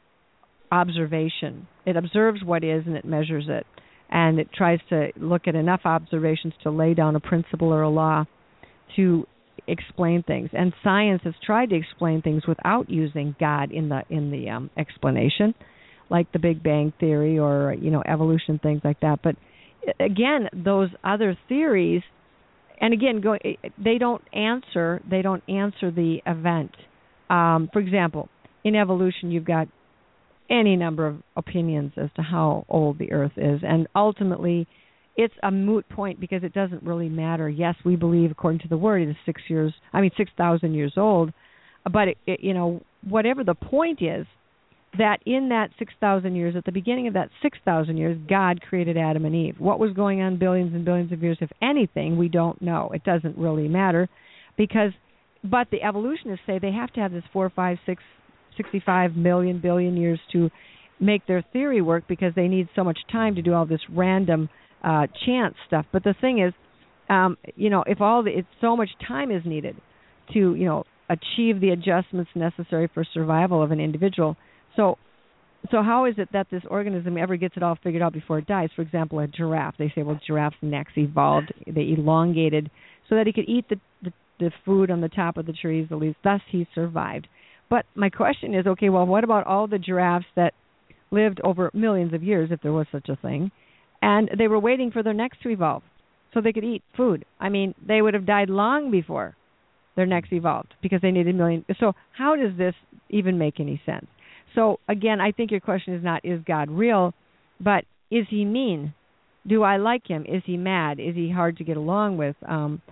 observation. 0.72 1.66
It 1.86 1.96
observes 1.96 2.42
what 2.44 2.64
is 2.64 2.84
and 2.86 2.96
it 2.96 3.04
measures 3.04 3.46
it 3.48 3.66
and 4.10 4.38
it 4.38 4.48
tries 4.52 4.78
to 4.88 5.10
look 5.16 5.46
at 5.46 5.54
enough 5.54 5.80
observations 5.84 6.54
to 6.62 6.70
lay 6.70 6.94
down 6.94 7.16
a 7.16 7.20
principle 7.20 7.72
or 7.72 7.82
a 7.82 7.88
law 7.88 8.24
to 8.96 9.26
explain 9.66 10.22
things. 10.22 10.50
And 10.52 10.72
science 10.82 11.22
has 11.24 11.34
tried 11.44 11.70
to 11.70 11.76
explain 11.76 12.22
things 12.22 12.46
without 12.46 12.90
using 12.90 13.34
God 13.38 13.72
in 13.72 13.88
the 13.88 14.02
in 14.10 14.30
the 14.30 14.50
um, 14.50 14.70
explanation, 14.76 15.54
like 16.10 16.30
the 16.32 16.38
Big 16.38 16.62
Bang 16.62 16.92
theory 17.00 17.38
or 17.38 17.74
you 17.74 17.90
know 17.90 18.02
evolution 18.06 18.58
things 18.62 18.82
like 18.84 19.00
that. 19.00 19.20
But 19.22 19.36
again, 20.00 20.48
those 20.52 20.88
other 21.02 21.36
theories, 21.48 22.02
and 22.80 22.92
again, 22.92 23.20
go, 23.20 23.36
they 23.82 23.98
don't 23.98 24.22
answer 24.32 25.00
they 25.08 25.22
don't 25.22 25.42
answer 25.48 25.90
the 25.90 26.18
event. 26.26 26.72
Um, 27.30 27.70
for 27.72 27.80
example, 27.80 28.28
in 28.64 28.74
evolution, 28.74 29.30
you've 29.30 29.44
got 29.44 29.68
any 30.50 30.76
number 30.76 31.06
of 31.06 31.22
opinions 31.36 31.92
as 31.96 32.10
to 32.16 32.22
how 32.22 32.66
old 32.68 32.98
the 32.98 33.12
Earth 33.12 33.32
is, 33.36 33.60
and 33.62 33.86
ultimately, 33.94 34.66
it's 35.16 35.34
a 35.42 35.50
moot 35.50 35.88
point 35.88 36.20
because 36.20 36.42
it 36.42 36.52
doesn't 36.52 36.82
really 36.82 37.08
matter. 37.08 37.48
Yes, 37.48 37.76
we 37.84 37.96
believe, 37.96 38.30
according 38.30 38.60
to 38.60 38.68
the 38.68 38.76
Word, 38.76 39.02
it 39.02 39.10
is 39.10 39.16
six 39.24 39.42
years. 39.48 39.72
I 39.92 40.00
mean, 40.00 40.10
six 40.16 40.30
thousand 40.36 40.74
years 40.74 40.94
old. 40.96 41.32
But 41.90 42.08
it, 42.08 42.18
it, 42.26 42.40
you 42.40 42.54
know, 42.54 42.80
whatever 43.06 43.44
the 43.44 43.54
point 43.54 44.00
is, 44.00 44.26
that 44.98 45.18
in 45.26 45.50
that 45.50 45.70
six 45.78 45.92
thousand 46.00 46.34
years, 46.34 46.56
at 46.56 46.64
the 46.64 46.72
beginning 46.72 47.06
of 47.06 47.14
that 47.14 47.28
six 47.42 47.58
thousand 47.64 47.96
years, 47.96 48.18
God 48.28 48.60
created 48.62 48.96
Adam 48.96 49.24
and 49.24 49.34
Eve. 49.34 49.56
What 49.58 49.78
was 49.78 49.92
going 49.92 50.20
on 50.20 50.38
billions 50.38 50.74
and 50.74 50.84
billions 50.84 51.12
of 51.12 51.22
years, 51.22 51.38
if 51.40 51.50
anything, 51.62 52.16
we 52.16 52.28
don't 52.28 52.60
know. 52.60 52.90
It 52.94 53.04
doesn't 53.04 53.36
really 53.36 53.68
matter, 53.68 54.08
because, 54.56 54.92
but 55.42 55.68
the 55.70 55.82
evolutionists 55.82 56.46
say 56.46 56.58
they 56.58 56.72
have 56.72 56.92
to 56.94 57.00
have 57.00 57.12
this 57.12 57.24
four, 57.32 57.50
five, 57.50 57.78
six 57.86 58.02
65 58.56 59.16
million 59.16 59.60
billion 59.60 59.96
years 59.96 60.20
to 60.32 60.50
make 61.00 61.26
their 61.26 61.44
theory 61.52 61.82
work 61.82 62.04
because 62.08 62.32
they 62.36 62.48
need 62.48 62.68
so 62.76 62.84
much 62.84 62.98
time 63.10 63.34
to 63.34 63.42
do 63.42 63.52
all 63.52 63.66
this 63.66 63.80
random 63.90 64.48
uh 64.84 65.06
chance 65.26 65.54
stuff. 65.66 65.86
But 65.92 66.04
the 66.04 66.14
thing 66.20 66.40
is 66.40 66.52
um 67.08 67.36
you 67.56 67.70
know 67.70 67.84
if 67.86 68.00
all 68.00 68.22
the 68.22 68.30
it's 68.30 68.48
so 68.60 68.76
much 68.76 68.90
time 69.06 69.30
is 69.30 69.42
needed 69.44 69.76
to 70.32 70.54
you 70.54 70.64
know 70.64 70.84
achieve 71.08 71.60
the 71.60 71.70
adjustments 71.70 72.30
necessary 72.34 72.88
for 72.92 73.04
survival 73.12 73.62
of 73.62 73.70
an 73.70 73.80
individual. 73.80 74.36
So 74.76 74.98
so 75.70 75.82
how 75.82 76.04
is 76.04 76.14
it 76.18 76.28
that 76.32 76.48
this 76.50 76.62
organism 76.68 77.16
ever 77.16 77.36
gets 77.36 77.56
it 77.56 77.62
all 77.62 77.78
figured 77.82 78.02
out 78.02 78.12
before 78.12 78.38
it 78.38 78.46
dies? 78.46 78.68
For 78.76 78.82
example 78.82 79.18
a 79.18 79.26
giraffe. 79.26 79.74
They 79.78 79.92
say 79.94 80.02
well 80.02 80.20
giraffes 80.26 80.56
necks 80.62 80.92
evolved 80.96 81.52
they 81.66 81.94
elongated 81.96 82.70
so 83.08 83.16
that 83.16 83.26
he 83.26 83.32
could 83.32 83.48
eat 83.48 83.68
the 83.68 83.80
the, 84.02 84.12
the 84.40 84.50
food 84.64 84.90
on 84.90 85.00
the 85.00 85.08
top 85.08 85.36
of 85.36 85.46
the 85.46 85.52
trees 85.52 85.86
the 85.88 85.96
leaves. 85.96 86.16
Thus 86.22 86.40
he 86.50 86.66
survived. 86.74 87.28
But 87.70 87.86
my 87.94 88.10
question 88.10 88.54
is, 88.54 88.66
okay, 88.66 88.88
well, 88.88 89.06
what 89.06 89.24
about 89.24 89.46
all 89.46 89.66
the 89.66 89.78
giraffes 89.78 90.26
that 90.36 90.52
lived 91.10 91.40
over 91.42 91.70
millions 91.72 92.12
of 92.12 92.22
years, 92.22 92.50
if 92.52 92.60
there 92.60 92.72
was 92.72 92.86
such 92.92 93.08
a 93.08 93.16
thing, 93.16 93.50
and 94.04 94.30
they 94.36 94.48
were 94.48 94.58
waiting 94.58 94.90
for 94.90 95.02
their 95.02 95.14
necks 95.14 95.38
to 95.42 95.48
evolve 95.48 95.82
so 96.32 96.40
they 96.40 96.52
could 96.52 96.64
eat 96.64 96.82
food? 96.96 97.24
I 97.40 97.48
mean, 97.48 97.74
they 97.86 98.02
would 98.02 98.14
have 98.14 98.26
died 98.26 98.50
long 98.50 98.90
before 98.90 99.36
their 99.96 100.06
necks 100.06 100.28
evolved 100.32 100.74
because 100.82 101.00
they 101.00 101.10
needed 101.10 101.34
a 101.34 101.38
million. 101.38 101.64
So 101.80 101.92
how 102.12 102.36
does 102.36 102.56
this 102.58 102.74
even 103.08 103.38
make 103.38 103.60
any 103.60 103.80
sense? 103.86 104.06
So 104.54 104.78
again, 104.88 105.20
I 105.20 105.32
think 105.32 105.50
your 105.50 105.60
question 105.60 105.94
is 105.94 106.04
not 106.04 106.24
is 106.24 106.40
God 106.46 106.70
real, 106.70 107.14
but 107.60 107.84
is 108.10 108.26
he 108.28 108.44
mean? 108.44 108.94
Do 109.46 109.62
I 109.62 109.78
like 109.78 110.06
him? 110.06 110.24
Is 110.28 110.42
he 110.46 110.56
mad? 110.56 111.00
Is 111.00 111.14
he 111.14 111.30
hard 111.30 111.56
to 111.58 111.64
get 111.64 111.76
along 111.76 112.16
with? 112.16 112.36
Um, 112.46 112.82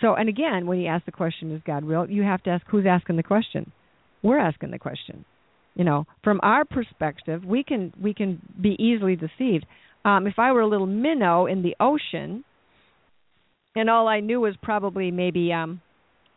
so, 0.00 0.14
and 0.14 0.28
again, 0.28 0.66
when 0.66 0.78
you 0.78 0.86
ask 0.86 1.04
the 1.06 1.12
question, 1.12 1.54
is 1.54 1.60
God 1.66 1.84
real? 1.84 2.08
You 2.08 2.22
have 2.22 2.42
to 2.44 2.50
ask 2.50 2.64
who's 2.68 2.86
asking 2.86 3.16
the 3.16 3.22
question 3.22 3.72
we're 4.22 4.38
asking 4.38 4.70
the 4.70 4.78
question 4.78 5.24
you 5.74 5.84
know 5.84 6.04
from 6.22 6.40
our 6.42 6.64
perspective 6.64 7.44
we 7.44 7.62
can 7.62 7.92
we 8.00 8.12
can 8.14 8.40
be 8.60 8.76
easily 8.78 9.16
deceived 9.16 9.66
um 10.04 10.26
if 10.26 10.38
i 10.38 10.52
were 10.52 10.60
a 10.60 10.68
little 10.68 10.86
minnow 10.86 11.46
in 11.46 11.62
the 11.62 11.74
ocean 11.80 12.44
and 13.74 13.88
all 13.88 14.08
i 14.08 14.20
knew 14.20 14.40
was 14.40 14.54
probably 14.62 15.10
maybe 15.10 15.52
um 15.52 15.80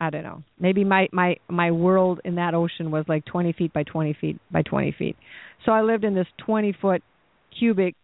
i 0.00 0.10
don't 0.10 0.22
know 0.22 0.42
maybe 0.58 0.84
my 0.84 1.08
my 1.12 1.36
my 1.48 1.70
world 1.70 2.20
in 2.24 2.36
that 2.36 2.54
ocean 2.54 2.90
was 2.90 3.04
like 3.08 3.24
20 3.26 3.52
feet 3.52 3.72
by 3.72 3.82
20 3.82 4.16
feet 4.20 4.38
by 4.50 4.62
20 4.62 4.94
feet. 4.98 5.16
So 5.64 5.72
i 5.72 5.82
lived 5.82 6.04
in 6.04 6.14
this 6.14 6.26
20 6.44 6.74
foot 6.80 7.02
cubic 7.58 7.94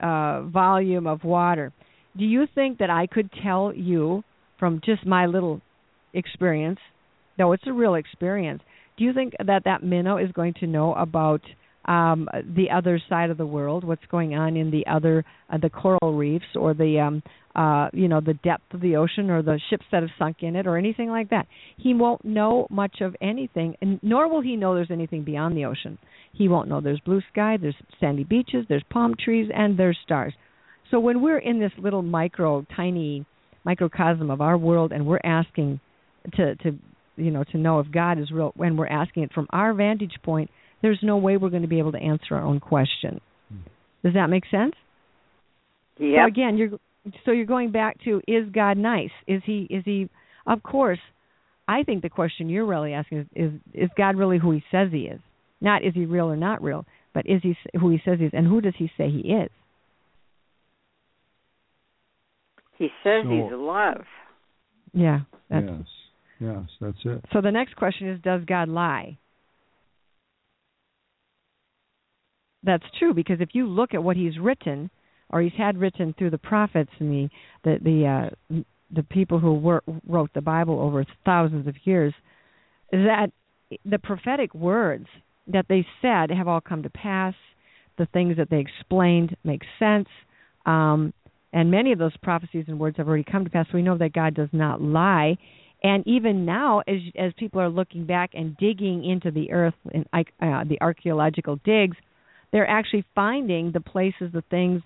uh 0.00 0.42
volume 0.42 1.06
of 1.06 1.24
water. 1.24 1.72
Do 2.16 2.24
you 2.24 2.46
think 2.54 2.78
that 2.78 2.90
i 2.90 3.06
could 3.06 3.30
tell 3.42 3.72
you 3.74 4.22
from 4.58 4.80
just 4.84 5.06
my 5.06 5.26
little 5.26 5.60
experience? 6.14 6.78
No 7.38 7.52
it's 7.52 7.66
a 7.66 7.72
real 7.72 7.94
experience. 7.94 8.62
Do 8.96 9.04
you 9.04 9.12
think 9.12 9.34
that 9.44 9.64
that 9.64 9.82
minnow 9.82 10.18
is 10.18 10.30
going 10.32 10.54
to 10.60 10.66
know 10.66 10.94
about 10.94 11.40
um, 11.86 12.28
the 12.56 12.70
other 12.70 13.00
side 13.08 13.30
of 13.30 13.38
the 13.38 13.46
world, 13.46 13.84
what's 13.84 14.04
going 14.10 14.34
on 14.34 14.56
in 14.56 14.70
the 14.70 14.86
other 14.86 15.24
uh, 15.48 15.58
the 15.58 15.70
coral 15.70 16.14
reefs 16.14 16.44
or 16.54 16.74
the 16.74 17.00
um, 17.00 17.22
uh, 17.54 17.88
you 17.92 18.06
know 18.06 18.20
the 18.20 18.34
depth 18.34 18.74
of 18.74 18.80
the 18.80 18.96
ocean 18.96 19.30
or 19.30 19.42
the 19.42 19.58
ships 19.70 19.84
that 19.90 20.02
have 20.02 20.10
sunk 20.18 20.38
in 20.40 20.56
it 20.56 20.66
or 20.66 20.76
anything 20.76 21.08
like 21.08 21.30
that? 21.30 21.46
He 21.78 21.94
won't 21.94 22.24
know 22.24 22.66
much 22.70 23.00
of 23.00 23.16
anything, 23.20 23.76
and 23.80 23.98
nor 24.02 24.28
will 24.28 24.42
he 24.42 24.56
know 24.56 24.74
there's 24.74 24.90
anything 24.90 25.24
beyond 25.24 25.56
the 25.56 25.64
ocean. 25.64 25.98
He 26.32 26.48
won't 26.48 26.68
know 26.68 26.80
there's 26.80 27.00
blue 27.00 27.22
sky, 27.32 27.56
there's 27.60 27.74
sandy 27.98 28.24
beaches, 28.24 28.66
there's 28.68 28.84
palm 28.90 29.14
trees, 29.18 29.50
and 29.54 29.78
there's 29.78 29.98
stars. 30.04 30.34
So 30.90 31.00
when 31.00 31.22
we're 31.22 31.38
in 31.38 31.60
this 31.60 31.72
little 31.78 32.02
micro, 32.02 32.66
tiny 32.76 33.24
microcosm 33.64 34.30
of 34.30 34.40
our 34.40 34.58
world, 34.58 34.92
and 34.92 35.06
we're 35.06 35.20
asking 35.24 35.80
to 36.34 36.56
to 36.56 36.78
you 37.16 37.30
know 37.30 37.44
to 37.44 37.58
know 37.58 37.80
if 37.80 37.90
God 37.90 38.18
is 38.18 38.30
real 38.30 38.52
when 38.54 38.76
we're 38.76 38.86
asking 38.86 39.24
it 39.24 39.32
from 39.32 39.46
our 39.50 39.72
vantage 39.72 40.14
point, 40.22 40.50
there's 40.82 40.98
no 41.02 41.16
way 41.16 41.36
we're 41.36 41.50
going 41.50 41.62
to 41.62 41.68
be 41.68 41.78
able 41.78 41.92
to 41.92 41.98
answer 41.98 42.34
our 42.34 42.42
own 42.42 42.60
question. 42.60 43.20
Does 44.02 44.14
that 44.14 44.28
make 44.28 44.44
sense? 44.50 44.72
Yeah. 45.98 46.24
So 46.24 46.28
again, 46.28 46.56
you're 46.56 46.70
so 47.24 47.32
you're 47.32 47.46
going 47.46 47.70
back 47.70 48.02
to 48.04 48.20
is 48.26 48.48
God 48.52 48.78
nice? 48.78 49.10
Is 49.26 49.42
he 49.44 49.66
is 49.68 49.82
he 49.84 50.08
of 50.46 50.62
course 50.62 50.98
I 51.68 51.82
think 51.82 52.02
the 52.02 52.08
question 52.08 52.48
you're 52.48 52.66
really 52.66 52.94
asking 52.94 53.18
is 53.18 53.26
is, 53.34 53.52
is 53.74 53.90
God 53.96 54.16
really 54.16 54.38
who 54.38 54.52
he 54.52 54.62
says 54.70 54.88
he 54.90 55.02
is? 55.02 55.20
Not 55.60 55.84
is 55.84 55.92
he 55.94 56.06
real 56.06 56.26
or 56.26 56.36
not 56.36 56.62
real, 56.62 56.86
but 57.12 57.26
is 57.26 57.42
he 57.42 57.54
who 57.78 57.90
he 57.90 58.00
says 58.04 58.18
he 58.18 58.26
is 58.26 58.32
and 58.32 58.46
who 58.46 58.60
does 58.62 58.74
he 58.78 58.90
say 58.96 59.10
he 59.10 59.18
is? 59.18 59.50
He 62.78 62.88
says 63.04 63.24
So- 63.24 63.30
he's 63.30 63.52
love. 63.52 64.04
Yeah. 64.94 65.20
That's, 65.50 65.66
yes, 65.66 65.86
yes, 66.40 66.62
that's 66.80 66.98
it. 67.04 67.24
So 67.32 67.40
the 67.40 67.50
next 67.50 67.76
question 67.76 68.08
is 68.08 68.20
does 68.22 68.42
God 68.46 68.68
lie? 68.68 69.18
That's 72.62 72.84
true 72.98 73.14
because 73.14 73.40
if 73.40 73.50
you 73.52 73.66
look 73.66 73.94
at 73.94 74.02
what 74.02 74.16
he's 74.16 74.38
written 74.38 74.90
or 75.30 75.40
he's 75.40 75.52
had 75.56 75.78
written 75.78 76.14
through 76.18 76.30
the 76.30 76.38
prophets 76.38 76.90
and 76.98 77.10
the 77.10 77.28
the 77.64 77.78
the 77.82 78.06
uh 78.06 78.62
the 78.92 79.02
people 79.04 79.38
who 79.38 79.54
were, 79.54 79.82
wrote 80.08 80.30
the 80.34 80.40
Bible 80.40 80.80
over 80.80 81.04
thousands 81.24 81.66
of 81.68 81.74
years 81.84 82.12
that 82.90 83.28
the 83.84 83.98
prophetic 83.98 84.52
words 84.52 85.06
that 85.46 85.66
they 85.68 85.86
said 86.02 86.30
have 86.30 86.48
all 86.48 86.60
come 86.60 86.82
to 86.82 86.90
pass. 86.90 87.34
The 87.98 88.06
things 88.06 88.36
that 88.36 88.50
they 88.50 88.58
explained 88.58 89.36
make 89.44 89.62
sense. 89.78 90.08
Um 90.66 91.12
and 91.52 91.70
many 91.70 91.92
of 91.92 91.98
those 91.98 92.16
prophecies 92.22 92.66
and 92.68 92.78
words 92.78 92.96
have 92.98 93.08
already 93.08 93.24
come 93.24 93.44
to 93.44 93.50
pass. 93.50 93.66
So 93.70 93.76
we 93.76 93.82
know 93.82 93.98
that 93.98 94.12
God 94.12 94.34
does 94.34 94.48
not 94.52 94.80
lie. 94.80 95.36
And 95.82 96.06
even 96.06 96.44
now, 96.44 96.80
as 96.86 97.00
as 97.18 97.32
people 97.38 97.60
are 97.60 97.70
looking 97.70 98.04
back 98.04 98.30
and 98.34 98.56
digging 98.58 99.04
into 99.04 99.30
the 99.30 99.50
earth 99.50 99.74
and 99.92 100.06
uh, 100.12 100.64
the 100.64 100.78
archaeological 100.80 101.58
digs, 101.64 101.96
they're 102.52 102.68
actually 102.68 103.04
finding 103.14 103.72
the 103.72 103.80
places, 103.80 104.32
the 104.32 104.44
things 104.50 104.82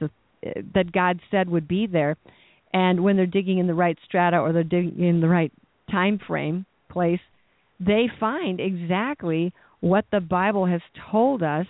that, 0.74 0.92
God 0.92 1.20
said 1.30 1.48
would 1.48 1.66
be 1.66 1.86
there. 1.86 2.16
And 2.72 3.02
when 3.02 3.16
they're 3.16 3.26
digging 3.26 3.58
in 3.58 3.66
the 3.66 3.74
right 3.74 3.98
strata 4.04 4.38
or 4.38 4.52
they're 4.52 4.64
digging 4.64 5.02
in 5.02 5.20
the 5.20 5.28
right 5.28 5.52
time 5.90 6.18
frame 6.26 6.66
place, 6.90 7.20
they 7.80 8.06
find 8.20 8.60
exactly 8.60 9.52
what 9.80 10.04
the 10.10 10.20
Bible 10.20 10.66
has 10.66 10.80
told 11.10 11.42
us 11.42 11.66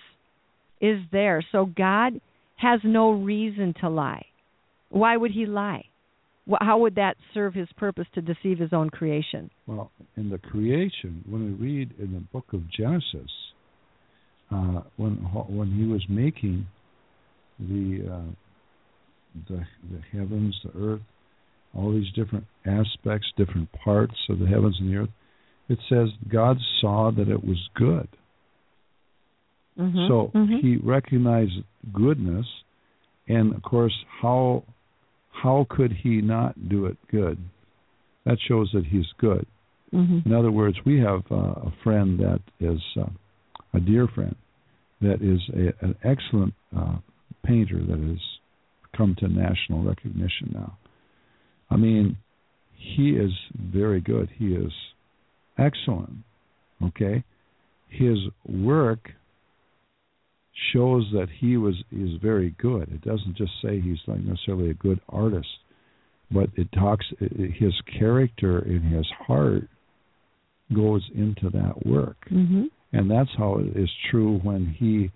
is 0.81 1.01
there. 1.13 1.45
So 1.53 1.67
God 1.67 2.21
has 2.57 2.81
no 2.85 3.13
reason 3.13 3.75
to 3.81 3.89
lie. 3.89 4.27
Why 4.91 5.17
would 5.17 5.33
he 5.33 5.47
lie? 5.47 5.85
How 6.61 6.79
would 6.79 6.97
that 6.97 7.17
serve 7.33 7.55
his 7.55 7.69
purpose 7.77 8.07
to 8.15 8.21
deceive 8.21 8.59
his 8.59 8.73
own 8.73 8.91
creation? 8.91 9.51
Well, 9.67 9.91
in 10.17 10.29
the 10.31 10.39
creation, 10.39 11.25
when 11.29 11.45
we 11.45 11.53
read 11.53 11.95
in 11.99 12.13
the 12.13 12.21
book 12.21 12.53
of 12.53 12.71
Genesis, 12.71 13.31
uh, 14.55 14.81
when 14.97 15.15
when 15.49 15.73
he 15.73 15.85
was 15.85 16.05
making 16.09 16.67
the 17.59 18.09
uh, 18.11 18.33
the 19.49 19.65
the 19.91 20.01
heavens, 20.13 20.55
the 20.65 20.79
earth, 20.79 21.01
all 21.75 21.93
these 21.93 22.11
different 22.15 22.45
aspects, 22.65 23.27
different 23.37 23.69
parts 23.73 24.15
of 24.29 24.39
the 24.39 24.47
heavens 24.47 24.77
and 24.81 24.91
the 24.91 24.97
earth, 24.97 25.09
it 25.69 25.79
says 25.89 26.09
God 26.33 26.57
saw 26.81 27.11
that 27.11 27.29
it 27.29 27.43
was 27.45 27.59
good. 27.75 28.09
Mm-hmm. 29.79 30.07
So 30.09 30.31
mm-hmm. 30.35 30.57
he 30.63 30.77
recognized 30.77 31.65
goodness, 31.93 32.47
and 33.27 33.55
of 33.55 33.63
course, 33.63 33.95
how 34.23 34.63
how 35.43 35.67
could 35.69 35.93
he 36.03 36.21
not 36.21 36.69
do 36.69 36.87
it 36.87 36.97
good? 37.11 37.39
That 38.25 38.39
shows 38.47 38.71
that 38.73 38.87
he's 38.87 39.07
good. 39.19 39.47
Mm-hmm. 39.93 40.29
In 40.29 40.33
other 40.35 40.51
words, 40.51 40.77
we 40.87 41.01
have 41.01 41.23
uh, 41.31 41.35
a 41.35 41.73
friend 41.83 42.21
that 42.21 42.41
is 42.61 42.81
uh, 42.97 43.07
a 43.73 43.81
dear 43.81 44.07
friend 44.07 44.37
that 45.05 45.23
is 45.23 45.41
a, 45.55 45.85
an 45.85 45.95
excellent 46.05 46.55
uh, 46.77 46.97
painter 47.45 47.79
that 47.79 47.99
has 47.99 48.19
come 48.97 49.15
to 49.19 49.29
national 49.29 49.83
recognition 49.83 50.51
now. 50.53 50.77
I 51.71 51.77
mean, 51.77 52.17
he 52.77 53.11
is 53.11 53.33
very 53.59 54.01
good. 54.01 54.29
He 54.37 54.55
is 54.55 54.73
excellent. 55.59 56.17
Okay, 56.83 57.25
his 57.89 58.19
work 58.47 59.11
shows 60.73 61.09
that 61.13 61.29
he 61.41 61.57
was 61.57 61.75
is 61.91 62.11
very 62.23 62.55
good. 62.59 62.89
It 62.93 63.03
doesn't 63.03 63.37
just 63.37 63.53
say 63.63 63.81
he's 63.81 63.99
not 64.07 64.21
necessarily 64.21 64.71
a 64.71 64.75
good 64.75 65.01
artist, 65.09 65.49
but 66.31 66.51
it 66.57 66.69
talks 66.73 67.07
his 67.19 67.75
character 67.99 68.61
in 68.61 68.83
his 68.83 69.07
heart 69.27 69.69
goes 70.75 71.03
into 71.15 71.51
that 71.51 71.87
work, 71.87 72.17
mm-hmm. 72.31 72.65
And 72.95 73.11
that's 73.11 73.31
how 73.37 73.59
it 73.59 73.77
is 73.77 73.91
true 74.11 74.39
when 74.43 74.75
he 74.79 75.11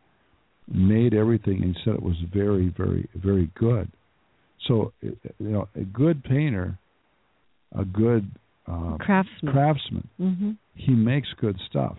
made 0.71 1.15
everything 1.15 1.63
and 1.63 1.77
said 1.85 1.95
it 1.95 2.03
was 2.03 2.17
very, 2.33 2.73
very, 2.77 3.09
very 3.15 3.51
good. 3.59 3.91
So 4.67 4.93
you 5.01 5.17
know, 5.39 5.69
a 5.75 5.85
good 5.85 6.23
painter, 6.25 6.79
a 7.77 7.85
good 7.85 8.31
uh, 8.67 8.97
craftsman, 8.99 9.53
craftsman, 9.53 10.09
mm-hmm. 10.21 10.51
he 10.75 10.93
makes 10.93 11.29
good 11.41 11.57
stuff 11.71 11.97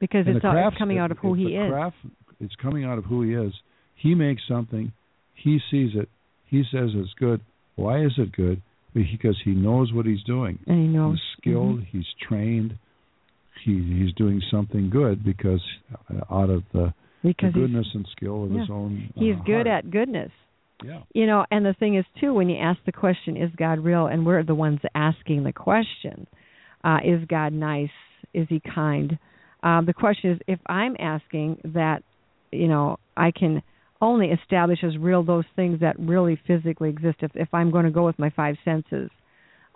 because 0.00 0.26
and 0.26 0.36
it's, 0.36 0.44
all, 0.44 0.70
coming 0.78 0.98
out 0.98 1.10
of 1.10 1.18
who 1.18 1.34
he 1.34 1.54
is. 1.54 1.70
Craft, 1.70 1.96
it's 2.40 2.54
coming 2.60 2.84
out 2.84 2.98
of 2.98 3.04
who 3.04 3.22
he 3.22 3.34
is. 3.34 3.52
He 3.96 4.14
makes 4.14 4.42
something, 4.48 4.92
he 5.34 5.60
sees 5.70 5.90
it, 5.94 6.08
he 6.46 6.64
says 6.70 6.90
it's 6.94 7.14
good. 7.18 7.40
Why 7.76 8.04
is 8.04 8.12
it 8.18 8.32
good? 8.32 8.60
Because 8.92 9.36
he 9.44 9.52
knows 9.52 9.92
what 9.92 10.04
he's 10.04 10.22
doing. 10.24 10.58
And 10.66 10.80
he 10.80 10.88
knows. 10.88 11.18
He's 11.36 11.42
skilled. 11.42 11.80
Mm-hmm. 11.80 11.96
He's 11.96 12.06
trained. 12.28 12.76
He 13.64 13.72
he's 13.98 14.14
doing 14.14 14.42
something 14.50 14.90
good 14.90 15.24
because 15.24 15.62
uh, 16.10 16.34
out 16.34 16.50
of 16.50 16.62
the, 16.72 16.92
because 17.22 17.52
the 17.52 17.60
goodness 17.60 17.86
and 17.94 18.06
skill 18.16 18.44
of 18.44 18.52
yeah. 18.52 18.60
his 18.60 18.70
own. 18.70 19.10
He's 19.14 19.36
uh, 19.36 19.44
good 19.44 19.66
heart. 19.66 19.84
at 19.84 19.90
goodness. 19.90 20.30
Yeah. 20.84 21.00
You 21.14 21.26
know, 21.26 21.44
and 21.50 21.64
the 21.64 21.74
thing 21.74 21.96
is 21.96 22.04
too, 22.20 22.32
when 22.32 22.48
you 22.48 22.58
ask 22.58 22.78
the 22.86 22.92
question, 22.92 23.36
"Is 23.36 23.50
God 23.56 23.80
real?" 23.80 24.06
and 24.06 24.24
we're 24.24 24.42
the 24.42 24.54
ones 24.54 24.80
asking 24.94 25.44
the 25.44 25.52
question, 25.52 26.26
uh, 26.84 26.98
"Is 27.04 27.24
God 27.28 27.52
nice? 27.52 27.90
Is 28.32 28.46
He 28.48 28.60
kind?" 28.74 29.18
Um, 29.62 29.84
the 29.84 29.92
question 29.92 30.30
is, 30.30 30.38
if 30.46 30.58
I'm 30.66 30.96
asking 30.98 31.60
that, 31.64 32.02
you 32.50 32.68
know, 32.68 32.98
I 33.16 33.30
can 33.30 33.62
only 34.00 34.28
establish 34.28 34.82
as 34.82 34.96
real 34.96 35.22
those 35.22 35.44
things 35.54 35.80
that 35.80 35.98
really 35.98 36.40
physically 36.46 36.88
exist. 36.88 37.18
If 37.20 37.32
if 37.34 37.52
I'm 37.52 37.70
going 37.70 37.84
to 37.84 37.90
go 37.90 38.06
with 38.06 38.18
my 38.18 38.30
five 38.30 38.56
senses, 38.64 39.10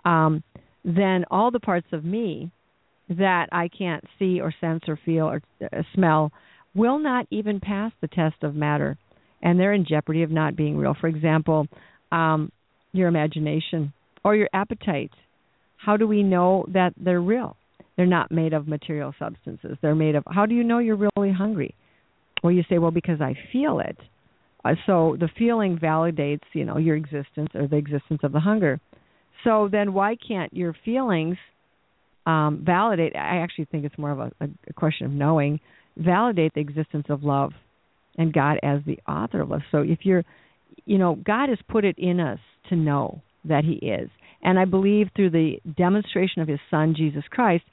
um, 0.03 0.43
then 0.83 1.25
all 1.29 1.51
the 1.51 1.59
parts 1.59 1.87
of 1.91 2.03
me 2.03 2.51
that 3.09 3.47
I 3.51 3.67
can't 3.67 4.03
see 4.17 4.39
or 4.41 4.53
sense 4.59 4.83
or 4.87 4.99
feel 5.05 5.25
or 5.25 5.41
uh, 5.63 5.83
smell 5.93 6.31
will 6.73 6.99
not 6.99 7.27
even 7.29 7.59
pass 7.59 7.91
the 8.01 8.07
test 8.07 8.35
of 8.43 8.55
matter, 8.55 8.97
and 9.41 9.59
they're 9.59 9.73
in 9.73 9.85
jeopardy 9.87 10.23
of 10.23 10.31
not 10.31 10.55
being 10.55 10.77
real. 10.77 10.95
For 10.99 11.07
example, 11.07 11.67
um, 12.11 12.51
your 12.91 13.07
imagination 13.07 13.93
or 14.23 14.35
your 14.35 14.49
appetite. 14.53 15.11
How 15.77 15.97
do 15.97 16.07
we 16.07 16.23
know 16.23 16.65
that 16.73 16.93
they're 16.97 17.21
real? 17.21 17.55
They're 17.95 18.05
not 18.05 18.31
made 18.31 18.53
of 18.53 18.67
material 18.67 19.13
substances. 19.19 19.77
They're 19.81 19.95
made 19.95 20.15
of. 20.15 20.23
How 20.27 20.45
do 20.45 20.55
you 20.55 20.63
know 20.63 20.79
you're 20.79 21.09
really 21.15 21.31
hungry? 21.31 21.75
Well, 22.43 22.51
you 22.51 22.63
say, 22.69 22.77
well, 22.77 22.91
because 22.91 23.21
I 23.21 23.35
feel 23.53 23.79
it. 23.79 23.97
Uh, 24.63 24.73
so 24.85 25.15
the 25.19 25.29
feeling 25.37 25.77
validates, 25.77 26.41
you 26.53 26.65
know, 26.65 26.77
your 26.77 26.95
existence 26.95 27.49
or 27.53 27.67
the 27.67 27.77
existence 27.77 28.21
of 28.23 28.31
the 28.31 28.39
hunger. 28.39 28.79
So 29.43 29.69
then, 29.71 29.93
why 29.93 30.15
can't 30.27 30.53
your 30.53 30.75
feelings 30.83 31.37
um, 32.25 32.63
validate? 32.65 33.15
I 33.15 33.37
actually 33.37 33.65
think 33.65 33.85
it's 33.85 33.97
more 33.97 34.11
of 34.11 34.19
a, 34.19 34.31
a 34.41 34.73
question 34.73 35.05
of 35.05 35.11
knowing. 35.11 35.59
Validate 35.97 36.53
the 36.53 36.59
existence 36.61 37.05
of 37.09 37.23
love 37.23 37.51
and 38.17 38.33
God 38.33 38.59
as 38.63 38.81
the 38.85 38.99
author 39.07 39.41
of 39.41 39.49
love. 39.49 39.61
So 39.71 39.79
if 39.79 39.99
you're, 40.03 40.23
you 40.85 40.97
know, 40.97 41.15
God 41.15 41.49
has 41.49 41.59
put 41.69 41.85
it 41.85 41.97
in 41.97 42.19
us 42.19 42.39
to 42.69 42.75
know 42.75 43.21
that 43.45 43.63
He 43.63 43.73
is, 43.85 44.09
and 44.41 44.59
I 44.59 44.65
believe 44.65 45.07
through 45.15 45.31
the 45.31 45.57
demonstration 45.77 46.41
of 46.41 46.47
His 46.47 46.59
Son 46.69 46.93
Jesus 46.95 47.23
Christ 47.29 47.63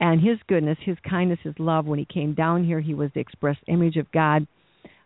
and 0.00 0.20
His 0.20 0.38
goodness, 0.48 0.78
His 0.84 0.96
kindness, 1.08 1.38
His 1.42 1.54
love. 1.58 1.86
When 1.86 1.98
He 1.98 2.06
came 2.06 2.34
down 2.34 2.64
here, 2.64 2.80
He 2.80 2.94
was 2.94 3.10
the 3.14 3.20
express 3.20 3.56
image 3.68 3.96
of 3.96 4.10
God. 4.12 4.46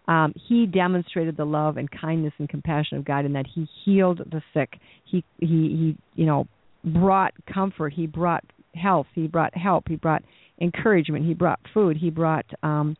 Um, 0.09 0.35
he 0.49 0.67
demonstrated 0.67 1.37
the 1.37 1.45
love 1.45 1.77
and 1.77 1.89
kindness 1.89 2.33
and 2.39 2.49
compassion 2.49 2.99
of 2.99 3.05
God 3.05 3.25
in 3.25 3.35
that 3.35 3.47
He 3.55 3.69
healed 3.85 4.19
the 4.19 4.43
sick. 4.53 4.71
He 5.05 5.25
He 5.39 5.47
He 5.47 5.97
you 6.15 6.27
know 6.27 6.49
brought 6.85 7.35
comfort. 7.53 7.93
He 7.93 8.07
brought 8.07 8.45
health. 8.75 9.07
He 9.15 9.27
brought 9.27 9.57
help. 9.57 9.85
He 9.89 9.97
brought 9.97 10.23
encouragement. 10.61 11.25
He 11.25 11.35
brought 11.35 11.61
food. 11.73 11.97
He 11.97 12.11
brought 12.11 12.47
um, 12.63 12.97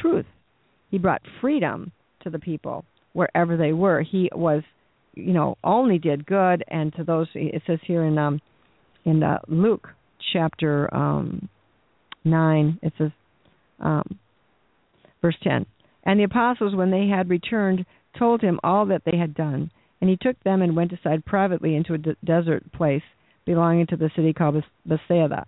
truth. 0.00 0.26
He 0.90 0.98
brought 0.98 1.22
freedom 1.40 1.92
to 2.22 2.30
the 2.30 2.38
people 2.38 2.84
wherever 3.12 3.56
they 3.56 3.72
were. 3.72 4.02
He 4.02 4.30
was, 4.34 4.62
you 5.14 5.32
know, 5.32 5.56
only 5.62 5.98
did 5.98 6.26
good, 6.26 6.64
and 6.68 6.92
to 6.94 7.04
those 7.04 7.28
it 7.34 7.62
says 7.66 7.78
here 7.86 8.04
in 8.04 8.18
um, 8.18 8.40
in 9.04 9.22
uh, 9.22 9.38
Luke 9.48 9.88
chapter 10.32 10.92
um, 10.94 11.48
nine, 12.24 12.78
it 12.82 12.92
says, 12.98 13.10
um, 13.80 14.18
verse 15.22 15.36
ten, 15.42 15.66
and 16.04 16.18
the 16.18 16.24
apostles, 16.24 16.74
when 16.74 16.90
they 16.90 17.06
had 17.06 17.28
returned, 17.28 17.84
told 18.18 18.40
him 18.40 18.58
all 18.64 18.86
that 18.86 19.02
they 19.04 19.16
had 19.16 19.34
done, 19.34 19.70
and 20.00 20.10
he 20.10 20.16
took 20.16 20.42
them 20.42 20.62
and 20.62 20.76
went 20.76 20.92
aside 20.92 21.24
privately 21.24 21.76
into 21.76 21.94
a 21.94 21.98
de- 21.98 22.16
desert 22.24 22.72
place 22.72 23.02
belonging 23.46 23.86
to 23.88 23.96
the 23.96 24.10
city 24.16 24.32
called 24.32 24.62
Bethsaida. 24.86 25.46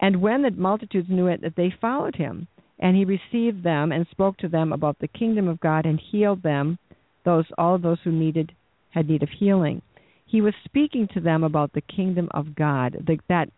And 0.00 0.22
when 0.22 0.42
the 0.42 0.50
multitudes 0.50 1.08
knew 1.10 1.26
it, 1.26 1.42
that 1.42 1.56
they 1.56 1.72
followed 1.80 2.16
him, 2.16 2.48
and 2.78 2.96
he 2.96 3.04
received 3.04 3.62
them 3.62 3.92
and 3.92 4.06
spoke 4.10 4.38
to 4.38 4.48
them 4.48 4.72
about 4.72 4.98
the 4.98 5.08
kingdom 5.08 5.48
of 5.48 5.60
God 5.60 5.84
and 5.84 6.00
healed 6.10 6.42
them, 6.42 6.78
those 7.24 7.44
all 7.58 7.78
those 7.78 7.98
who 8.02 8.12
needed 8.12 8.52
had 8.90 9.08
need 9.08 9.22
of 9.22 9.28
healing. 9.38 9.82
He 10.26 10.40
was 10.40 10.54
speaking 10.64 11.08
to 11.14 11.20
them 11.20 11.44
about 11.44 11.72
the 11.72 11.82
kingdom 11.82 12.28
of 12.32 12.54
God, 12.54 12.96
the, 13.06 13.18
that 13.28 13.50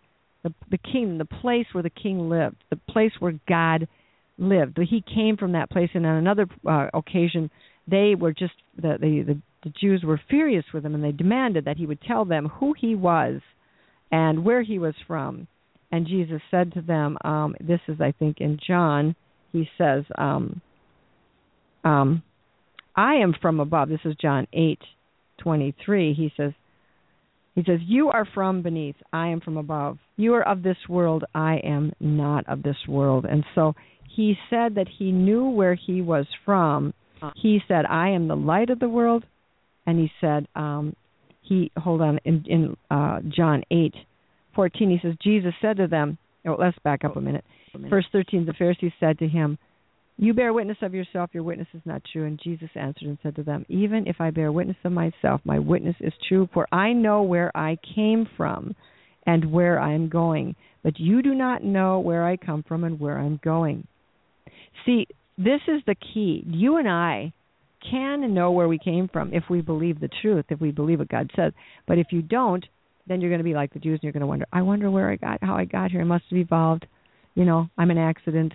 the 0.42 0.52
the 0.70 0.78
king, 0.78 1.18
the 1.18 1.24
place 1.24 1.66
where 1.72 1.82
the 1.82 1.90
king 1.90 2.28
lived, 2.28 2.56
the 2.70 2.80
place 2.90 3.12
where 3.20 3.38
God 3.48 3.86
lived. 4.38 4.78
He 4.78 5.04
came 5.14 5.36
from 5.36 5.52
that 5.52 5.70
place, 5.70 5.90
and 5.94 6.04
on 6.04 6.16
another 6.16 6.46
uh, 6.68 6.88
occasion, 6.92 7.50
they 7.86 8.14
were 8.18 8.32
just 8.32 8.54
the, 8.76 8.96
the 9.00 9.22
the 9.22 9.40
the 9.62 9.72
Jews 9.80 10.02
were 10.04 10.20
furious 10.28 10.64
with 10.72 10.84
him, 10.84 10.94
and 10.94 11.04
they 11.04 11.12
demanded 11.12 11.64
that 11.64 11.76
he 11.76 11.86
would 11.86 12.00
tell 12.02 12.24
them 12.24 12.46
who 12.46 12.74
he 12.78 12.94
was 12.94 13.40
and 14.10 14.44
where 14.44 14.62
he 14.62 14.78
was 14.78 14.94
from. 15.06 15.46
And 15.90 16.06
Jesus 16.06 16.40
said 16.50 16.72
to 16.74 16.82
them, 16.82 17.18
um, 17.24 17.54
"This 17.60 17.80
is, 17.88 18.00
I 18.00 18.12
think, 18.12 18.40
in 18.40 18.58
John. 18.66 19.14
He 19.52 19.68
says, 19.76 20.04
um, 20.16 20.60
um, 21.84 22.22
I 22.96 23.16
am 23.16 23.34
from 23.40 23.60
above." 23.60 23.88
This 23.88 24.00
is 24.04 24.14
John 24.20 24.46
eight 24.52 24.80
twenty 25.38 25.74
three. 25.84 26.14
He 26.14 26.32
says, 26.36 26.52
he 27.54 27.62
says, 27.64 27.80
You 27.82 28.08
are 28.08 28.26
from 28.34 28.62
beneath, 28.62 28.96
I 29.12 29.28
am 29.28 29.40
from 29.40 29.56
above. 29.56 29.98
You 30.16 30.34
are 30.34 30.48
of 30.48 30.62
this 30.62 30.76
world, 30.88 31.24
I 31.34 31.56
am 31.64 31.92
not 32.00 32.48
of 32.48 32.62
this 32.62 32.76
world. 32.88 33.26
And 33.26 33.44
so 33.54 33.74
he 34.14 34.36
said 34.48 34.76
that 34.76 34.88
he 34.98 35.12
knew 35.12 35.48
where 35.50 35.74
he 35.74 36.00
was 36.00 36.26
from. 36.44 36.94
He 37.36 37.60
said, 37.68 37.84
I 37.86 38.08
am 38.10 38.26
the 38.26 38.36
light 38.36 38.70
of 38.70 38.80
the 38.80 38.88
world. 38.88 39.24
And 39.86 39.98
he 39.98 40.10
said, 40.20 40.46
um, 40.54 40.94
he 41.42 41.70
hold 41.76 42.00
on 42.00 42.18
in, 42.24 42.44
in 42.46 42.76
uh, 42.90 43.20
John 43.34 43.62
eight 43.70 43.94
14, 44.54 44.90
he 44.90 44.98
says, 45.06 45.16
Jesus 45.22 45.54
said 45.60 45.78
to 45.78 45.86
them, 45.86 46.18
oh, 46.46 46.56
let's 46.58 46.76
back 46.84 47.04
up 47.04 47.16
a 47.16 47.20
minute. 47.20 47.44
Verse 47.88 48.04
13, 48.12 48.44
the 48.44 48.52
Pharisees 48.52 48.92
said 49.00 49.18
to 49.18 49.28
him, 49.28 49.58
You 50.18 50.34
bear 50.34 50.52
witness 50.52 50.76
of 50.82 50.94
yourself, 50.94 51.30
your 51.32 51.42
witness 51.42 51.68
is 51.72 51.80
not 51.84 52.02
true. 52.12 52.26
And 52.26 52.38
Jesus 52.42 52.68
answered 52.74 53.08
and 53.08 53.18
said 53.22 53.36
to 53.36 53.42
them, 53.42 53.64
Even 53.68 54.06
if 54.06 54.16
I 54.20 54.30
bear 54.30 54.52
witness 54.52 54.76
of 54.84 54.92
myself, 54.92 55.40
my 55.44 55.58
witness 55.58 55.96
is 56.00 56.12
true, 56.28 56.48
for 56.52 56.66
I 56.72 56.92
know 56.92 57.22
where 57.22 57.50
I 57.56 57.78
came 57.94 58.26
from 58.36 58.74
and 59.26 59.50
where 59.50 59.80
I 59.80 59.94
am 59.94 60.08
going. 60.08 60.54
But 60.82 60.98
you 60.98 61.22
do 61.22 61.34
not 61.34 61.64
know 61.64 62.00
where 62.00 62.26
I 62.26 62.36
come 62.36 62.62
from 62.66 62.84
and 62.84 63.00
where 63.00 63.18
I'm 63.18 63.40
going. 63.42 63.86
See, 64.84 65.06
this 65.38 65.60
is 65.68 65.80
the 65.86 65.94
key. 65.94 66.44
You 66.46 66.76
and 66.76 66.88
I 66.88 67.32
can 67.90 68.34
know 68.34 68.50
where 68.50 68.68
we 68.68 68.78
came 68.78 69.08
from 69.08 69.32
if 69.32 69.44
we 69.50 69.60
believe 69.60 70.00
the 70.00 70.10
truth, 70.20 70.46
if 70.48 70.60
we 70.60 70.70
believe 70.70 70.98
what 70.98 71.08
God 71.08 71.30
says. 71.36 71.52
But 71.86 71.98
if 71.98 72.08
you 72.10 72.22
don't, 72.22 72.64
then 73.06 73.20
you're 73.20 73.30
going 73.30 73.40
to 73.40 73.44
be 73.44 73.54
like 73.54 73.72
the 73.72 73.80
Jews 73.80 73.98
and 74.00 74.04
you're 74.04 74.12
going 74.12 74.20
to 74.20 74.26
wonder, 74.26 74.46
I 74.52 74.62
wonder 74.62 74.90
where 74.90 75.10
I 75.10 75.16
got, 75.16 75.38
how 75.42 75.56
I 75.56 75.64
got 75.64 75.90
here. 75.90 76.00
I 76.00 76.04
must 76.04 76.24
have 76.30 76.38
evolved. 76.38 76.86
You 77.34 77.44
know, 77.44 77.68
I'm 77.76 77.90
an 77.90 77.98
accident. 77.98 78.52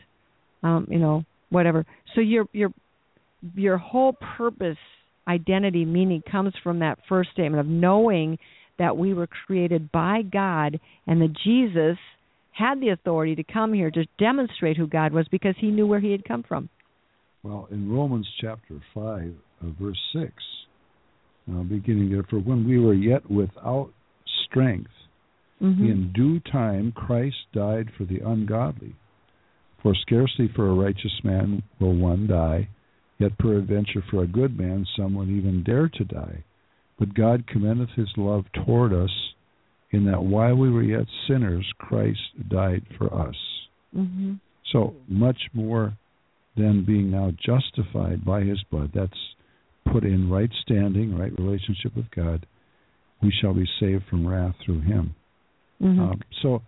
Um, 0.64 0.88
you 0.90 1.00
know, 1.00 1.24
whatever. 1.50 1.86
So 2.16 2.22
your 2.22 2.48
your 2.52 2.72
your 3.56 3.78
whole 3.78 4.14
purpose, 4.38 4.78
identity, 5.28 5.86
meaning 5.86 6.24
comes 6.30 6.54
from 6.64 6.80
that 6.80 7.00
first 7.08 7.30
statement 7.32 7.60
of 7.60 7.68
knowing 7.68 8.38
that 8.80 8.98
we 8.98 9.14
were 9.14 9.28
created 9.28 9.92
by 9.92 10.22
God 10.22 10.80
and 11.06 11.22
that 11.22 11.36
Jesus 11.44 11.98
had 12.52 12.80
the 12.80 12.90
authority 12.90 13.36
to 13.36 13.44
come 13.44 13.74
here 13.74 13.92
to 13.92 14.06
demonstrate 14.18 14.78
who 14.78 14.88
God 14.88 15.14
was 15.14 15.28
because 15.30 15.56
he 15.60 15.68
knew 15.68 15.86
where 15.86 16.00
he 16.00 16.12
had 16.12 16.26
come 16.26 16.44
from. 16.48 16.70
Well, 17.48 17.70
in 17.72 17.90
Romans 17.90 18.28
chapter 18.42 18.78
5, 18.94 19.34
uh, 19.64 19.68
verse 19.82 20.00
6, 20.12 20.34
uh, 21.50 21.62
beginning 21.62 22.12
there, 22.12 22.26
for 22.30 22.40
when 22.40 22.68
we 22.68 22.78
were 22.78 22.94
yet 22.94 23.32
without 23.32 23.90
strength, 24.50 24.92
mm-hmm. 25.62 25.86
in 25.86 26.12
due 26.14 26.42
time 26.52 26.92
Christ 26.92 27.38
died 27.54 27.88
for 27.98 28.04
the 28.04 28.20
ungodly. 28.20 28.98
For 29.82 29.96
scarcely 29.96 30.50
for 30.54 30.68
a 30.68 30.74
righteous 30.74 31.22
man 31.24 31.64
will 31.80 31.96
one 31.96 32.28
die, 32.28 32.68
yet 33.18 33.38
peradventure 33.38 34.04
for 34.12 34.24
a 34.24 34.28
good 34.28 34.60
man 34.60 34.86
some 34.98 35.16
would 35.16 35.30
even 35.30 35.64
dare 35.64 35.88
to 35.88 36.04
die. 36.04 36.44
But 37.00 37.14
God 37.14 37.48
commendeth 37.48 37.92
his 37.96 38.12
love 38.18 38.44
toward 38.66 38.92
us, 38.92 39.12
in 39.92 40.04
that 40.04 40.22
while 40.22 40.56
we 40.56 40.70
were 40.70 40.84
yet 40.84 41.08
sinners, 41.30 41.66
Christ 41.78 42.20
died 42.50 42.84
for 42.98 43.06
us. 43.14 43.36
Mm-hmm. 43.96 44.34
So 44.74 44.96
much 45.08 45.40
more 45.54 45.98
than 46.58 46.86
being 46.86 47.12
now 47.12 47.32
justified 47.46 48.26
by 48.26 48.42
his 48.42 48.62
blood, 48.72 48.92
that's 48.94 49.14
put 49.92 50.04
in 50.04 50.30
right 50.30 50.50
standing, 50.64 51.18
right 51.18 51.32
relationship 51.38 51.96
with 51.96 52.10
God, 52.12 52.46
we 53.22 53.32
shall 53.42 53.54
be 53.54 53.68
saved 53.80 54.04
from 54.10 54.28
wrath 54.28 54.56
through 54.66 54.82
him. 54.82 55.16
Mm-hmm. 55.82 56.00
Um, 56.00 56.22
so 56.42 56.62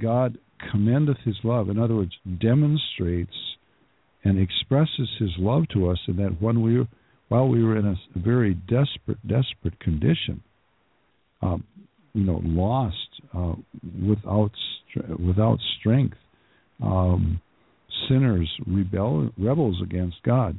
God 0.00 0.38
commendeth 0.70 1.18
his 1.24 1.36
love, 1.42 1.68
in 1.68 1.78
other 1.78 1.96
words, 1.96 2.12
demonstrates 2.40 3.34
and 4.24 4.38
expresses 4.38 5.08
his 5.18 5.30
love 5.38 5.64
to 5.74 5.90
us 5.90 5.98
in 6.08 6.16
that 6.16 6.40
when 6.40 6.62
we 6.62 6.86
while 7.28 7.48
we 7.48 7.64
were 7.64 7.76
in 7.76 7.86
a 7.86 7.96
very 8.18 8.54
desperate, 8.54 9.18
desperate 9.26 9.78
condition, 9.80 10.42
um, 11.42 11.64
you 12.12 12.22
know, 12.22 12.40
lost, 12.44 12.96
uh, 13.36 13.54
without 14.06 14.52
without 15.18 15.58
strength, 15.78 16.16
um, 16.82 17.40
sinners, 18.08 18.50
rebel 18.66 19.30
rebels 19.38 19.80
against 19.82 20.16
God. 20.24 20.56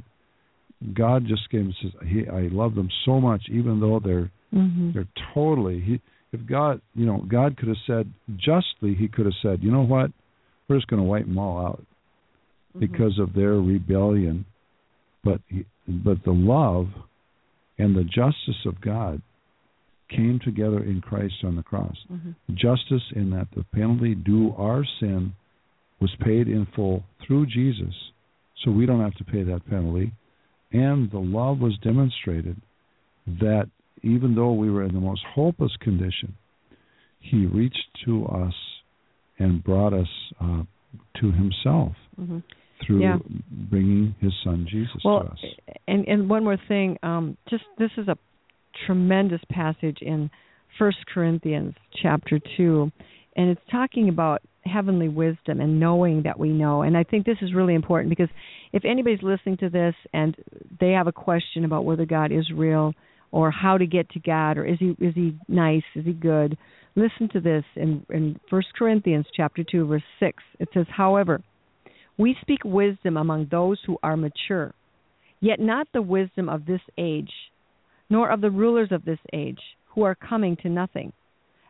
God 0.93 1.25
just 1.27 1.49
came 1.49 1.61
and 1.61 1.75
says, 1.81 1.91
he, 2.07 2.27
"I 2.27 2.49
love 2.51 2.75
them 2.75 2.89
so 3.05 3.19
much, 3.19 3.43
even 3.49 3.79
though 3.79 3.99
they're 4.03 4.31
mm-hmm. 4.53 4.91
they're 4.93 5.07
totally." 5.33 5.81
He, 5.81 6.01
if 6.31 6.45
God, 6.45 6.81
you 6.93 7.05
know, 7.05 7.23
God 7.27 7.57
could 7.57 7.69
have 7.69 7.77
said 7.87 8.11
justly, 8.37 8.93
He 8.93 9.07
could 9.07 9.25
have 9.25 9.35
said, 9.41 9.63
"You 9.63 9.71
know 9.71 9.85
what? 9.85 10.11
We're 10.67 10.77
just 10.77 10.87
going 10.87 11.01
to 11.01 11.07
wipe 11.07 11.25
them 11.25 11.37
all 11.37 11.65
out 11.65 11.85
mm-hmm. 12.69 12.79
because 12.79 13.17
of 13.19 13.33
their 13.33 13.53
rebellion." 13.53 14.45
But 15.23 15.41
he, 15.47 15.65
but 15.87 16.23
the 16.23 16.31
love 16.31 16.87
and 17.77 17.95
the 17.95 18.03
justice 18.03 18.65
of 18.65 18.81
God 18.81 19.21
came 20.09 20.39
together 20.43 20.83
in 20.83 21.01
Christ 21.01 21.35
on 21.43 21.55
the 21.55 21.63
cross. 21.63 21.95
Mm-hmm. 22.11 22.31
Justice 22.53 23.03
in 23.15 23.31
that 23.31 23.47
the 23.55 23.63
penalty 23.73 24.15
due 24.15 24.53
our 24.57 24.85
sin 24.99 25.33
was 26.05 26.15
paid 26.21 26.47
in 26.47 26.67
full 26.75 27.03
through 27.25 27.47
Jesus, 27.47 27.95
so 28.63 28.69
we 28.69 28.85
don't 28.85 29.01
have 29.01 29.15
to 29.15 29.23
pay 29.23 29.41
that 29.41 29.67
penalty. 29.67 30.11
And 30.71 31.09
the 31.09 31.17
love 31.17 31.57
was 31.59 31.75
demonstrated 31.81 32.57
that 33.25 33.65
even 34.03 34.35
though 34.35 34.53
we 34.53 34.69
were 34.69 34.83
in 34.83 34.93
the 34.93 34.99
most 34.99 35.23
hopeless 35.33 35.71
condition, 35.81 36.35
He 37.19 37.47
reached 37.47 37.87
to 38.05 38.25
us 38.27 38.53
and 39.39 39.63
brought 39.63 39.93
us 39.93 40.11
uh, 40.39 40.61
to 41.19 41.31
Himself 41.31 41.93
mm-hmm. 42.21 42.37
through 42.85 43.01
yeah. 43.01 43.17
bringing 43.71 44.13
His 44.21 44.33
Son 44.43 44.67
Jesus 44.69 45.01
well, 45.03 45.21
to 45.21 45.25
us. 45.31 45.39
And 45.87 46.07
and 46.07 46.29
one 46.29 46.43
more 46.43 46.59
thing, 46.67 46.97
um, 47.01 47.35
just 47.49 47.63
this 47.79 47.91
is 47.97 48.07
a 48.07 48.17
tremendous 48.85 49.41
passage 49.49 49.97
in 50.01 50.29
First 50.77 50.99
Corinthians 51.11 51.73
chapter 52.03 52.39
two, 52.57 52.91
and 53.35 53.49
it's 53.49 53.61
talking 53.71 54.09
about 54.09 54.41
heavenly 54.65 55.09
wisdom 55.09 55.61
and 55.61 55.79
knowing 55.79 56.23
that 56.23 56.39
we 56.39 56.49
know. 56.49 56.81
And 56.81 56.97
I 56.97 57.03
think 57.03 57.25
this 57.25 57.37
is 57.41 57.53
really 57.53 57.75
important 57.75 58.09
because 58.09 58.29
if 58.73 58.83
anybody's 58.85 59.21
listening 59.21 59.57
to 59.57 59.69
this 59.69 59.93
and 60.13 60.35
they 60.79 60.91
have 60.91 61.07
a 61.07 61.11
question 61.11 61.65
about 61.65 61.85
whether 61.85 62.05
God 62.05 62.31
is 62.31 62.49
real 62.51 62.93
or 63.31 63.51
how 63.51 63.77
to 63.77 63.85
get 63.85 64.09
to 64.11 64.19
God 64.19 64.57
or 64.57 64.65
is 64.65 64.77
he 64.79 64.95
is 64.99 65.13
he 65.13 65.37
nice, 65.47 65.83
is 65.95 66.05
he 66.05 66.13
good? 66.13 66.57
Listen 66.95 67.29
to 67.33 67.39
this 67.41 67.63
in 67.75 68.05
in 68.09 68.39
First 68.49 68.67
Corinthians 68.77 69.25
chapter 69.35 69.63
2 69.63 69.85
verse 69.85 70.03
6. 70.19 70.43
It 70.59 70.69
says, 70.73 70.87
"However, 70.89 71.41
we 72.17 72.35
speak 72.41 72.59
wisdom 72.63 73.17
among 73.17 73.47
those 73.51 73.79
who 73.85 73.97
are 74.01 74.15
mature, 74.15 74.73
yet 75.41 75.59
not 75.59 75.87
the 75.93 76.01
wisdom 76.01 76.47
of 76.47 76.65
this 76.65 76.81
age, 76.97 77.31
nor 78.09 78.29
of 78.29 78.41
the 78.41 78.51
rulers 78.51 78.91
of 78.91 79.03
this 79.03 79.19
age, 79.33 79.59
who 79.87 80.03
are 80.03 80.15
coming 80.15 80.55
to 80.57 80.69
nothing. 80.69 81.11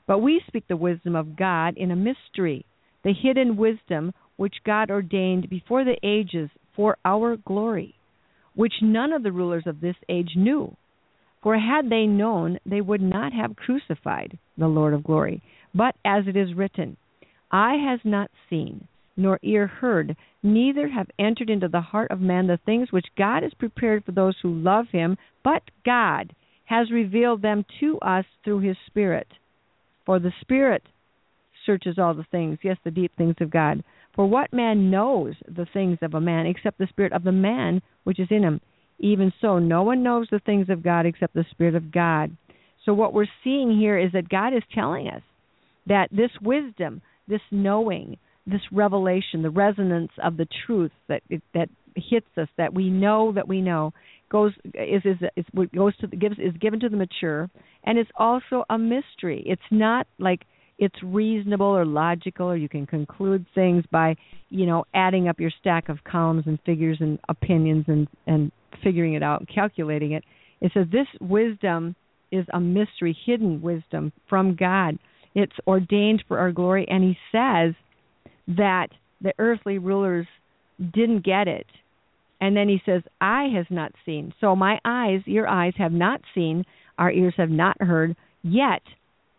But 0.08 0.20
we 0.20 0.42
speak 0.48 0.68
the 0.68 0.78
wisdom 0.78 1.16
of 1.16 1.36
God 1.36 1.78
in 1.78 1.92
a 1.92 1.96
mystery, 1.96 2.66
the 3.04 3.14
hidden 3.14 3.58
wisdom 3.58 4.14
which 4.38 4.64
God 4.64 4.92
ordained 4.92 5.50
before 5.50 5.84
the 5.84 5.98
ages 6.04 6.50
for 6.76 6.98
our 7.06 7.38
glory, 7.38 7.96
which 8.54 8.82
none 8.82 9.14
of 9.14 9.24
the 9.24 9.32
rulers 9.32 9.66
of 9.66 9.82
this 9.82 9.96
age 10.10 10.36
knew. 10.36 10.76
For 11.42 11.58
had 11.58 11.90
they 11.90 12.06
known, 12.06 12.60
they 12.66 12.82
would 12.82 13.02
not 13.02 13.34
have 13.34 13.56
crucified 13.56 14.38
the 14.58 14.68
Lord 14.68 14.94
of 14.94 15.04
glory. 15.04 15.42
But 15.74 15.96
as 16.04 16.28
it 16.28 16.36
is 16.36 16.54
written, 16.54 16.98
Eye 17.52 17.76
has 17.76 18.00
not 18.04 18.32
seen, 18.50 18.88
nor 19.16 19.40
ear 19.44 19.68
heard, 19.68 20.16
neither 20.42 20.88
have 20.88 21.10
entered 21.20 21.50
into 21.50 21.68
the 21.68 21.82
heart 21.82 22.12
of 22.12 22.20
man 22.22 22.48
the 22.48 22.58
things 22.58 22.92
which 22.92 23.16
God 23.18 23.44
has 23.44 23.54
prepared 23.54 24.04
for 24.04 24.12
those 24.12 24.36
who 24.42 24.54
love 24.54 24.90
him, 24.90 25.18
but 25.44 25.64
God 25.86 26.34
has 26.66 26.92
revealed 26.92 27.42
them 27.42 27.66
to 27.80 28.00
us 28.00 28.26
through 28.44 28.60
his 28.60 28.78
Spirit. 28.88 29.28
For 30.06 30.20
the 30.20 30.32
Spirit 30.42 30.84
searches 31.66 31.98
all 31.98 32.14
the 32.14 32.26
things, 32.32 32.60
yes, 32.64 32.78
the 32.84 32.92
deep 32.92 33.12
things 33.18 33.36
of 33.42 33.50
God. 33.50 33.84
For 34.16 34.26
what 34.26 34.54
man 34.54 34.92
knows 34.92 35.34
the 35.48 35.66
things 35.74 35.98
of 36.02 36.14
a 36.14 36.22
man 36.22 36.46
except 36.46 36.78
the 36.78 36.88
Spirit 36.88 37.12
of 37.12 37.24
the 37.24 37.32
man 37.32 37.82
which 38.04 38.20
is 38.20 38.28
in 38.30 38.44
him? 38.44 38.62
Even 39.00 39.34
so, 39.42 39.60
no 39.60 39.84
one 39.84 40.04
knows 40.04 40.28
the 40.32 40.40
things 40.40 40.70
of 40.70 40.84
God 40.84 41.06
except 41.06 41.34
the 41.34 41.46
Spirit 41.52 41.76
of 41.76 41.92
God. 41.92 42.36
So, 42.86 42.94
what 42.94 43.14
we're 43.14 43.26
seeing 43.44 43.78
here 43.78 43.98
is 43.98 44.12
that 44.14 44.30
God 44.30 44.54
is 44.54 44.64
telling 44.74 45.08
us 45.10 45.22
that 45.88 46.08
this 46.12 46.32
wisdom, 46.42 47.02
this 47.28 47.42
knowing, 47.52 48.18
this 48.48 48.62
revelation, 48.72 49.42
the 49.42 49.50
resonance 49.50 50.12
of 50.24 50.38
the 50.38 50.48
truth 50.66 50.92
that 51.10 51.24
that 51.54 51.70
hits 51.96 52.28
us, 52.38 52.48
that 52.58 52.74
we 52.74 52.90
know 52.90 53.34
that 53.34 53.48
we 53.48 53.62
know, 53.62 53.92
goes 54.30 54.54
is 54.74 55.02
is, 55.06 55.18
is 55.36 55.46
goes 55.76 55.96
to 55.98 56.08
gives 56.08 56.38
is 56.40 56.54
given 56.60 56.80
to 56.80 56.90
the 56.90 56.98
mature, 56.98 57.50
and 57.84 57.98
it's 57.98 58.10
also 58.18 58.64
a 58.70 58.78
mystery. 58.78 59.44
It's 59.46 59.62
not 59.72 60.08
like 60.20 60.46
it's 60.78 60.96
reasonable 61.04 61.68
or 61.68 61.86
logical, 61.86 62.48
or 62.48 62.58
you 62.58 62.68
can 62.68 62.86
conclude 62.86 63.46
things 63.56 63.84
by 63.92 64.16
you 64.50 64.66
know 64.66 64.86
adding 64.94 65.28
up 65.28 65.40
your 65.40 65.52
stack 65.60 65.90
of 65.90 66.04
columns 66.04 66.44
and 66.46 66.60
figures 66.66 66.98
and 67.00 67.20
opinions 67.30 67.86
and 67.88 68.08
and 68.28 68.52
figuring 68.84 69.14
it 69.14 69.24
out 69.24 69.42
and 69.42 69.50
calculating 69.54 70.12
it. 70.12 70.24
It 70.62 70.72
says 70.74 70.88
this 70.92 71.08
wisdom 71.22 71.96
is 72.32 72.46
a 72.54 72.60
mystery, 72.60 73.18
hidden 73.26 73.62
wisdom 73.62 74.12
from 74.30 74.56
God. 74.56 74.98
It's 75.34 75.54
ordained 75.68 76.24
for 76.28 76.40
our 76.40 76.52
glory, 76.52 76.86
and 76.90 77.04
He 77.04 77.18
says 77.32 77.74
that 78.48 78.88
the 79.22 79.34
earthly 79.40 79.78
rulers 79.78 80.28
didn't 80.80 81.24
get 81.24 81.48
it. 81.48 81.68
And 82.42 82.56
then 82.56 82.68
he 82.68 82.82
says, 82.86 83.02
Eye 83.22 83.48
has 83.56 83.66
not 83.70 83.92
seen. 84.06 84.34
So 84.42 84.56
my 84.56 84.80
eyes, 84.84 85.22
your 85.26 85.48
eyes 85.48 85.74
have 85.78 85.92
not 85.92 86.22
seen, 86.34 86.66
our 86.98 87.12
ears 87.12 87.34
have 87.38 87.50
not 87.50 87.82
heard 87.82 88.16
yet, 88.44 88.82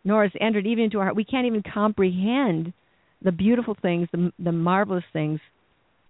nor 0.05 0.23
has 0.23 0.33
entered 0.41 0.67
even 0.67 0.85
into 0.85 0.99
our 0.99 1.05
heart. 1.05 1.17
We 1.17 1.25
can't 1.25 1.47
even 1.47 1.63
comprehend 1.63 2.73
the 3.23 3.33
beautiful 3.33 3.77
things, 3.81 4.09
the, 4.13 4.33
the 4.39 4.53
marvelous 4.53 5.05
things 5.13 5.41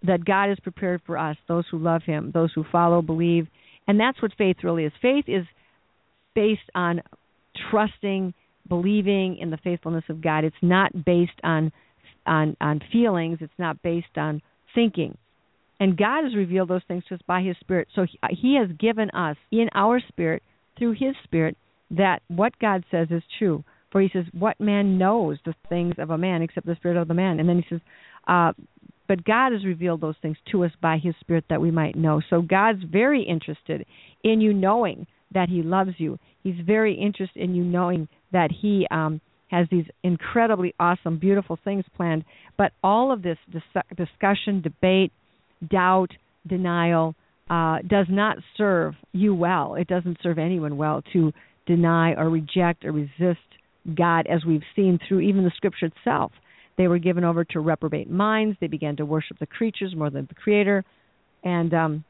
that 0.03 0.25
God 0.25 0.49
has 0.49 0.59
prepared 0.61 1.01
for 1.05 1.17
us, 1.17 1.37
those 1.47 1.65
who 1.71 1.79
love 1.79 2.03
Him, 2.05 2.31
those 2.33 2.51
who 2.53 2.63
follow, 2.71 3.01
believe. 3.01 3.47
And 3.87 3.99
that's 3.99 4.21
what 4.21 4.31
faith 4.37 4.57
really 4.63 4.85
is. 4.85 4.93
Faith 5.01 5.25
is 5.27 5.45
based 6.35 6.69
on 6.75 7.01
trusting 7.71 8.33
believing 8.67 9.37
in 9.37 9.49
the 9.49 9.57
faithfulness 9.57 10.03
of 10.09 10.21
God. 10.21 10.43
It's 10.43 10.55
not 10.61 10.91
based 11.05 11.39
on 11.43 11.71
on 12.25 12.55
on 12.59 12.81
feelings. 12.91 13.39
It's 13.41 13.53
not 13.57 13.81
based 13.81 14.17
on 14.17 14.41
thinking. 14.75 15.17
And 15.79 15.97
God 15.97 16.23
has 16.23 16.35
revealed 16.35 16.69
those 16.69 16.81
things 16.87 17.03
to 17.09 17.15
us 17.15 17.21
by 17.27 17.41
His 17.41 17.55
Spirit. 17.59 17.87
So 17.93 18.03
He, 18.03 18.19
he 18.31 18.55
has 18.55 18.75
given 18.77 19.09
us 19.11 19.37
in 19.51 19.69
our 19.73 19.99
spirit 20.07 20.43
through 20.77 20.93
His 20.93 21.15
Spirit 21.23 21.57
that 21.91 22.21
what 22.27 22.57
God 22.59 22.83
says 22.91 23.07
is 23.11 23.23
true. 23.37 23.63
For 23.91 24.01
He 24.01 24.09
says, 24.11 24.25
"What 24.31 24.59
man 24.59 24.97
knows 24.97 25.37
the 25.45 25.55
things 25.69 25.95
of 25.97 26.09
a 26.09 26.17
man 26.17 26.41
except 26.41 26.65
the 26.65 26.75
spirit 26.75 26.97
of 26.97 27.07
the 27.07 27.13
man?" 27.13 27.39
And 27.39 27.47
then 27.47 27.57
He 27.57 27.65
says, 27.69 27.81
uh, 28.27 28.53
"But 29.07 29.23
God 29.23 29.53
has 29.53 29.63
revealed 29.65 30.01
those 30.01 30.17
things 30.21 30.37
to 30.51 30.65
us 30.65 30.71
by 30.81 30.97
His 30.97 31.15
Spirit 31.21 31.45
that 31.49 31.61
we 31.61 31.71
might 31.71 31.95
know." 31.95 32.21
So 32.29 32.41
God's 32.41 32.83
very 32.83 33.23
interested 33.23 33.85
in 34.23 34.41
you 34.41 34.53
knowing 34.53 35.07
that 35.31 35.49
He 35.49 35.61
loves 35.61 35.91
you. 35.97 36.19
He's 36.43 36.59
very 36.65 36.95
interested 36.95 37.41
in 37.41 37.55
you 37.55 37.63
knowing 37.63 38.07
that 38.31 38.49
He 38.51 38.87
um, 38.91 39.21
has 39.49 39.67
these 39.71 39.85
incredibly 40.03 40.73
awesome, 40.79 41.17
beautiful 41.17 41.57
things 41.63 41.85
planned. 41.95 42.25
But 42.57 42.73
all 42.83 43.11
of 43.11 43.21
this 43.21 43.37
dis- 43.51 43.83
discussion, 43.95 44.61
debate, 44.61 45.11
doubt, 45.69 46.11
denial 46.45 47.15
uh, 47.49 47.79
does 47.87 48.07
not 48.09 48.37
serve 48.57 48.93
you 49.13 49.33
well. 49.33 49.75
It 49.75 49.87
doesn't 49.87 50.17
serve 50.21 50.37
anyone 50.37 50.77
well 50.77 51.01
to 51.13 51.31
deny 51.65 52.13
or 52.13 52.29
reject 52.29 52.85
or 52.85 52.91
resist 52.91 53.39
God, 53.95 54.27
as 54.27 54.43
we've 54.45 54.63
seen 54.75 54.99
through 55.07 55.21
even 55.21 55.43
the 55.43 55.51
Scripture 55.55 55.85
itself. 55.87 56.31
They 56.77 56.87
were 56.87 56.99
given 56.99 57.23
over 57.23 57.43
to 57.45 57.59
reprobate 57.59 58.09
minds. 58.09 58.57
They 58.59 58.67
began 58.67 58.97
to 58.97 59.05
worship 59.05 59.39
the 59.39 59.47
creatures 59.47 59.95
more 59.95 60.09
than 60.09 60.25
the 60.27 60.35
Creator, 60.35 60.83
and 61.43 61.73
um, 61.73 62.03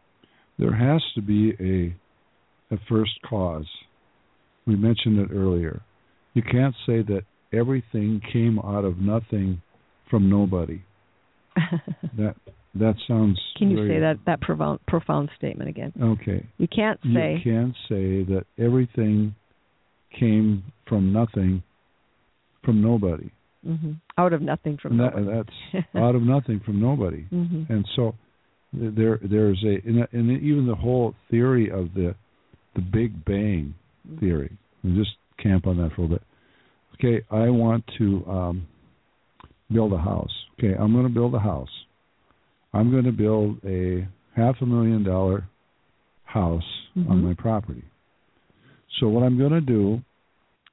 there 0.58 0.76
has 0.76 1.02
to 1.16 1.22
be 1.22 1.54
a 1.60 1.96
a 2.74 2.78
first 2.90 3.12
cause. 3.28 3.68
We 4.66 4.76
mentioned 4.76 5.20
it 5.20 5.30
earlier. 5.34 5.82
You 6.34 6.42
can't 6.42 6.76
say 6.86 7.02
that 7.04 7.22
everything 7.54 8.22
came 8.34 8.60
out 8.60 8.84
of 8.84 8.98
nothing 8.98 9.62
from 10.10 10.30
nobody. 10.30 10.82
that 12.18 12.36
that 12.80 12.96
sounds. 13.08 13.40
Can 13.58 13.70
you 13.70 13.78
very, 13.78 13.90
say 13.90 14.00
that 14.00 14.18
that 14.26 14.42
profound 14.42 14.80
profound 14.88 15.30
statement 15.38 15.70
again? 15.70 15.94
Okay. 16.02 16.46
You 16.58 16.68
can't 16.68 17.00
say. 17.04 17.42
You 17.44 17.52
can't 17.52 17.76
say 17.90 18.24
that 18.34 18.46
everything 18.58 19.36
came 20.20 20.64
from 20.88 21.14
nothing, 21.14 21.64
from 22.64 22.82
nobody. 22.82 23.32
Mm-hmm. 23.66 23.94
Out 24.18 24.34
of 24.34 24.42
nothing 24.42 24.78
from 24.82 24.98
that, 24.98 25.16
nobody. 25.16 25.44
That's 25.74 25.86
out 25.96 26.16
of 26.16 26.22
nothing 26.22 26.62
from 26.66 26.82
nobody. 26.82 27.26
Mm-hmm. 27.32 27.72
And 27.72 27.86
so 27.96 28.16
there 28.74 29.20
there's 29.22 29.64
a 29.66 29.88
and 29.88 30.32
even 30.42 30.66
the 30.68 30.76
whole 30.76 31.16
theory 31.30 31.70
of 31.70 31.94
the 31.94 32.16
the 32.76 32.82
Big 32.82 33.26
Bang 33.26 33.74
Mm-hmm. 34.08 34.20
theory. 34.20 34.58
And 34.84 34.96
just 34.96 35.12
camp 35.42 35.68
on 35.68 35.78
that 35.78 35.92
for 35.96 36.06
a 36.06 36.08
bit. 36.08 36.22
Okay, 36.96 37.26
I 37.30 37.50
want 37.50 37.84
to 38.00 38.26
um, 38.28 38.68
build 39.72 39.94
a 39.94 39.98
house. 39.98 40.32
Okay, 40.58 40.74
I'm 40.74 40.94
going 40.94 41.08
to 41.08 41.14
build 41.14 41.36
a 41.36 41.40
house. 41.40 41.70
I'm 42.78 42.92
going 42.92 43.06
to 43.06 43.12
build 43.12 43.58
a 43.66 44.08
half 44.36 44.56
a 44.62 44.66
million 44.66 45.04
dollar 45.04 45.50
house 46.26 46.64
mm-hmm. 46.96 47.12
on 47.12 47.24
my 47.24 47.34
property. 47.34 47.84
So 49.00 49.08
what 49.08 49.24
I'm 49.24 49.38
going 49.38 49.52
to 49.52 49.62
do, 49.62 50.00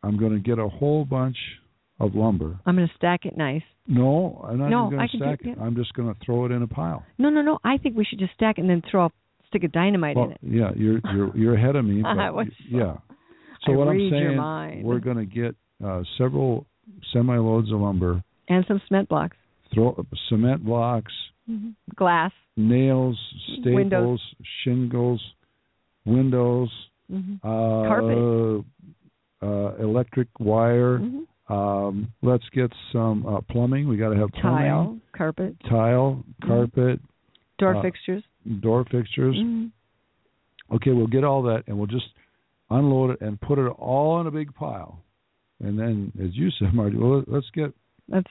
I'm 0.03 0.19
going 0.19 0.33
to 0.33 0.39
get 0.39 0.59
a 0.59 0.69
whole 0.69 1.07
bunch 1.07 1.37
of 1.99 2.15
lumber. 2.15 2.59
I'm 2.67 2.77
going 2.77 2.89
to 2.89 2.95
stack 2.97 3.25
it 3.25 3.39
nice. 3.39 3.63
No, 3.87 4.45
I'm 4.47 4.59
not 4.59 4.69
no, 4.69 4.87
even 4.87 4.99
going 4.99 5.09
to 5.11 5.17
stack 5.17 5.41
it. 5.45 5.59
I'm 5.59 5.77
just 5.77 5.95
going 5.95 6.13
to 6.13 6.21
throw 6.25 6.45
it 6.45 6.53
in 6.53 6.63
a 6.63 6.67
pile. 6.67 7.05
No, 7.17 7.31
no, 7.31 7.41
no. 7.41 7.59
I 7.65 7.79
think 7.79 7.97
we 7.97 8.05
should 8.05 8.19
just 8.19 8.35
stack 8.35 8.59
it 8.59 8.63
and 8.63 8.71
then 8.71 8.83
throw 8.91 9.07
a 9.07 9.11
stick 9.49 9.65
of 9.65 9.73
dynamite 9.73 10.17
well, 10.17 10.27
in 10.27 10.33
it. 10.33 10.39
Yeah, 10.43 10.71
you're 10.77 11.01
you're 11.15 11.37
you're 11.37 11.55
ahead 11.55 11.77
of 11.77 11.85
me. 11.85 12.03
But, 12.03 12.47
yeah. 12.69 12.97
So 13.67 13.73
I 13.73 13.77
what 13.77 13.89
I'm 13.89 14.11
saying, 14.11 14.83
we're 14.85 15.01
going 15.01 15.17
to 15.17 15.27
get 15.27 15.55
uh, 15.83 16.03
several 16.19 16.67
semi 17.13 17.37
loads 17.39 17.73
of 17.73 17.81
lumber, 17.81 18.23
and 18.49 18.65
some 18.69 18.81
cement 18.89 19.09
blocks, 19.09 19.37
throw 19.75 20.05
cement 20.29 20.65
blocks, 20.65 21.13
mm-hmm. 21.51 21.71
glass, 21.97 22.33
nails, 22.57 23.19
staples, 23.61 23.75
windows. 23.75 24.21
shingles, 24.65 25.23
windows, 26.05 26.71
mm-hmm. 27.11 27.35
uh, 27.47 27.89
carpet, 27.89 28.65
uh, 29.43 29.83
electric 29.83 30.29
wire. 30.39 30.99
Mm-hmm. 30.99 31.53
Um, 31.53 32.13
let's 32.23 32.45
get 32.55 32.73
some 32.93 33.27
uh, 33.27 33.41
plumbing. 33.51 33.87
We 33.87 33.97
got 33.97 34.11
to 34.11 34.17
have 34.17 34.31
plumbing, 34.31 34.63
tile, 34.63 34.99
carpet, 35.15 35.57
tile, 35.69 36.25
carpet, 36.43 37.01
door 37.59 37.77
uh, 37.77 37.83
fixtures, 37.83 38.23
door 38.61 38.85
fixtures. 38.91 39.37
Mm-hmm. 39.37 40.75
Okay, 40.77 40.93
we'll 40.93 41.07
get 41.07 41.25
all 41.25 41.43
that, 41.43 41.65
and 41.67 41.77
we'll 41.77 41.87
just 41.87 42.07
unload 42.71 43.11
it 43.11 43.21
and 43.21 43.41
put 43.41 43.59
it 43.59 43.69
all 43.69 44.21
in 44.21 44.27
a 44.27 44.31
big 44.31 44.55
pile. 44.55 45.03
And 45.61 45.79
then, 45.79 46.13
as 46.23 46.31
you 46.33 46.51
said, 46.59 46.75
Marty, 46.75 46.97
well, 46.97 47.23
let's 47.27 47.47
get 47.55 47.73
let's 48.09 48.27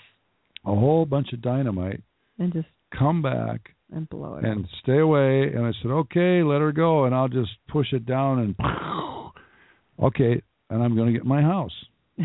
a 0.66 0.74
whole 0.74 1.06
bunch 1.06 1.34
of 1.34 1.42
dynamite 1.42 2.02
and 2.40 2.52
just 2.54 2.68
come 2.98 3.22
back 3.22 3.70
and 3.92 4.10
blow 4.10 4.36
it 4.36 4.46
and 4.46 4.68
stay 4.82 5.00
away. 5.00 5.52
And 5.54 5.66
I 5.66 5.72
said, 5.82 5.92
okay, 5.92 6.44
let 6.44 6.62
her 6.62 6.72
go, 6.72 7.06
and 7.06 7.14
I'll 7.14 7.28
just 7.28 7.52
push 7.70 7.88
it 7.94 8.06
down 8.06 8.40
and 8.40 8.56
okay, 10.04 10.42
and 10.70 10.84
I'm 10.84 10.96
going 10.96 11.14
to 11.14 11.18
get 11.18 11.26
my 11.26 11.42
house. 11.42 11.74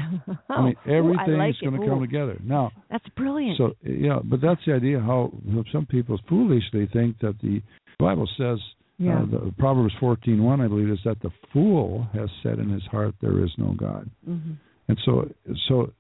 I 0.50 0.62
mean, 0.62 0.76
everything 0.86 1.34
Ooh, 1.34 1.38
like 1.38 1.50
is 1.50 1.60
going 1.60 1.80
to 1.80 1.86
come 1.86 2.00
together. 2.00 2.38
Now, 2.44 2.70
that's 2.90 3.08
brilliant. 3.16 3.56
So 3.56 3.74
yeah, 3.82 4.18
but 4.22 4.40
that's 4.42 4.60
the 4.66 4.74
idea. 4.74 5.00
How 5.00 5.32
some 5.72 5.86
people 5.86 6.18
foolishly 6.28 6.88
think 6.92 7.18
that 7.20 7.36
the 7.42 7.62
Bible 7.98 8.28
says 8.36 8.58
yeah. 8.98 9.22
uh, 9.22 9.26
the 9.26 9.54
Proverbs 9.58 9.94
fourteen 9.98 10.42
one, 10.42 10.60
I 10.60 10.68
believe, 10.68 10.90
is 10.90 10.98
that 11.06 11.20
the 11.22 11.30
fool 11.52 12.06
has 12.12 12.28
said 12.42 12.58
in 12.58 12.68
his 12.68 12.82
heart 12.90 13.14
there 13.22 13.42
is 13.42 13.50
no 13.56 13.72
God. 13.72 14.10
Mm-hmm. 14.28 14.52
And 14.88 14.98
so, 15.04 15.30
so, 15.68 15.92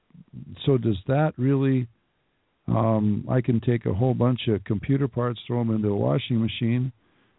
so 0.66 0.78
does 0.78 0.96
that 1.06 1.32
really? 1.38 1.86
Um, 2.68 3.26
I 3.30 3.40
can 3.40 3.60
take 3.60 3.86
a 3.86 3.94
whole 3.94 4.14
bunch 4.14 4.40
of 4.48 4.62
computer 4.64 5.08
parts, 5.08 5.40
throw 5.46 5.58
them 5.58 5.74
into 5.74 5.88
a 5.88 5.96
washing 5.96 6.40
machine. 6.40 6.92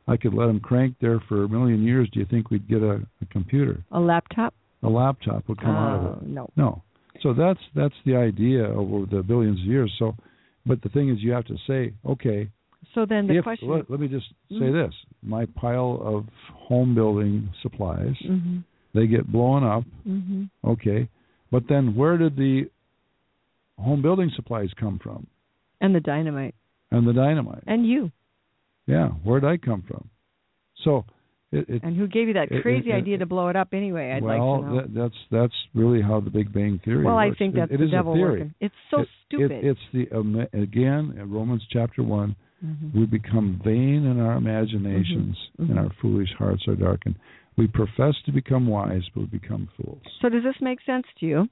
I 0.07 0.17
could 0.17 0.33
let 0.33 0.47
them 0.47 0.59
crank 0.59 0.95
there 0.99 1.21
for 1.29 1.43
a 1.43 1.49
million 1.49 1.83
years. 1.83 2.09
Do 2.11 2.19
you 2.19 2.25
think 2.25 2.49
we'd 2.49 2.67
get 2.67 2.81
a, 2.81 3.05
a 3.21 3.25
computer? 3.29 3.83
A 3.91 3.99
laptop? 3.99 4.53
A 4.81 4.89
laptop 4.89 5.47
would 5.47 5.59
come 5.59 5.75
uh, 5.75 5.79
out 5.79 6.05
of 6.05 6.23
it. 6.23 6.27
No. 6.27 6.49
No. 6.55 6.81
So 7.21 7.33
that's 7.33 7.59
that's 7.75 7.93
the 8.05 8.15
idea 8.15 8.65
over 8.65 9.05
the 9.05 9.21
billions 9.21 9.59
of 9.59 9.65
years. 9.65 9.93
So, 9.99 10.15
but 10.65 10.81
the 10.81 10.89
thing 10.89 11.09
is, 11.09 11.17
you 11.19 11.31
have 11.33 11.45
to 11.45 11.57
say, 11.67 11.93
okay. 12.05 12.49
So 12.95 13.05
then 13.05 13.27
the 13.27 13.37
if, 13.37 13.43
question. 13.43 13.69
Let, 13.69 13.89
let 13.91 13.99
me 13.99 14.07
just 14.07 14.25
mm-hmm. 14.51 14.63
say 14.63 14.71
this: 14.71 14.93
my 15.21 15.45
pile 15.55 15.99
of 16.01 16.25
home 16.53 16.95
building 16.95 17.49
supplies, 17.61 18.15
mm-hmm. 18.25 18.59
they 18.93 19.05
get 19.05 19.31
blown 19.31 19.63
up. 19.63 19.83
Mm-hmm. 20.07 20.45
Okay, 20.67 21.09
but 21.51 21.63
then 21.67 21.93
where 21.95 22.17
did 22.17 22.35
the 22.35 22.69
home 23.79 24.01
building 24.01 24.31
supplies 24.35 24.69
come 24.79 24.99
from? 25.01 25.27
And 25.81 25.95
the 25.95 25.99
dynamite. 25.99 26.55
And 26.91 27.07
the 27.07 27.13
dynamite. 27.13 27.63
And 27.67 27.87
you. 27.87 28.11
Yeah, 28.87 29.09
where 29.23 29.39
did 29.39 29.49
I 29.49 29.57
come 29.57 29.83
from? 29.87 30.09
So. 30.83 31.05
It, 31.51 31.67
it, 31.67 31.83
and 31.83 31.97
who 31.97 32.07
gave 32.07 32.27
you 32.27 32.35
that 32.35 32.49
crazy 32.61 32.91
it, 32.91 32.95
idea 32.95 33.17
to 33.17 33.25
blow 33.25 33.47
it 33.47 33.55
up 33.55 33.69
anyway? 33.73 34.11
I'd 34.11 34.21
well, 34.21 34.61
like 34.61 34.61
to 34.61 34.67
know. 34.67 34.81
That, 34.81 34.93
that's 34.93 35.15
that's 35.31 35.53
really 35.73 35.99
how 35.99 36.19
the 36.19 36.29
Big 36.29 36.53
Bang 36.53 36.79
theory. 36.85 37.03
Well, 37.03 37.15
works. 37.15 37.35
I 37.35 37.39
think 37.39 37.55
that's 37.55 37.71
it, 37.71 37.79
the 37.79 37.87
devil 37.87 38.15
working. 38.19 38.53
It's 38.59 38.75
so 38.91 39.03
stupid. 39.25 39.63
it's 39.63 39.79
the 39.91 40.15
um, 40.15 40.45
again 40.53 41.17
in 41.19 41.31
Romans 41.31 41.63
chapter 41.71 42.03
one. 42.03 42.35
Mm-hmm. 42.63 42.99
We 42.99 43.07
become 43.07 43.59
vain 43.65 44.05
in 44.05 44.19
our 44.19 44.33
imaginations, 44.33 45.35
mm-hmm. 45.59 45.71
and 45.71 45.79
our 45.79 45.89
foolish 46.01 46.29
hearts 46.37 46.67
are 46.67 46.75
darkened. 46.75 47.15
We 47.57 47.65
profess 47.65 48.13
to 48.27 48.31
become 48.31 48.67
wise, 48.67 49.01
but 49.15 49.21
we 49.21 49.39
become 49.39 49.69
fools. 49.75 50.01
So, 50.21 50.29
does 50.29 50.43
this 50.43 50.55
make 50.61 50.79
sense 50.85 51.05
to 51.19 51.25
you? 51.25 51.49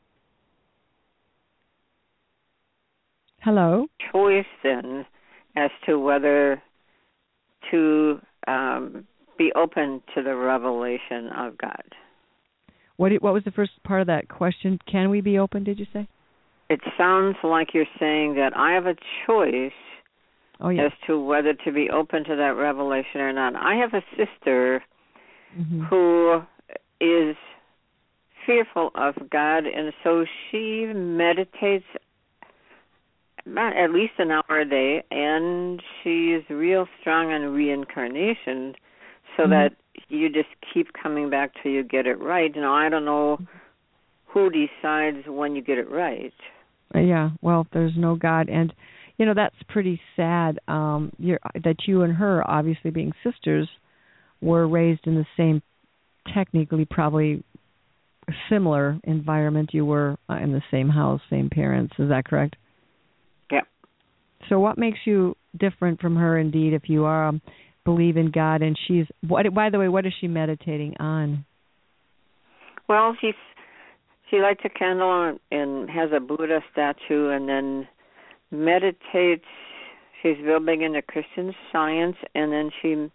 Hello. 3.42 3.88
Choice 4.12 4.46
then, 4.64 5.06
as 5.56 5.70
to 5.86 6.00
whether 6.00 6.62
to 7.72 8.20
um, 8.48 9.06
be 9.38 9.52
open 9.56 10.02
to 10.16 10.24
the 10.24 10.36
revelation 10.36 11.30
of 11.36 11.58
God. 11.58 11.84
What 12.98 13.12
what 13.22 13.34
was 13.34 13.44
the 13.44 13.52
first 13.52 13.72
part 13.84 14.02
of 14.02 14.08
that 14.08 14.28
question? 14.28 14.80
Can 14.92 15.10
we 15.10 15.22
be 15.22 15.38
open? 15.38 15.64
Did 15.64 15.80
you 15.80 15.86
say? 15.94 16.08
It 16.70 16.82
sounds 16.98 17.38
like 17.44 17.74
you're 17.74 17.86
saying 18.00 18.36
that 18.36 18.52
I 18.56 18.74
have 18.74 18.88
a 18.88 18.96
choice 19.26 19.72
oh, 20.60 20.70
yes. 20.70 20.88
as 20.88 21.08
to 21.08 21.20
whether 21.20 21.54
to 21.54 21.72
be 21.72 21.90
open 21.90 22.26
to 22.26 22.36
that 22.36 22.56
revelation 22.58 23.22
or 23.22 23.32
not. 23.32 23.56
I 23.56 23.76
have 23.76 23.94
a 23.94 24.04
sister 24.18 24.84
mm-hmm. 25.58 25.84
who 25.84 26.42
is 27.00 27.38
fearful 28.46 28.92
of 28.96 29.16
God, 29.30 29.66
and 29.66 29.94
so 30.04 30.26
she 30.50 30.92
meditates 30.94 31.86
at 33.56 33.92
least 33.92 34.14
an 34.20 34.32
hour 34.32 34.60
a 34.60 34.66
day, 34.66 35.04
and 35.12 35.82
she's 36.04 36.42
real 36.50 36.88
strong 37.02 37.32
on 37.32 37.54
reincarnation, 37.54 38.76
so 39.36 39.44
mm-hmm. 39.44 39.52
that 39.52 39.70
you 40.10 40.30
just 40.30 40.50
keep 40.74 40.88
coming 41.02 41.30
back 41.30 41.52
till 41.62 41.72
you 41.72 41.84
get 41.84 42.08
it 42.08 42.20
right. 42.20 42.52
Now, 42.56 42.74
I 42.74 42.90
don't 42.90 43.06
know 43.06 43.40
who 44.28 44.50
decides 44.50 45.28
when 45.28 45.56
you 45.56 45.62
get 45.62 45.78
it 45.78 45.90
right. 45.90 46.34
Yeah, 46.94 47.32
well, 47.42 47.68
there's 47.74 47.94
no 47.98 48.16
God, 48.16 48.50
and 48.50 48.74
you 49.18 49.26
know 49.26 49.34
that's 49.34 49.56
pretty 49.70 50.00
sad. 50.16 50.60
Um, 50.68 51.12
you're, 51.18 51.40
that 51.64 51.88
you 51.88 52.04
and 52.04 52.14
her, 52.14 52.50
obviously 52.50 52.92
being 52.92 53.12
sisters, 53.24 53.68
were 54.42 54.68
raised 54.68 55.06
in 55.06 55.16
the 55.16 55.26
same, 55.36 55.62
technically 56.34 56.86
probably 56.86 57.44
similar 58.50 59.00
environment. 59.04 59.72
You 59.74 59.86
were 59.86 60.18
uh, 60.30 60.36
in 60.36 60.54
the 60.54 60.62
same 60.72 60.90
house, 60.90 61.22
same 61.30 61.50
parents. 61.50 61.94
Is 62.00 62.10
that 62.10 62.26
correct? 62.26 62.56
Yep. 64.42 64.50
So, 64.50 64.60
what 64.60 64.78
makes 64.78 65.00
you 65.06 65.36
different 65.58 66.00
from 66.00 66.16
her? 66.16 66.38
Indeed, 66.38 66.74
if 66.74 66.84
you 66.90 67.06
are 67.06 67.28
um, 67.28 67.42
believe 67.86 68.18
in 68.18 68.32
God, 68.32 68.62
and 68.62 68.78
she's 68.88 69.06
what? 69.28 69.46
By 69.54 69.70
the 69.70 69.80
way, 69.80 69.88
what 69.88 70.06
is 70.06 70.14
she 70.20 70.28
meditating 70.28 70.96
on? 71.00 71.46
Well, 72.90 73.16
she's 73.20 73.34
she 74.30 74.38
lights 74.38 74.62
a 74.66 74.70
candle 74.70 75.38
and 75.52 75.90
has 75.90 76.10
a 76.16 76.20
Buddha 76.20 76.60
statue, 76.72 77.30
and 77.30 77.48
then 77.48 77.88
meditates. 78.52 79.46
She's 80.22 80.38
real 80.44 80.60
big 80.60 80.82
into 80.82 81.02
Christian 81.02 81.54
science, 81.72 82.18
and 82.34 82.52
then 82.52 82.72
she 82.82 83.10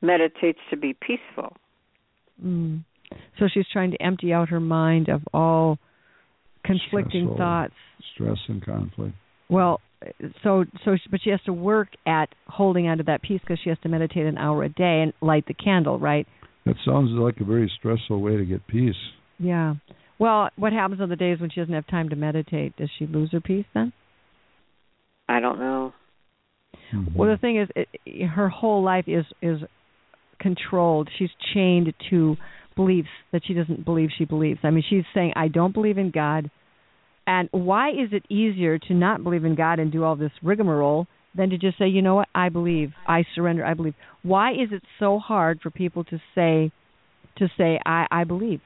meditates 0.00 0.60
to 0.70 0.76
be 0.76 0.94
peaceful. 0.94 1.56
Mm. 2.42 2.84
So 3.38 3.48
she's 3.52 3.66
trying 3.72 3.90
to 3.92 4.02
empty 4.02 4.32
out 4.32 4.48
her 4.48 4.60
mind 4.60 5.08
of 5.08 5.22
all 5.32 5.78
conflicting 6.64 7.24
Stressful. 7.24 7.36
thoughts. 7.36 7.74
Stress 8.14 8.38
and 8.48 8.64
conflict. 8.64 9.14
Well, 9.48 9.80
so 10.42 10.64
so 10.84 10.96
she, 10.96 11.10
but 11.10 11.20
she 11.22 11.30
has 11.30 11.40
to 11.46 11.52
work 11.52 11.88
at 12.06 12.28
holding 12.46 12.86
on 12.88 12.98
to 12.98 13.04
that 13.04 13.22
peace 13.22 13.40
because 13.40 13.58
she 13.62 13.70
has 13.70 13.78
to 13.82 13.88
meditate 13.88 14.26
an 14.26 14.38
hour 14.38 14.62
a 14.62 14.68
day 14.68 15.02
and 15.02 15.12
light 15.20 15.46
the 15.46 15.54
candle, 15.54 15.98
right? 15.98 16.26
That 16.64 16.76
sounds 16.84 17.10
like 17.12 17.36
a 17.40 17.44
very 17.44 17.70
stressful 17.78 18.20
way 18.20 18.36
to 18.36 18.44
get 18.44 18.66
peace. 18.66 18.96
Yeah. 19.38 19.74
Well, 20.18 20.48
what 20.56 20.72
happens 20.72 21.00
on 21.00 21.08
the 21.08 21.16
days 21.16 21.40
when 21.40 21.50
she 21.50 21.60
doesn't 21.60 21.74
have 21.74 21.86
time 21.86 22.08
to 22.08 22.16
meditate? 22.16 22.76
Does 22.76 22.90
she 22.98 23.06
lose 23.06 23.30
her 23.32 23.40
peace 23.40 23.66
then? 23.74 23.92
I 25.28 25.40
don't 25.40 25.58
know. 25.58 25.92
Mm-hmm. 26.94 27.18
Well, 27.18 27.30
the 27.30 27.36
thing 27.36 27.60
is, 27.60 27.68
it, 27.74 28.26
her 28.26 28.48
whole 28.48 28.82
life 28.82 29.04
is 29.06 29.24
is 29.42 29.60
controlled. 30.40 31.08
She's 31.18 31.30
chained 31.54 31.92
to 32.10 32.36
beliefs 32.74 33.08
that 33.32 33.42
she 33.46 33.54
doesn't 33.54 33.84
believe 33.84 34.10
she 34.16 34.24
believes. 34.24 34.60
I 34.62 34.70
mean, 34.70 34.84
she's 34.88 35.04
saying, 35.14 35.32
"I 35.36 35.48
don't 35.48 35.72
believe 35.72 35.98
in 35.98 36.10
God." 36.10 36.50
And 37.26 37.48
why 37.52 37.90
is 37.90 38.12
it 38.12 38.24
easier 38.28 38.78
to 38.78 38.94
not 38.94 39.24
believe 39.24 39.44
in 39.44 39.54
God 39.54 39.78
and 39.78 39.90
do 39.90 40.04
all 40.04 40.16
this 40.16 40.32
rigmarole 40.42 41.06
than 41.34 41.50
to 41.50 41.58
just 41.58 41.78
say, 41.78 41.88
"You 41.88 42.02
know 42.02 42.14
what? 42.16 42.28
I 42.34 42.48
believe. 42.48 42.92
I 43.06 43.24
surrender. 43.34 43.64
I 43.64 43.74
believe." 43.74 43.94
Why 44.22 44.52
is 44.52 44.72
it 44.72 44.82
so 44.98 45.18
hard 45.18 45.60
for 45.60 45.70
people 45.70 46.04
to 46.04 46.20
say 46.34 46.70
to 47.36 47.48
say, 47.56 47.78
"I 47.84 48.06
I 48.10 48.24
believe." 48.24 48.60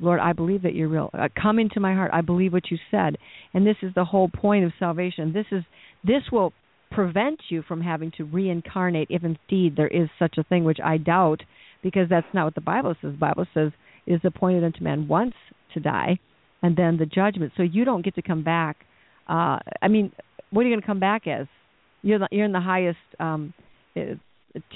Lord, 0.00 0.18
I 0.18 0.32
believe 0.32 0.62
that 0.62 0.74
you're 0.74 0.88
real. 0.88 1.10
Uh, 1.12 1.28
come 1.40 1.58
into 1.60 1.78
my 1.78 1.94
heart. 1.94 2.10
I 2.12 2.20
believe 2.20 2.52
what 2.52 2.70
you 2.70 2.78
said. 2.90 3.16
And 3.52 3.64
this 3.64 3.76
is 3.82 3.94
the 3.94 4.04
whole 4.04 4.28
point 4.28 4.64
of 4.64 4.72
salvation. 4.78 5.32
This 5.32 5.46
is 5.52 5.62
this 6.02 6.22
will 6.32 6.52
prevent 6.90 7.40
you 7.48 7.62
from 7.62 7.80
having 7.80 8.10
to 8.12 8.24
reincarnate 8.24 9.08
if 9.10 9.22
indeed 9.24 9.76
there 9.76 9.88
is 9.88 10.08
such 10.18 10.38
a 10.38 10.44
thing, 10.44 10.64
which 10.64 10.80
I 10.82 10.96
doubt, 10.96 11.42
because 11.82 12.08
that's 12.08 12.26
not 12.32 12.44
what 12.44 12.54
the 12.54 12.60
Bible 12.60 12.94
says. 13.00 13.12
The 13.12 13.18
Bible 13.18 13.46
says 13.54 13.72
it 14.06 14.14
is 14.14 14.20
appointed 14.24 14.64
unto 14.64 14.82
man 14.82 15.08
once 15.08 15.34
to 15.74 15.80
die, 15.80 16.18
and 16.64 16.76
then 16.76 16.96
the 16.96 17.06
judgment. 17.06 17.52
So 17.56 17.62
you 17.62 17.84
don't 17.84 18.04
get 18.04 18.14
to 18.16 18.22
come 18.22 18.42
back. 18.42 18.78
Uh, 19.28 19.58
I 19.80 19.88
mean, 19.88 20.10
what 20.50 20.62
are 20.62 20.64
you 20.64 20.72
going 20.72 20.80
to 20.80 20.86
come 20.86 20.98
back 21.00 21.26
as? 21.26 21.46
You're 22.02 22.18
the, 22.18 22.28
you're 22.32 22.44
in 22.44 22.52
the 22.52 22.60
highest 22.60 22.98
um, 23.20 23.54
uh, 23.96 24.00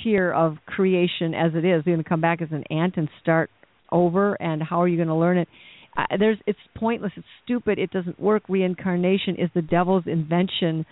tier 0.02 0.30
of 0.30 0.58
creation 0.66 1.34
as 1.34 1.52
it 1.54 1.64
is. 1.64 1.82
You're 1.84 1.96
going 1.96 2.02
to 2.02 2.08
come 2.08 2.20
back 2.20 2.42
as 2.42 2.48
an 2.52 2.64
ant 2.70 2.96
and 2.96 3.08
start 3.22 3.50
over. 3.90 4.34
And 4.40 4.62
how 4.62 4.82
are 4.82 4.88
you 4.88 4.96
going 4.96 5.08
to 5.08 5.14
learn 5.14 5.38
it? 5.38 5.48
Uh, 5.96 6.16
there's 6.18 6.38
it's 6.46 6.58
pointless. 6.76 7.12
It's 7.16 7.26
stupid. 7.44 7.78
It 7.78 7.90
doesn't 7.90 8.20
work. 8.20 8.44
Reincarnation 8.48 9.36
is 9.36 9.50
the 9.54 9.62
devil's 9.62 10.04
invention 10.06 10.86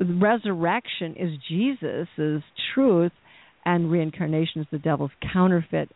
resurrection 0.00 1.14
is 1.18 1.30
Jesus' 1.48 2.42
truth, 2.74 3.12
and 3.64 3.90
reincarnation 3.90 4.60
is 4.60 4.66
the 4.70 4.78
devil's 4.78 5.10
counterfeit. 5.32 5.90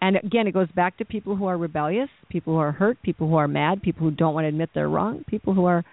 And 0.00 0.16
again, 0.16 0.46
it 0.46 0.52
goes 0.52 0.70
back 0.74 0.96
to 0.98 1.04
people 1.04 1.36
who 1.36 1.46
are 1.46 1.58
rebellious, 1.58 2.08
people 2.30 2.54
who 2.54 2.60
are 2.60 2.72
hurt, 2.72 3.00
people 3.02 3.28
who 3.28 3.36
are 3.36 3.48
mad, 3.48 3.82
people 3.82 4.08
who 4.08 4.10
don't 4.10 4.34
want 4.34 4.44
to 4.44 4.48
admit 4.48 4.70
they're 4.74 4.88
wrong, 4.88 5.24
people 5.28 5.52
who 5.52 5.66
are 5.66 5.84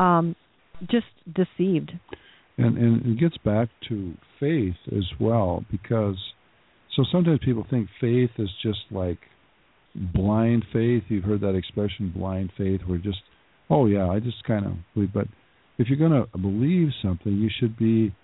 um, 0.00 0.34
just 0.90 1.06
deceived. 1.32 1.92
And 2.58 2.76
and 2.76 3.06
it 3.06 3.20
gets 3.20 3.36
back 3.38 3.68
to 3.88 4.14
faith 4.38 4.74
as 4.88 5.04
well 5.18 5.64
because 5.70 6.16
so 6.94 7.04
sometimes 7.10 7.40
people 7.44 7.66
think 7.70 7.88
faith 8.00 8.30
is 8.38 8.50
just 8.62 8.80
like 8.90 9.18
blind 9.94 10.64
faith. 10.72 11.04
You've 11.08 11.24
heard 11.24 11.40
that 11.40 11.54
expression 11.54 12.12
blind 12.14 12.52
faith 12.58 12.80
where 12.86 12.98
just 12.98 13.20
oh 13.70 13.86
yeah, 13.86 14.08
I 14.08 14.20
just 14.20 14.44
kind 14.44 14.66
of 14.66 14.72
believe 14.94 15.12
but 15.14 15.28
if 15.78 15.88
you're 15.88 15.98
going 15.98 16.12
to 16.12 16.38
believe 16.38 16.88
something, 17.02 17.32
you 17.32 17.48
should 17.58 17.78
be 17.78 18.14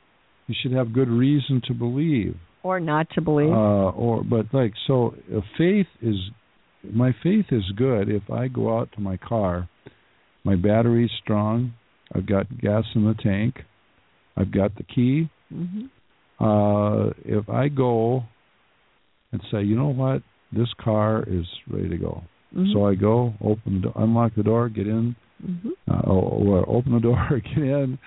you 0.47 0.55
should 0.62 0.72
have 0.72 0.93
good 0.93 1.09
reason 1.09 1.62
to 1.66 1.74
believe 1.74 2.36
or 2.62 2.80
not 2.80 3.09
to 3.14 3.20
believe. 3.20 3.50
Uh, 3.50 3.90
or 3.90 4.22
but 4.24 4.46
like 4.52 4.72
so, 4.86 5.14
faith 5.56 5.86
is 6.02 6.16
my 6.84 7.14
faith 7.22 7.46
is 7.50 7.64
good 7.76 8.09
if 8.09 8.30
I 8.30 8.48
go 8.48 8.78
out 8.78 8.90
to 8.92 9.00
my 9.00 9.16
car, 9.16 9.68
my 10.44 10.56
battery's 10.56 11.11
strong, 11.22 11.74
I've 12.14 12.26
got 12.26 12.46
gas 12.59 12.84
in 12.94 13.04
the 13.04 13.14
tank, 13.14 13.56
I've 14.36 14.52
got 14.52 14.76
the 14.76 14.84
key. 14.84 15.28
Mm-hmm. 15.52 15.86
Uh, 16.44 17.11
if 17.24 17.48
I 17.48 17.68
go 17.68 18.22
and 19.32 19.42
say, 19.50 19.62
you 19.62 19.76
know 19.76 19.88
what, 19.88 20.22
this 20.52 20.68
car 20.80 21.24
is 21.26 21.46
ready 21.68 21.88
to 21.88 21.96
go, 21.96 22.22
mm-hmm. 22.54 22.72
so 22.72 22.86
I 22.86 22.94
go, 22.94 23.34
open, 23.42 23.82
the, 23.82 23.92
unlock 24.00 24.34
the 24.36 24.44
door, 24.44 24.68
get 24.68 24.86
in, 24.86 25.16
mm-hmm. 25.44 25.70
uh, 25.90 26.00
or, 26.11 26.61
or 26.61 26.70
open 26.70 26.92
the 26.92 27.00
door, 27.00 27.28
get 27.54 27.59
in, 27.59 27.98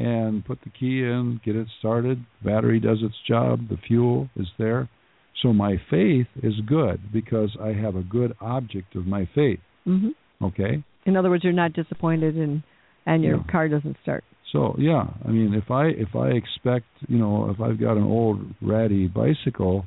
and 0.00 0.44
put 0.44 0.58
the 0.64 0.70
key 0.70 1.00
in, 1.02 1.40
get 1.44 1.56
it 1.56 1.68
started. 1.78 2.24
Battery 2.44 2.80
does 2.80 2.98
its 3.02 3.14
job. 3.28 3.68
The 3.68 3.76
fuel 3.86 4.28
is 4.36 4.46
there. 4.58 4.88
So 5.42 5.52
my 5.52 5.76
faith 5.90 6.26
is 6.42 6.54
good 6.66 7.00
because 7.12 7.56
I 7.62 7.68
have 7.68 7.96
a 7.96 8.02
good 8.02 8.32
object 8.40 8.96
of 8.96 9.06
my 9.06 9.28
faith. 9.34 9.60
Mm-hmm. 9.86 10.44
Okay. 10.44 10.82
In 11.06 11.16
other 11.16 11.30
words, 11.30 11.44
you're 11.44 11.52
not 11.52 11.72
disappointed 11.72 12.36
and 12.36 12.62
and 13.06 13.22
your 13.22 13.38
Yeah. 13.38 13.52
car 13.52 13.68
doesn't 13.68 13.96
start. 14.02 14.24
So 14.52 14.74
yeah, 14.78 15.04
I 15.26 15.30
mean, 15.30 15.54
if 15.54 15.70
I 15.70 15.84
if 16.06 16.14
I 16.14 16.28
expect, 16.28 16.86
you 17.08 17.18
know, 17.18 17.50
if 17.50 17.60
I've 17.60 17.80
got 17.80 17.96
an 17.96 18.02
old 18.04 18.38
ratty 18.60 19.06
bicycle 19.06 19.86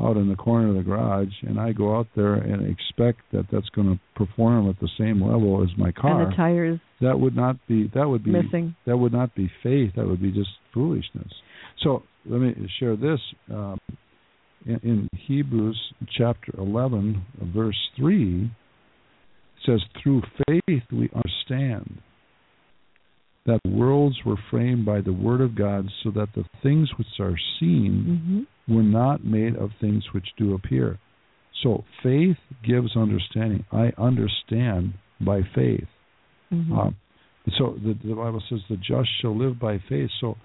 out 0.00 0.16
in 0.16 0.28
the 0.28 0.36
corner 0.36 0.68
of 0.68 0.74
the 0.74 0.82
garage, 0.82 1.32
and 1.42 1.58
I 1.58 1.72
go 1.72 1.96
out 1.96 2.06
there 2.14 2.34
and 2.34 2.68
expect 2.70 3.20
that 3.32 3.46
that's 3.50 3.68
going 3.70 3.94
to 3.94 4.00
perform 4.14 4.68
at 4.68 4.78
the 4.78 4.88
same 4.98 5.22
level 5.22 5.62
as 5.62 5.70
my 5.78 5.90
car, 5.92 6.22
And 6.22 6.32
the 6.32 6.36
tires 6.36 6.80
that 7.00 7.18
would 7.18 7.34
not 7.34 7.56
be 7.66 7.90
that 7.94 8.06
would 8.06 8.22
be 8.24 8.30
missing. 8.32 8.74
that 8.86 8.96
would 8.96 9.12
not 9.12 9.34
be 9.34 9.50
faith. 9.62 9.92
That 9.96 10.06
would 10.06 10.20
be 10.20 10.32
just 10.32 10.50
foolishness. 10.74 11.32
So 11.82 12.02
let 12.26 12.40
me 12.40 12.54
share 12.78 12.96
this. 12.96 13.20
Um, 13.50 13.78
in, 14.66 14.80
in 14.82 15.08
Hebrews 15.26 15.80
chapter 16.18 16.52
11, 16.58 17.22
verse 17.54 17.78
3, 17.96 18.44
it 18.44 18.50
says, 19.64 19.80
Through 20.02 20.22
faith 20.48 20.82
we 20.90 21.08
understand 21.14 21.98
that 23.46 23.60
worlds 23.64 24.16
were 24.26 24.36
framed 24.50 24.84
by 24.84 25.00
the 25.00 25.12
word 25.12 25.40
of 25.40 25.54
God, 25.54 25.86
so 26.02 26.10
that 26.10 26.28
the 26.34 26.44
things 26.62 26.90
which 26.98 27.06
are 27.20 27.36
seen 27.60 28.04
Mm-hmm. 28.08 28.42
Were 28.68 28.82
not 28.82 29.24
made 29.24 29.56
of 29.56 29.70
things 29.80 30.04
which 30.12 30.26
do 30.38 30.54
appear. 30.54 30.98
So 31.62 31.84
faith 32.02 32.36
gives 32.66 32.96
understanding. 32.96 33.64
I 33.72 33.92
understand 33.96 34.94
by 35.20 35.40
faith. 35.54 35.86
Mm-hmm. 36.52 36.72
Um, 36.72 36.96
so 37.58 37.78
the, 37.82 37.96
the 38.06 38.14
Bible 38.14 38.42
says 38.48 38.60
the 38.68 38.76
just 38.76 39.08
shall 39.20 39.36
live 39.36 39.58
by 39.58 39.78
faith. 39.88 40.10
So, 40.20 40.36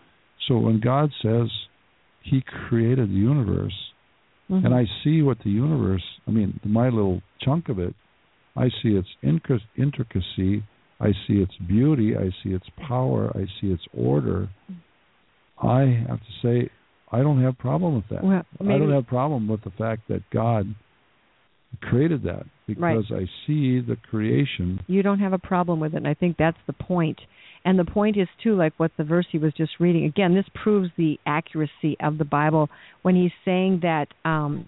so 0.48 0.58
when 0.58 0.80
God 0.80 1.12
says 1.22 1.50
He 2.24 2.42
created 2.42 3.10
the 3.10 3.14
universe, 3.14 3.74
Mhm. 4.52 4.66
and 4.66 4.74
I 4.76 4.86
see 5.04 5.22
what 5.22 5.40
the 5.40 5.50
universe, 5.50 6.04
I 6.28 6.32
mean, 6.32 6.60
my 6.66 6.90
little 6.90 7.22
chunk 7.40 7.70
of 7.70 7.80
it, 7.80 7.96
I 8.56 8.70
see 8.82 8.98
its 8.98 9.08
intricacy, 9.24 10.64
I 11.00 11.14
see 11.26 11.42
its 11.42 11.56
beauty, 11.68 12.18
I 12.18 12.32
see 12.44 12.50
its 12.54 12.68
power, 12.88 13.32
I 13.36 13.46
see 13.60 13.72
its 13.72 13.84
order. 13.94 14.50
I 15.58 15.84
have 16.08 16.20
to 16.20 16.32
say, 16.42 16.70
I 17.12 17.20
don't 17.20 17.42
have 17.42 17.58
problem 17.58 17.96
with 17.96 18.08
that. 18.10 18.24
Well, 18.24 18.46
I 18.62 18.78
don't 18.78 18.92
have 18.92 19.08
problem 19.08 19.48
with 19.48 19.64
the 19.64 19.72
fact 19.72 20.08
that 20.08 20.22
God 20.32 20.74
created 21.82 22.24
that 22.24 22.46
because 22.68 23.06
I 23.12 23.26
see 23.48 23.80
the 23.80 23.98
creation 24.10 24.80
you 24.88 25.02
don't 25.02 25.20
have 25.20 25.34
a 25.34 25.38
problem 25.38 25.80
with 25.80 25.94
it 25.94 25.98
and 25.98 26.08
i 26.08 26.14
think 26.14 26.36
that's 26.38 26.58
the 26.68 26.74
point. 26.74 27.18
point 27.18 27.20
and 27.66 27.80
the 27.80 27.86
point 27.86 28.18
is 28.18 28.28
too 28.44 28.56
like 28.56 28.74
what 28.78 28.92
the 28.98 29.04
verse 29.04 29.26
he 29.32 29.38
was 29.38 29.54
just 29.54 29.72
reading 29.80 30.06
again 30.06 30.36
this 30.36 30.46
proves 30.54 30.90
the 30.98 31.18
accuracy 31.26 31.96
of 32.02 32.18
the 32.18 32.26
bible 32.26 32.70
when 33.04 33.16
he's 33.16 33.32
saying 33.46 33.80
that 33.82 34.08
um 34.26 34.68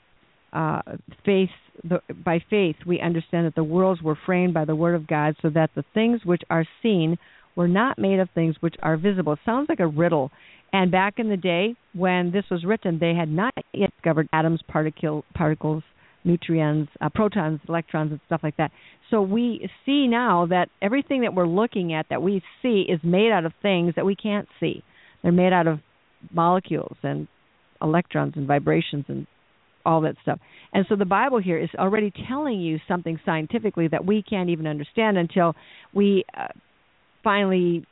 uh 0.53 0.81
faith 1.25 1.49
the, 1.83 1.99
by 2.23 2.41
faith 2.49 2.75
we 2.85 2.99
understand 2.99 3.45
that 3.45 3.55
the 3.55 3.63
worlds 3.63 4.01
were 4.01 4.17
framed 4.25 4.53
by 4.53 4.65
the 4.65 4.75
word 4.75 4.95
of 4.95 5.05
god 5.07 5.35
so 5.41 5.49
that 5.49 5.69
the 5.75 5.83
things 5.93 6.21
which 6.23 6.41
are 6.49 6.65
seen 6.81 7.17
were 7.55 7.67
not 7.67 7.99
made 7.99 8.19
of 8.19 8.29
things 8.33 8.55
which 8.61 8.75
are 8.81 8.97
visible 8.97 9.33
it 9.33 9.39
sounds 9.45 9.67
like 9.69 9.79
a 9.79 9.87
riddle 9.87 10.31
and 10.73 10.91
back 10.91 11.13
in 11.17 11.29
the 11.29 11.37
day 11.37 11.75
when 11.93 12.31
this 12.31 12.43
was 12.51 12.65
written 12.65 12.99
they 12.99 13.13
had 13.13 13.29
not 13.29 13.53
yet 13.73 13.91
discovered 13.95 14.27
atoms 14.33 14.61
particle 14.67 15.23
particles 15.33 15.83
neutrons, 16.25 16.87
uh, 17.01 17.09
protons, 17.09 17.59
electrons, 17.67 18.11
and 18.11 18.19
stuff 18.25 18.41
like 18.43 18.57
that. 18.57 18.71
So 19.09 19.21
we 19.21 19.69
see 19.85 20.07
now 20.07 20.47
that 20.49 20.69
everything 20.81 21.21
that 21.21 21.33
we're 21.33 21.47
looking 21.47 21.93
at 21.93 22.07
that 22.09 22.21
we 22.21 22.41
see 22.61 22.85
is 22.87 22.99
made 23.03 23.31
out 23.31 23.45
of 23.45 23.53
things 23.61 23.93
that 23.95 24.05
we 24.05 24.15
can't 24.15 24.47
see. 24.59 24.83
They're 25.21 25.31
made 25.31 25.53
out 25.53 25.67
of 25.67 25.79
molecules 26.31 26.97
and 27.03 27.27
electrons 27.81 28.33
and 28.35 28.47
vibrations 28.47 29.05
and 29.07 29.27
all 29.85 30.01
that 30.01 30.15
stuff. 30.21 30.39
And 30.73 30.85
so 30.87 30.95
the 30.95 31.05
Bible 31.05 31.39
here 31.39 31.59
is 31.59 31.69
already 31.77 32.11
telling 32.29 32.61
you 32.61 32.79
something 32.87 33.19
scientifically 33.25 33.89
that 33.89 34.05
we 34.05 34.23
can't 34.23 34.49
even 34.49 34.65
understand 34.65 35.17
until 35.17 35.55
we 35.93 36.23
uh, 36.37 36.47
finally 37.23 37.85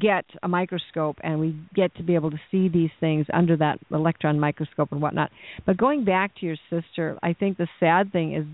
get 0.00 0.24
a 0.42 0.48
microscope 0.48 1.18
and 1.22 1.38
we 1.38 1.54
get 1.74 1.94
to 1.96 2.02
be 2.02 2.14
able 2.14 2.30
to 2.30 2.40
see 2.50 2.68
these 2.68 2.90
things 3.00 3.26
under 3.32 3.56
that 3.56 3.78
electron 3.90 4.40
microscope 4.40 4.92
and 4.92 5.02
whatnot. 5.02 5.30
But 5.66 5.76
going 5.76 6.04
back 6.04 6.34
to 6.40 6.46
your 6.46 6.56
sister, 6.70 7.18
I 7.22 7.34
think 7.34 7.58
the 7.58 7.68
sad 7.78 8.10
thing 8.12 8.34
is 8.34 8.46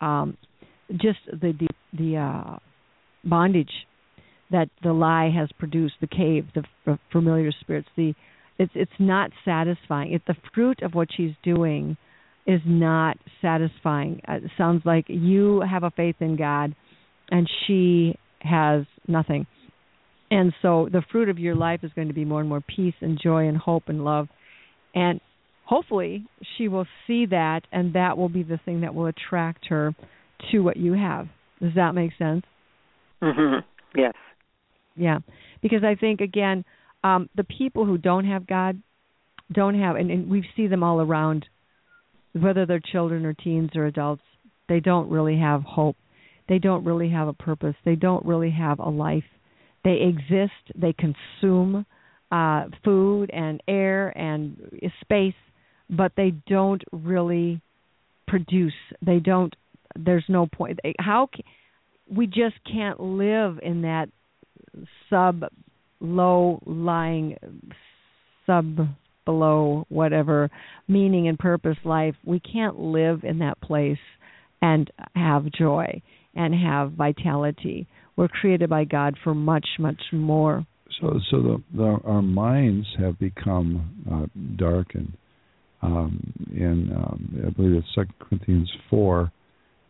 um, 0.00 0.36
just 0.92 1.18
the 1.26 1.52
the, 1.58 1.68
the 1.92 2.16
uh, 2.16 2.58
bondage 3.24 3.72
that 4.50 4.68
the 4.82 4.92
lie 4.92 5.30
has 5.36 5.48
produced, 5.58 5.94
the 6.00 6.06
cave, 6.06 6.46
the 6.54 6.62
f- 6.86 6.98
familiar 7.10 7.50
spirits, 7.60 7.88
the 7.96 8.14
it's 8.58 8.72
it's 8.74 8.92
not 8.98 9.30
satisfying. 9.44 10.12
If 10.12 10.22
the 10.26 10.36
fruit 10.54 10.82
of 10.82 10.94
what 10.94 11.08
she's 11.14 11.32
doing 11.42 11.96
is 12.46 12.60
not 12.64 13.16
satisfying, 13.42 14.20
uh, 14.28 14.34
it 14.34 14.50
sounds 14.56 14.82
like 14.84 15.06
you 15.08 15.62
have 15.68 15.82
a 15.82 15.90
faith 15.90 16.16
in 16.20 16.36
God, 16.36 16.74
and 17.30 17.50
she 17.66 18.16
has 18.40 18.84
nothing. 19.08 19.46
And 20.30 20.52
so 20.60 20.88
the 20.90 21.02
fruit 21.12 21.28
of 21.28 21.38
your 21.38 21.54
life 21.54 21.80
is 21.82 21.92
going 21.94 22.08
to 22.08 22.14
be 22.14 22.24
more 22.24 22.40
and 22.40 22.48
more 22.48 22.60
peace 22.60 22.94
and 23.00 23.18
joy 23.20 23.48
and 23.48 23.56
hope 23.56 23.84
and 23.86 24.04
love. 24.04 24.28
And 24.94 25.20
hopefully 25.64 26.26
she 26.56 26.68
will 26.68 26.86
see 27.06 27.26
that 27.26 27.62
and 27.72 27.94
that 27.94 28.18
will 28.18 28.28
be 28.28 28.42
the 28.42 28.58
thing 28.64 28.80
that 28.80 28.94
will 28.94 29.06
attract 29.06 29.66
her 29.68 29.94
to 30.50 30.60
what 30.60 30.76
you 30.76 30.94
have. 30.94 31.28
Does 31.60 31.74
that 31.76 31.94
make 31.94 32.12
sense? 32.18 32.44
Mhm. 33.22 33.64
Yes. 33.94 34.14
Yeah. 34.96 35.18
Because 35.62 35.84
I 35.84 35.94
think 35.94 36.20
again, 36.20 36.64
um 37.04 37.28
the 37.34 37.44
people 37.44 37.84
who 37.84 37.98
don't 37.98 38.24
have 38.24 38.46
God 38.46 38.80
don't 39.52 39.78
have 39.78 39.96
and, 39.96 40.10
and 40.10 40.28
we 40.28 40.46
see 40.56 40.66
them 40.66 40.82
all 40.82 41.00
around 41.00 41.46
whether 42.32 42.66
they're 42.66 42.80
children 42.80 43.24
or 43.24 43.32
teens 43.32 43.70
or 43.74 43.86
adults, 43.86 44.22
they 44.68 44.80
don't 44.80 45.08
really 45.08 45.38
have 45.38 45.62
hope. 45.62 45.96
They 46.48 46.58
don't 46.58 46.84
really 46.84 47.10
have 47.10 47.28
a 47.28 47.32
purpose. 47.32 47.74
They 47.84 47.94
don't 47.94 48.24
really 48.26 48.50
have 48.50 48.78
a 48.78 48.88
life. 48.88 49.24
They 49.86 50.00
exist, 50.02 50.52
they 50.74 50.92
consume 50.92 51.86
uh 52.32 52.64
food 52.84 53.30
and 53.32 53.62
air 53.68 54.08
and 54.18 54.56
space, 55.00 55.40
but 55.88 56.10
they 56.16 56.32
don't 56.48 56.82
really 56.90 57.60
produce. 58.26 58.74
They 59.00 59.20
don't 59.20 59.54
there's 59.94 60.24
no 60.28 60.48
point. 60.48 60.80
How 60.98 61.28
we 62.10 62.26
just 62.26 62.56
can't 62.70 62.98
live 62.98 63.60
in 63.62 63.82
that 63.82 64.08
sub 65.08 65.44
low 66.00 66.60
lying 66.66 67.36
sub 68.44 68.78
below 69.24 69.86
whatever 69.88 70.50
meaning 70.88 71.28
and 71.28 71.38
purpose 71.38 71.78
life 71.84 72.14
we 72.24 72.40
can't 72.40 72.78
live 72.78 73.22
in 73.22 73.38
that 73.38 73.60
place 73.60 73.98
and 74.62 74.90
have 75.14 75.50
joy 75.52 76.02
and 76.34 76.54
have 76.54 76.92
vitality 76.92 77.86
we're 78.16 78.28
created 78.28 78.68
by 78.70 78.84
god 78.84 79.14
for 79.22 79.34
much 79.34 79.66
much 79.78 80.00
more 80.12 80.66
so 81.00 81.20
so 81.30 81.42
the, 81.42 81.62
the 81.74 81.98
our 82.04 82.22
minds 82.22 82.86
have 82.98 83.18
become 83.18 83.90
uh, 84.10 84.26
darkened 84.56 85.12
um, 85.82 86.32
in 86.54 86.92
um, 86.96 87.44
I 87.46 87.50
believe 87.50 87.76
it's 87.76 87.86
Second 87.94 88.14
Corinthians 88.18 88.70
four, 88.88 89.30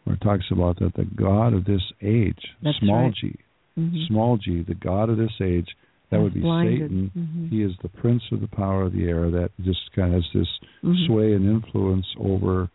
where 0.05 0.17
it 0.17 0.21
talks 0.21 0.45
about 0.51 0.79
that 0.81 0.95
the 0.95 1.05
God 1.05 1.55
of 1.55 1.65
this 1.65 1.83
age, 2.03 2.39
That's 2.63 2.77
small 2.79 3.05
right. 3.05 3.15
g, 3.15 3.39
mm-hmm. 3.79 3.97
small 4.09 4.37
g, 4.37 4.65
the 4.67 4.75
God 4.75 5.11
of 5.11 5.17
this 5.17 5.31
age, 5.41 5.69
that 6.11 6.21
would 6.21 6.35
be 6.35 6.41
blinded. 6.41 6.91
Satan. 6.91 7.11
Mhm. 7.17 7.51
He 7.51 7.63
is 7.63 7.73
the 7.83 7.89
prince 7.89 8.23
of 8.33 8.41
the 8.41 8.49
power 8.49 8.83
of 8.83 8.93
the 8.93 9.05
air 9.09 9.31
that 9.31 9.51
just 9.65 9.81
kind 9.95 10.15
of 10.15 10.23
has 10.23 10.33
this 10.35 10.49
Mhm. 10.83 11.07
sway 11.07 11.35
and 11.35 11.47
influence 11.47 12.07
over 12.19 12.69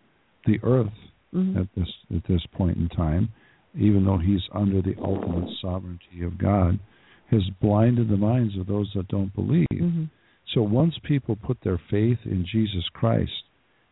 the 0.46 0.60
earth 0.64 0.94
Mhm. 1.34 1.58
at 1.60 1.68
this 1.76 1.90
at 2.16 2.24
this 2.26 2.46
point 2.54 2.78
in 2.78 2.88
time, 2.90 3.30
even 3.78 4.06
though 4.06 4.18
he's 4.18 4.42
under 4.54 4.82
the 4.82 4.96
ultimate 5.02 5.50
sovereignty 5.62 6.24
of 6.24 6.38
God, 6.38 6.80
has 7.30 7.42
blinded 7.62 8.10
the 8.10 8.18
minds 8.18 8.58
of 8.58 8.68
those 8.68 8.92
that 8.94 9.08
don't 9.08 9.34
believe. 9.34 9.68
Mhm. 9.72 10.10
So 10.54 10.62
once 10.62 10.98
people 11.04 11.38
put 11.38 11.62
their 11.62 11.78
faith 11.78 12.20
in 12.26 12.46
Jesus 12.46 12.88
Christ, 12.90 13.44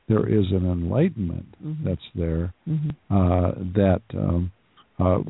there 0.07 0.27
is 0.27 0.51
an 0.51 0.65
enlightenment 0.65 1.55
Mhm. 1.63 1.83
that's 1.83 2.09
there 2.15 2.53
Mhm. 2.67 2.95
uh, 3.09 3.53
that 3.73 4.01
um, 4.13 4.51
uh, 4.99 5.23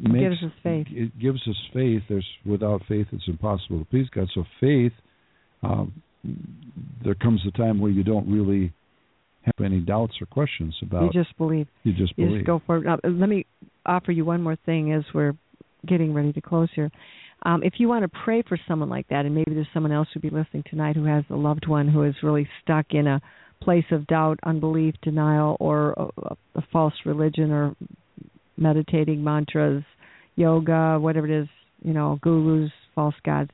makes 0.00 0.40
gives 0.40 0.42
us 0.42 0.52
faith. 0.64 0.86
It 0.90 1.16
gives 1.20 1.46
us 1.46 1.56
faith. 1.72 2.02
There's 2.08 2.28
without 2.44 2.84
faith, 2.86 3.06
it's 3.12 3.28
impossible 3.28 3.78
to 3.78 3.84
please 3.84 4.08
God. 4.10 4.28
So 4.30 4.44
faith, 4.58 4.92
um, 5.62 5.92
there 7.02 7.14
comes 7.14 7.44
a 7.46 7.52
time 7.52 7.78
where 7.78 7.92
you 7.92 8.02
don't 8.02 8.26
really 8.28 8.72
have 9.42 9.60
any 9.64 9.80
doubts 9.80 10.20
or 10.20 10.26
questions 10.26 10.74
about. 10.82 11.14
You 11.14 11.22
just 11.22 11.36
believe. 11.36 11.68
you 11.84 11.92
just 11.92 12.14
You 12.16 12.24
believe. 12.26 12.40
just 12.40 12.46
go 12.46 12.58
for 12.60 12.78
it. 12.78 12.84
Now, 12.84 12.98
let 13.04 13.28
me 13.28 13.46
offer 13.86 14.12
you 14.12 14.24
one 14.24 14.42
more 14.42 14.56
thing 14.66 14.92
as 14.92 15.02
we're 15.14 15.34
getting 15.86 16.14
ready 16.14 16.32
to 16.32 16.40
close 16.40 16.68
here. 16.74 16.90
Um, 17.44 17.62
if 17.62 17.74
you 17.76 17.88
want 17.88 18.10
to 18.10 18.20
pray 18.24 18.42
for 18.42 18.58
someone 18.66 18.88
like 18.88 19.06
that, 19.08 19.26
and 19.26 19.34
maybe 19.34 19.52
there's 19.52 19.66
someone 19.74 19.92
else 19.92 20.08
who'd 20.12 20.22
be 20.22 20.30
listening 20.30 20.64
tonight 20.68 20.96
who 20.96 21.04
has 21.04 21.24
a 21.30 21.36
loved 21.36 21.66
one 21.68 21.88
who 21.88 22.02
is 22.04 22.14
really 22.22 22.48
stuck 22.62 22.86
in 22.90 23.06
a 23.06 23.20
place 23.60 23.84
of 23.90 24.06
doubt, 24.06 24.38
unbelief, 24.44 24.94
denial, 25.02 25.56
or 25.60 25.92
a, 25.92 26.34
a 26.56 26.62
false 26.72 26.94
religion, 27.04 27.50
or 27.50 27.74
meditating 28.56 29.22
mantras, 29.22 29.82
yoga, 30.36 30.98
whatever 30.98 31.26
it 31.26 31.42
is, 31.42 31.48
you 31.82 31.92
know, 31.92 32.18
gurus, 32.22 32.70
false 32.94 33.14
gods. 33.24 33.50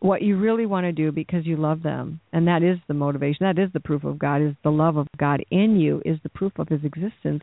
What 0.00 0.22
you 0.22 0.36
really 0.36 0.66
want 0.66 0.84
to 0.84 0.92
do 0.92 1.12
because 1.12 1.46
you 1.46 1.56
love 1.56 1.82
them, 1.82 2.20
and 2.32 2.46
that 2.46 2.62
is 2.62 2.78
the 2.88 2.94
motivation, 2.94 3.46
that 3.46 3.58
is 3.58 3.70
the 3.72 3.80
proof 3.80 4.04
of 4.04 4.18
God, 4.18 4.42
is 4.42 4.54
the 4.62 4.70
love 4.70 4.96
of 4.96 5.06
God 5.18 5.42
in 5.50 5.76
you, 5.76 6.02
is 6.04 6.18
the 6.22 6.28
proof 6.28 6.52
of 6.58 6.68
His 6.68 6.84
existence. 6.84 7.42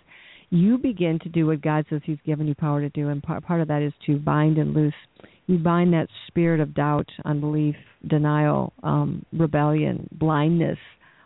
You 0.54 0.78
begin 0.78 1.18
to 1.20 1.30
do 1.30 1.47
what 1.47 1.62
God 1.62 1.86
says 1.89 2.02
He's 2.04 2.18
given 2.26 2.45
you 2.45 2.56
power 2.56 2.82
to 2.82 2.89
do, 2.89 3.08
and 3.08 3.24
part, 3.24 3.45
part 3.45 3.62
of 3.62 3.70
that 3.70 3.82
is 3.82 3.93
to 4.06 4.18
bind 4.18 4.58
and 4.58 4.74
loose. 4.74 4.93
You 5.47 5.58
bind 5.58 5.93
that 5.93 6.10
spirit 6.28 6.60
of 6.60 6.74
doubt, 6.74 7.08
unbelief, 7.24 7.76
denial, 8.08 8.74
um, 8.84 9.26
rebellion, 9.32 10.10
blindness, 10.12 10.78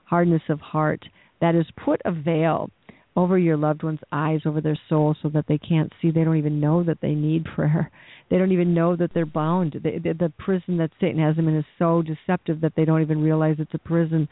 hardness 0.05 0.43
of 0.47 0.59
heart 0.59 1.03
that 1.41 1.55
has 1.55 1.65
put 1.83 2.01
a 2.05 2.11
veil 2.11 2.69
over 3.15 3.39
your 3.39 3.57
loved 3.57 3.81
one's 3.81 3.99
eyes, 4.11 4.41
over 4.45 4.61
their 4.61 4.77
soul, 4.89 5.15
so 5.23 5.29
that 5.29 5.45
they 5.47 5.57
can't 5.57 5.91
see. 6.01 6.11
They 6.11 6.23
don't 6.23 6.37
even 6.37 6.59
know 6.59 6.83
that 6.83 7.01
they 7.01 7.15
need 7.15 7.45
prayer. 7.45 7.91
They 8.27 8.39
don't 8.39 8.51
even 8.51 8.73
know 8.73 8.95
that 8.95 9.11
they're 9.13 9.27
bound. 9.27 9.73
The 9.83 10.33
prison 10.39 10.77
that 10.77 10.89
Satan 10.99 11.21
has 11.21 11.35
them 11.35 11.47
in 11.47 11.57
is 11.57 11.65
so 11.77 12.01
deceptive 12.01 12.59
that 12.61 12.73
they 12.75 12.83
don't 12.83 13.03
even 13.03 13.21
realize 13.21 13.57
it's 13.59 13.75
a 13.75 13.77
prison. 13.77 14.27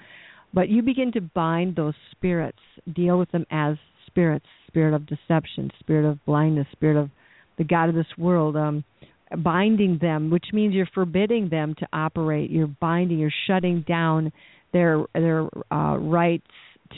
But 0.51 0.69
you 0.69 0.81
begin 0.81 1.11
to 1.11 1.21
bind 1.21 1.75
those 1.75 1.93
spirits, 2.09 2.57
deal 2.91 3.19
with 3.19 3.29
them 3.29 3.45
as 3.51 3.75
spirits 4.07 4.47
spirit 4.73 4.95
of 4.95 5.05
deception, 5.05 5.69
spirit 5.79 6.09
of 6.09 6.23
blindness, 6.25 6.65
spirit 6.71 6.97
of 6.97 7.11
the 7.59 7.63
God 7.63 7.89
of 7.89 7.95
this 7.95 8.07
world. 8.17 8.57
Um, 8.57 8.83
binding 9.37 9.97
them, 10.01 10.29
which 10.29 10.45
means 10.53 10.73
you're 10.73 10.87
forbidding 10.93 11.49
them 11.49 11.75
to 11.79 11.87
operate. 11.93 12.51
You're 12.51 12.67
binding, 12.67 13.19
you're 13.19 13.31
shutting 13.47 13.83
down 13.87 14.31
their 14.73 15.05
their 15.13 15.47
uh, 15.71 15.97
rights 15.97 16.45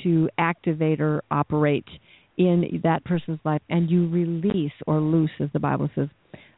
to 0.04 0.30
activate 0.38 1.00
or 1.00 1.24
operate 1.32 1.86
in 2.38 2.82
that 2.84 3.04
person's 3.06 3.40
life, 3.46 3.62
and 3.70 3.90
you 3.90 4.10
release 4.10 4.74
or 4.88 5.00
loose, 5.00 5.32
as 5.40 5.50
the 5.54 5.60
Bible 5.60 5.90
says, 5.96 6.10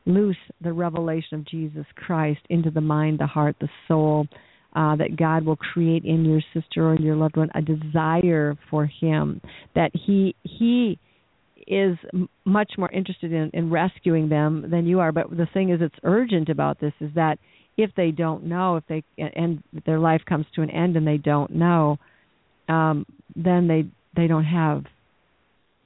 loose 0.06 0.38
the 0.62 0.74
revelation 0.74 1.40
of 1.40 1.46
Jesus 1.46 1.86
Christ 1.96 2.40
into 2.50 2.72
the 2.72 2.82
mind, 2.82 3.20
the 3.20 3.28
heart, 3.28 3.56
the 3.60 3.70
soul. 3.88 4.28
Uh, 4.76 4.96
that 4.96 5.16
God 5.18 5.44
will 5.44 5.56
create 5.56 6.04
in 6.06 6.24
your 6.24 6.42
sister 6.54 6.88
or 6.88 6.96
your 7.00 7.16
loved 7.16 7.36
one 7.36 7.50
a 7.56 7.62
desire 7.62 8.56
for 8.70 8.86
Him. 8.86 9.42
That 9.74 9.90
He 9.94 10.36
He 10.44 11.00
is 11.68 11.98
much 12.46 12.74
more 12.78 12.90
interested 12.92 13.34
in, 13.34 13.52
in 13.54 13.70
rescuing 13.70 14.30
them 14.30 14.70
than 14.70 14.86
you 14.86 15.00
are. 15.00 15.12
But 15.12 15.30
the 15.30 15.48
thing 15.54 15.70
is, 15.70 15.82
it's 15.82 15.96
urgent 16.04 16.50
about 16.50 16.80
this 16.80 16.94
is 17.00 17.12
that 17.16 17.40
if 17.78 17.92
they 17.96 18.12
don't 18.12 18.46
know, 18.46 18.78
if 18.78 18.84
they 18.88 19.04
and 19.18 19.62
their 19.86 20.00
life 20.00 20.22
comes 20.28 20.46
to 20.56 20.62
an 20.62 20.70
end 20.70 20.96
and 20.98 21.06
they 21.06 21.18
don't 21.18 21.52
know, 21.52 21.98
um, 22.68 23.06
then 23.36 23.68
they 23.68 23.86
they 24.16 24.28
don't 24.28 24.46
have. 24.46 24.84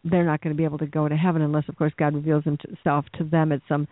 They're 0.04 0.26
not 0.26 0.42
going 0.42 0.56
to 0.56 0.58
be 0.58 0.64
able 0.64 0.80
to 0.80 0.88
go 0.88 1.08
to 1.08 1.16
heaven 1.16 1.44
unless, 1.44 1.66
of 1.70 1.76
course, 1.76 1.94
God 1.96 2.16
reveals 2.16 2.44
Himself 2.44 3.06
to 3.20 3.24
them 3.24 3.52
at 3.52 3.62
some 3.68 3.88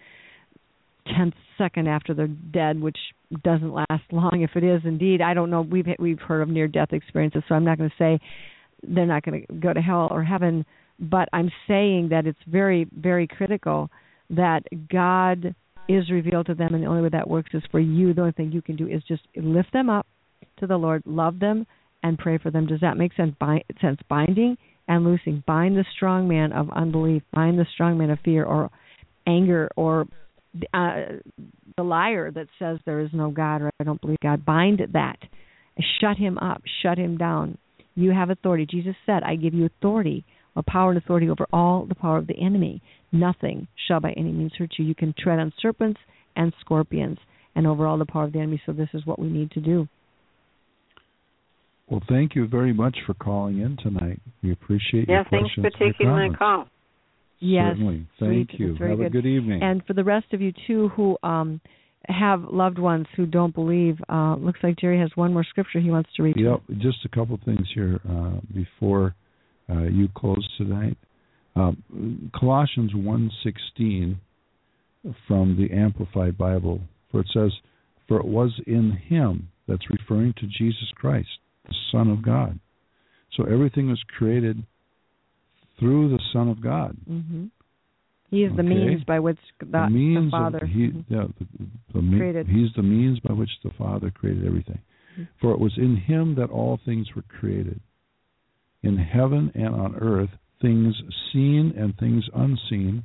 tenth 1.16 1.36
second 1.58 1.88
after 1.88 2.16
they're 2.16 2.28
dead, 2.28 2.82
which 2.82 2.98
doesn't 3.44 3.74
last 3.74 4.04
long. 4.12 4.42
If 4.42 4.56
it 4.56 4.64
is 4.64 4.82
indeed, 4.86 5.22
I 5.22 5.34
don't 5.34 5.50
know. 5.50 5.62
We've 5.62 5.86
we've 6.00 6.20
heard 6.20 6.42
of 6.42 6.50
near 6.50 6.68
death 6.68 6.94
experiences, 6.94 7.44
so 7.48 7.56
I'm 7.56 7.66
not 7.66 7.78
going 7.78 7.90
to 7.90 7.96
say 7.98 8.20
they're 8.88 9.06
not 9.06 9.24
going 9.24 9.46
to 9.46 9.54
go 9.56 9.74
to 9.74 9.82
hell 9.82 10.08
or 10.10 10.24
heaven 10.24 10.66
but 11.00 11.30
I'm 11.34 11.52
saying 11.68 12.10
that 12.10 12.26
it's 12.26 12.40
very, 12.48 12.88
very 12.96 13.28
critical 13.28 13.90
that 14.30 14.64
God 14.92 15.56
is 15.88 16.10
revealed 16.12 16.46
to 16.48 16.54
them, 16.54 16.74
and 16.74 16.84
the 16.84 16.88
only 16.88 17.02
way 17.02 17.10
that 17.10 17.28
works 17.28 17.50
is 17.54 17.64
for 17.72 17.80
you. 17.80 18.14
The 18.14 18.22
only 18.22 18.34
thing 18.34 18.52
you 18.52 18.62
can 18.62 18.76
do 18.76 18.88
is 18.88 19.02
just 19.08 19.24
lift 19.36 19.74
them 19.74 19.90
up 19.90 20.06
to 20.60 20.68
the 20.68 20.78
Lord, 20.78 21.02
love 21.06 21.40
them, 21.40 21.66
and 22.04 22.18
pray 22.18 22.38
for 22.38 22.52
them. 22.52 22.68
Does 22.68 22.82
that 22.82 22.98
make 22.98 23.14
sense? 23.16 23.34
Bind, 23.40 23.64
sense 23.82 24.00
binding 24.08 24.58
and 24.88 25.04
loosing. 25.04 25.44
Bind 25.48 25.76
the 25.76 25.86
strong 25.96 26.28
man 26.28 26.52
of 26.52 26.70
unbelief. 26.70 27.24
Bind 27.34 27.58
the 27.58 27.66
strong 27.74 27.98
man 27.98 28.12
of 28.12 28.20
fear 28.24 28.44
or 28.44 28.70
anger 29.26 29.70
or 29.76 30.06
uh, 30.74 31.20
the 31.78 31.84
liar 31.84 32.32
that 32.32 32.48
says 32.58 32.80
there 32.86 33.00
is 33.00 33.10
no 33.14 33.32
God 33.32 33.62
or 33.62 33.72
I 33.80 33.84
don't 33.84 34.02
believe 34.02 34.20
God. 34.22 34.46
Bind 34.46 34.82
that. 34.94 35.18
Shut 36.02 36.18
him 36.18 36.38
up. 36.38 36.62
Shut 36.84 36.98
him 36.98 37.18
down 37.18 37.58
You 37.96 38.12
have 38.12 38.30
authority. 38.30 38.66
Jesus 38.66 38.96
said, 39.06 39.24
I 39.24 39.36
give 39.36 39.54
you 39.54 39.66
authority, 39.66 40.26
or 40.56 40.64
power 40.68 40.90
and 40.90 40.98
authority 40.98 41.30
over 41.30 41.48
all 41.54 41.86
the 41.86 41.96
power 41.96 42.18
of 42.18 42.28
the 42.28 42.40
enemy. 42.40 42.82
Nothing 43.12 43.68
shall 43.88 44.00
by 44.00 44.12
any 44.12 44.32
means 44.32 44.54
hurt 44.58 44.74
you. 44.78 44.86
You 44.86 44.96
can 44.96 45.14
tread 45.18 45.40
on 45.40 45.54
serpents 45.62 46.00
and 46.36 46.54
scorpions 46.60 47.18
and 47.56 47.66
over 47.68 47.88
all 47.88 47.98
the 47.98 48.06
power 48.06 48.26
of 48.26 48.34
the 48.34 48.40
enemy. 48.40 48.62
So 48.66 48.72
this 48.72 48.90
is 48.94 49.06
what 49.06 49.20
we 49.20 49.30
need 49.30 49.52
to 49.52 49.60
do. 49.60 49.88
Well, 51.90 52.04
thank 52.08 52.36
you 52.36 52.48
very 52.48 52.72
much 52.72 52.98
for 53.06 53.16
calling 53.16 53.60
in 53.60 53.78
tonight. 53.82 54.22
We 54.44 54.52
appreciate 54.52 55.10
yeah, 55.10 55.16
your 55.16 55.26
thanks 55.32 55.50
for 55.56 55.70
taking 55.72 56.08
my 56.08 56.30
call. 56.38 56.68
Yes, 57.40 57.72
Certainly. 57.72 58.08
Thank 58.20 58.50
sweet. 58.50 58.60
you. 58.60 58.68
That's 58.70 58.80
very 58.80 58.92
Have 58.92 59.00
a 59.00 59.10
good 59.10 59.26
evening. 59.26 59.64
And 59.64 59.84
for 59.86 59.94
the 59.94 60.04
rest 60.04 60.28
of 60.34 60.42
you 60.42 60.54
too, 60.68 60.90
who 60.90 61.18
um, 61.24 61.62
have 62.08 62.44
loved 62.44 62.78
ones 62.78 63.08
who 63.16 63.26
don't 63.26 63.56
believe, 63.56 63.98
uh, 64.10 64.36
looks 64.36 64.60
like 64.62 64.78
Jerry 64.78 65.00
has 65.00 65.10
one 65.16 65.34
more 65.34 65.44
scripture 65.44 65.80
he 65.80 65.90
wants 65.90 66.10
to 66.18 66.24
read. 66.24 66.36
Yep, 66.38 66.62
just 66.80 66.98
a 67.06 67.10
couple 67.10 67.40
things 67.44 67.68
here 67.74 68.00
uh, 68.08 68.40
before 68.54 69.16
uh, 69.70 69.84
you 69.84 70.08
close 70.16 70.48
tonight. 70.58 70.98
Um, 71.56 72.32
Colossians 72.38 72.94
1.16 72.94 74.16
from 75.28 75.56
the 75.58 75.74
Amplified 75.76 76.38
Bible, 76.38 76.82
for 77.12 77.22
it 77.22 77.28
says, 77.34 77.52
For 78.08 78.20
it 78.20 78.26
was 78.26 78.52
in 78.68 78.92
him, 78.92 79.50
that's 79.68 79.90
referring 79.90 80.34
to 80.40 80.48
Jesus 80.48 80.92
Christ, 80.96 81.28
the 81.68 81.76
Son 81.92 82.10
of 82.10 82.24
God. 82.24 82.60
So 83.38 83.44
everything 83.44 83.90
was 83.90 84.02
created 84.18 84.64
through 85.80 86.10
the 86.10 86.20
Son 86.34 86.50
of 86.50 86.62
God. 86.62 86.98
Mm-hmm. 87.10 87.46
He 88.32 88.44
is 88.44 88.52
the 88.56 88.64
means 88.64 89.04
by 89.06 89.20
which 89.20 89.40
the, 89.60 89.66
the 89.66 89.90
means 89.90 90.28
the 90.28 90.32
Father. 90.32 90.58
of, 90.60 90.70
he, 90.70 90.88
Mhm. 90.90 91.04
yeah, 91.10 91.28
the, 91.94 92.00
the 92.00 92.18
Created. 92.18 92.48
he's 92.48 92.72
the 92.76 92.84
means 92.84 93.20
by 93.22 93.34
which 93.34 93.50
the 93.64 93.72
Father 93.72 94.12
created 94.12 94.46
everything. 94.46 94.80
Mhm. 95.20 95.28
For 95.42 95.52
it 95.52 95.60
was 95.60 95.74
in 95.78 95.96
him 95.96 96.36
that 96.36 96.50
all 96.52 96.78
things 96.86 97.08
were 97.16 97.24
created, 97.24 97.80
in 98.84 98.98
heaven 98.98 99.52
and 99.56 99.74
on 99.76 99.96
earth, 99.96 100.30
things 100.62 100.96
seen 101.32 101.74
and 101.78 101.96
things 101.98 102.24
unseen, 102.34 103.04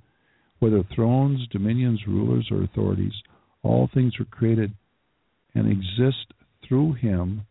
whether 0.59 0.83
thrones, 0.95 1.47
dominions, 1.51 2.01
rulers, 2.07 2.49
or 2.51 2.63
authorities, 2.63 3.13
all 3.63 3.89
things 3.93 4.19
were 4.19 4.25
created 4.27 4.73
and 5.55 5.71
exist 5.71 6.33
through 6.67 6.93
him 6.95 7.43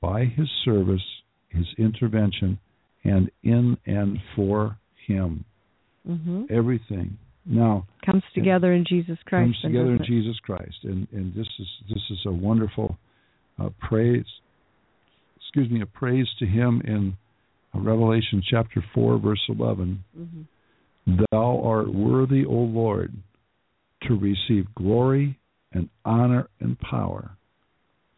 by 0.00 0.24
his 0.24 0.48
service, 0.64 1.02
his 1.48 1.66
intervention, 1.78 2.58
and 3.04 3.30
in 3.42 3.76
and 3.86 4.18
for 4.34 4.76
him. 5.06 5.44
Mhm. 6.08 6.50
Everything. 6.50 7.16
Now, 7.46 7.86
Comes 8.04 8.22
together 8.34 8.72
in 8.72 8.84
Jesus 8.84 9.18
Christ. 9.24 9.44
comes 9.44 9.60
together 9.62 9.94
in? 9.96 10.04
Jesus 10.04 10.38
Christ, 10.40 10.84
and 10.84 11.06
and 11.12 11.32
this 11.34 11.48
is 11.58 11.68
this 11.88 12.10
is 12.10 12.26
a 12.26 12.32
wonderful 12.32 12.98
uh, 13.58 13.70
praise. 13.80 14.26
Excuse 15.36 15.70
me, 15.70 15.80
a 15.80 15.86
praise 15.86 16.28
to 16.38 16.46
Him 16.46 16.82
in 16.84 17.16
Revelation 17.78 18.42
chapter 18.48 18.82
four, 18.94 19.18
verse 19.18 19.42
eleven. 19.48 20.04
Mhm. 20.18 20.46
Thou 21.30 21.60
art 21.62 21.88
worthy, 21.92 22.44
O 22.44 22.52
Lord, 22.52 23.12
to 24.02 24.16
receive 24.16 24.74
glory 24.74 25.38
and 25.72 25.88
honor 26.04 26.48
and 26.60 26.78
power, 26.78 27.30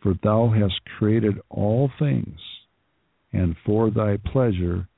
for 0.01 0.15
Thou 0.15 0.49
hast 0.49 0.85
created 0.99 1.41
all 1.51 1.89
things, 1.99 2.41
and 3.33 3.57
for 3.59 3.91
Thy 3.91 4.17
pleasure 4.17 4.89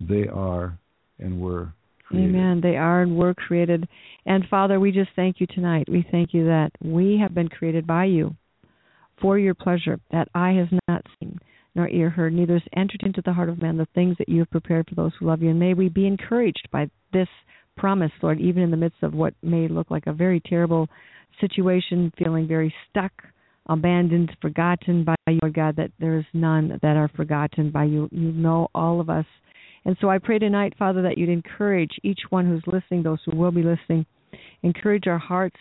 they 0.00 0.28
are 0.28 0.78
and 1.18 1.40
were 1.40 1.72
created. 2.04 2.30
Amen. 2.30 2.60
They 2.60 2.76
are 2.76 3.02
and 3.02 3.16
were 3.16 3.34
created. 3.34 3.88
And 4.26 4.46
Father, 4.48 4.78
we 4.78 4.92
just 4.92 5.10
thank 5.16 5.40
you 5.40 5.46
tonight. 5.46 5.88
We 5.88 6.02
thank 6.02 6.34
you 6.34 6.44
that 6.46 6.72
we 6.82 7.18
have 7.18 7.34
been 7.34 7.48
created 7.48 7.86
by 7.86 8.06
you 8.06 8.34
for 9.16 9.38
your 9.38 9.54
pleasure, 9.54 10.00
that 10.10 10.28
eye 10.34 10.52
has 10.52 10.68
not 10.88 11.06
seen, 11.18 11.38
nor 11.74 11.88
ear 11.88 12.10
heard, 12.10 12.32
neither 12.32 12.54
has 12.54 12.62
entered 12.76 13.02
into 13.02 13.22
the 13.22 13.32
heart 13.32 13.48
of 13.48 13.60
man 13.60 13.76
the 13.76 13.88
things 13.94 14.16
that 14.18 14.28
you 14.28 14.40
have 14.40 14.50
prepared 14.50 14.88
for 14.88 14.94
those 14.94 15.12
who 15.18 15.26
love 15.26 15.42
you. 15.42 15.50
And 15.50 15.58
may 15.58 15.74
we 15.74 15.88
be 15.88 16.06
encouraged 16.06 16.68
by 16.70 16.90
this 17.12 17.28
promise, 17.76 18.12
Lord, 18.22 18.40
even 18.40 18.62
in 18.62 18.70
the 18.70 18.76
midst 18.76 19.02
of 19.02 19.14
what 19.14 19.34
may 19.42 19.68
look 19.68 19.90
like 19.90 20.06
a 20.06 20.12
very 20.12 20.40
terrible 20.40 20.88
situation, 21.40 22.12
feeling 22.18 22.46
very 22.46 22.74
stuck, 22.90 23.12
abandoned, 23.66 24.36
forgotten 24.42 25.04
by 25.04 25.14
you, 25.28 25.38
Lord 25.42 25.54
God, 25.54 25.76
that 25.76 25.92
there 25.98 26.18
is 26.18 26.24
none 26.34 26.78
that 26.82 26.96
are 26.96 27.10
forgotten 27.16 27.70
by 27.70 27.84
you. 27.84 28.08
You 28.12 28.32
know 28.32 28.68
all 28.74 29.00
of 29.00 29.08
us. 29.08 29.26
And 29.84 29.96
so 30.00 30.10
I 30.10 30.18
pray 30.18 30.38
tonight, 30.38 30.74
Father, 30.78 31.02
that 31.02 31.18
you'd 31.18 31.28
encourage 31.28 31.90
each 32.02 32.20
one 32.30 32.46
who's 32.46 32.62
listening, 32.66 33.02
those 33.02 33.18
who 33.24 33.36
will 33.36 33.50
be 33.50 33.62
listening, 33.62 34.06
encourage 34.62 35.06
our 35.06 35.18
hearts 35.18 35.56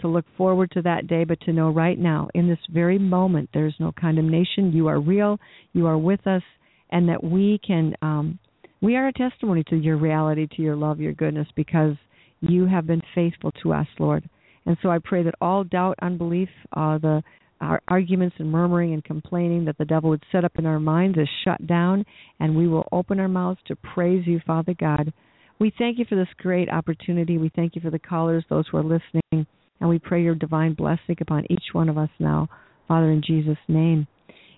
to 0.00 0.08
look 0.08 0.24
forward 0.36 0.70
to 0.72 0.82
that 0.82 1.06
day, 1.06 1.24
but 1.24 1.40
to 1.42 1.52
know 1.52 1.70
right 1.70 1.98
now, 1.98 2.28
in 2.34 2.48
this 2.48 2.58
very 2.70 2.98
moment, 2.98 3.50
there 3.52 3.66
is 3.66 3.74
no 3.78 3.92
condemnation. 3.98 4.72
You 4.72 4.88
are 4.88 5.00
real, 5.00 5.38
you 5.72 5.86
are 5.86 5.98
with 5.98 6.26
us, 6.26 6.42
and 6.90 7.08
that 7.08 7.22
we 7.22 7.60
can, 7.66 7.94
um, 8.02 8.38
we 8.80 8.96
are 8.96 9.08
a 9.08 9.12
testimony 9.12 9.64
to 9.64 9.76
your 9.76 9.96
reality, 9.96 10.46
to 10.56 10.62
your 10.62 10.76
love, 10.76 11.00
your 11.00 11.12
goodness, 11.12 11.48
because 11.56 11.94
you 12.40 12.66
have 12.66 12.86
been 12.86 13.02
faithful 13.14 13.52
to 13.62 13.72
us, 13.72 13.86
Lord. 13.98 14.28
And 14.66 14.76
so 14.82 14.90
I 14.90 14.98
pray 15.02 15.22
that 15.22 15.34
all 15.40 15.64
doubt, 15.64 15.98
unbelief, 16.02 16.48
uh, 16.76 16.98
the 16.98 17.22
our 17.60 17.82
arguments 17.88 18.36
and 18.38 18.50
murmuring 18.50 18.92
and 18.94 19.02
complaining 19.02 19.64
that 19.64 19.76
the 19.78 19.84
devil 19.84 20.10
would 20.10 20.22
set 20.30 20.44
up 20.44 20.52
in 20.58 20.66
our 20.66 20.78
minds 20.78 21.18
is 21.18 21.28
shut 21.44 21.66
down, 21.66 22.04
and 22.40 22.54
we 22.54 22.68
will 22.68 22.86
open 22.92 23.18
our 23.18 23.28
mouths 23.28 23.58
to 23.66 23.76
praise 23.76 24.24
you, 24.26 24.40
Father 24.46 24.74
God. 24.78 25.12
We 25.58 25.72
thank 25.76 25.98
you 25.98 26.04
for 26.08 26.14
this 26.14 26.28
great 26.36 26.68
opportunity. 26.68 27.36
We 27.36 27.50
thank 27.56 27.74
you 27.74 27.82
for 27.82 27.90
the 27.90 27.98
callers, 27.98 28.44
those 28.48 28.66
who 28.70 28.76
are 28.76 28.84
listening, 28.84 29.46
and 29.80 29.88
we 29.88 29.98
pray 29.98 30.22
your 30.22 30.34
divine 30.34 30.74
blessing 30.74 31.16
upon 31.20 31.46
each 31.50 31.64
one 31.72 31.88
of 31.88 31.98
us 31.98 32.10
now, 32.18 32.48
Father, 32.86 33.10
in 33.10 33.22
Jesus' 33.24 33.58
name. 33.68 34.06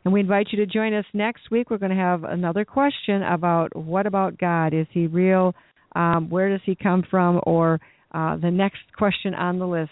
And 0.04 0.14
we 0.14 0.20
invite 0.20 0.48
you 0.50 0.64
to 0.64 0.66
join 0.66 0.94
us 0.94 1.04
next 1.12 1.50
week. 1.50 1.70
We're 1.70 1.78
going 1.78 1.90
to 1.90 1.96
have 1.96 2.24
another 2.24 2.64
question 2.64 3.22
about 3.22 3.76
what 3.76 4.06
about 4.06 4.38
God? 4.38 4.72
Is 4.72 4.86
he 4.92 5.06
real? 5.06 5.54
Um, 5.94 6.30
where 6.30 6.48
does 6.48 6.62
he 6.64 6.74
come 6.74 7.04
from? 7.10 7.40
Or 7.44 7.80
uh, 8.12 8.36
the 8.36 8.50
next 8.50 8.80
question 8.96 9.34
on 9.34 9.58
the 9.58 9.66
list. 9.66 9.90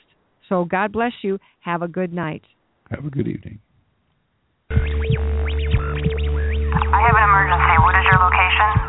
So 0.49 0.65
God 0.65 0.93
bless 0.93 1.13
you. 1.23 1.39
Have 1.61 1.83
a 1.83 1.89
good 1.89 2.13
night. 2.13 2.43
Have 2.91 3.05
a 3.05 3.11
good 3.11 3.29
evening. 3.29 3.59
I 4.71 4.77
have 7.05 7.17
an 7.17 7.25
emergency. 7.25 7.77
What 7.85 7.95
is 7.97 8.05
your 8.11 8.19
location? 8.25 8.88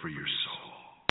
for 0.00 0.08
your 0.08 0.26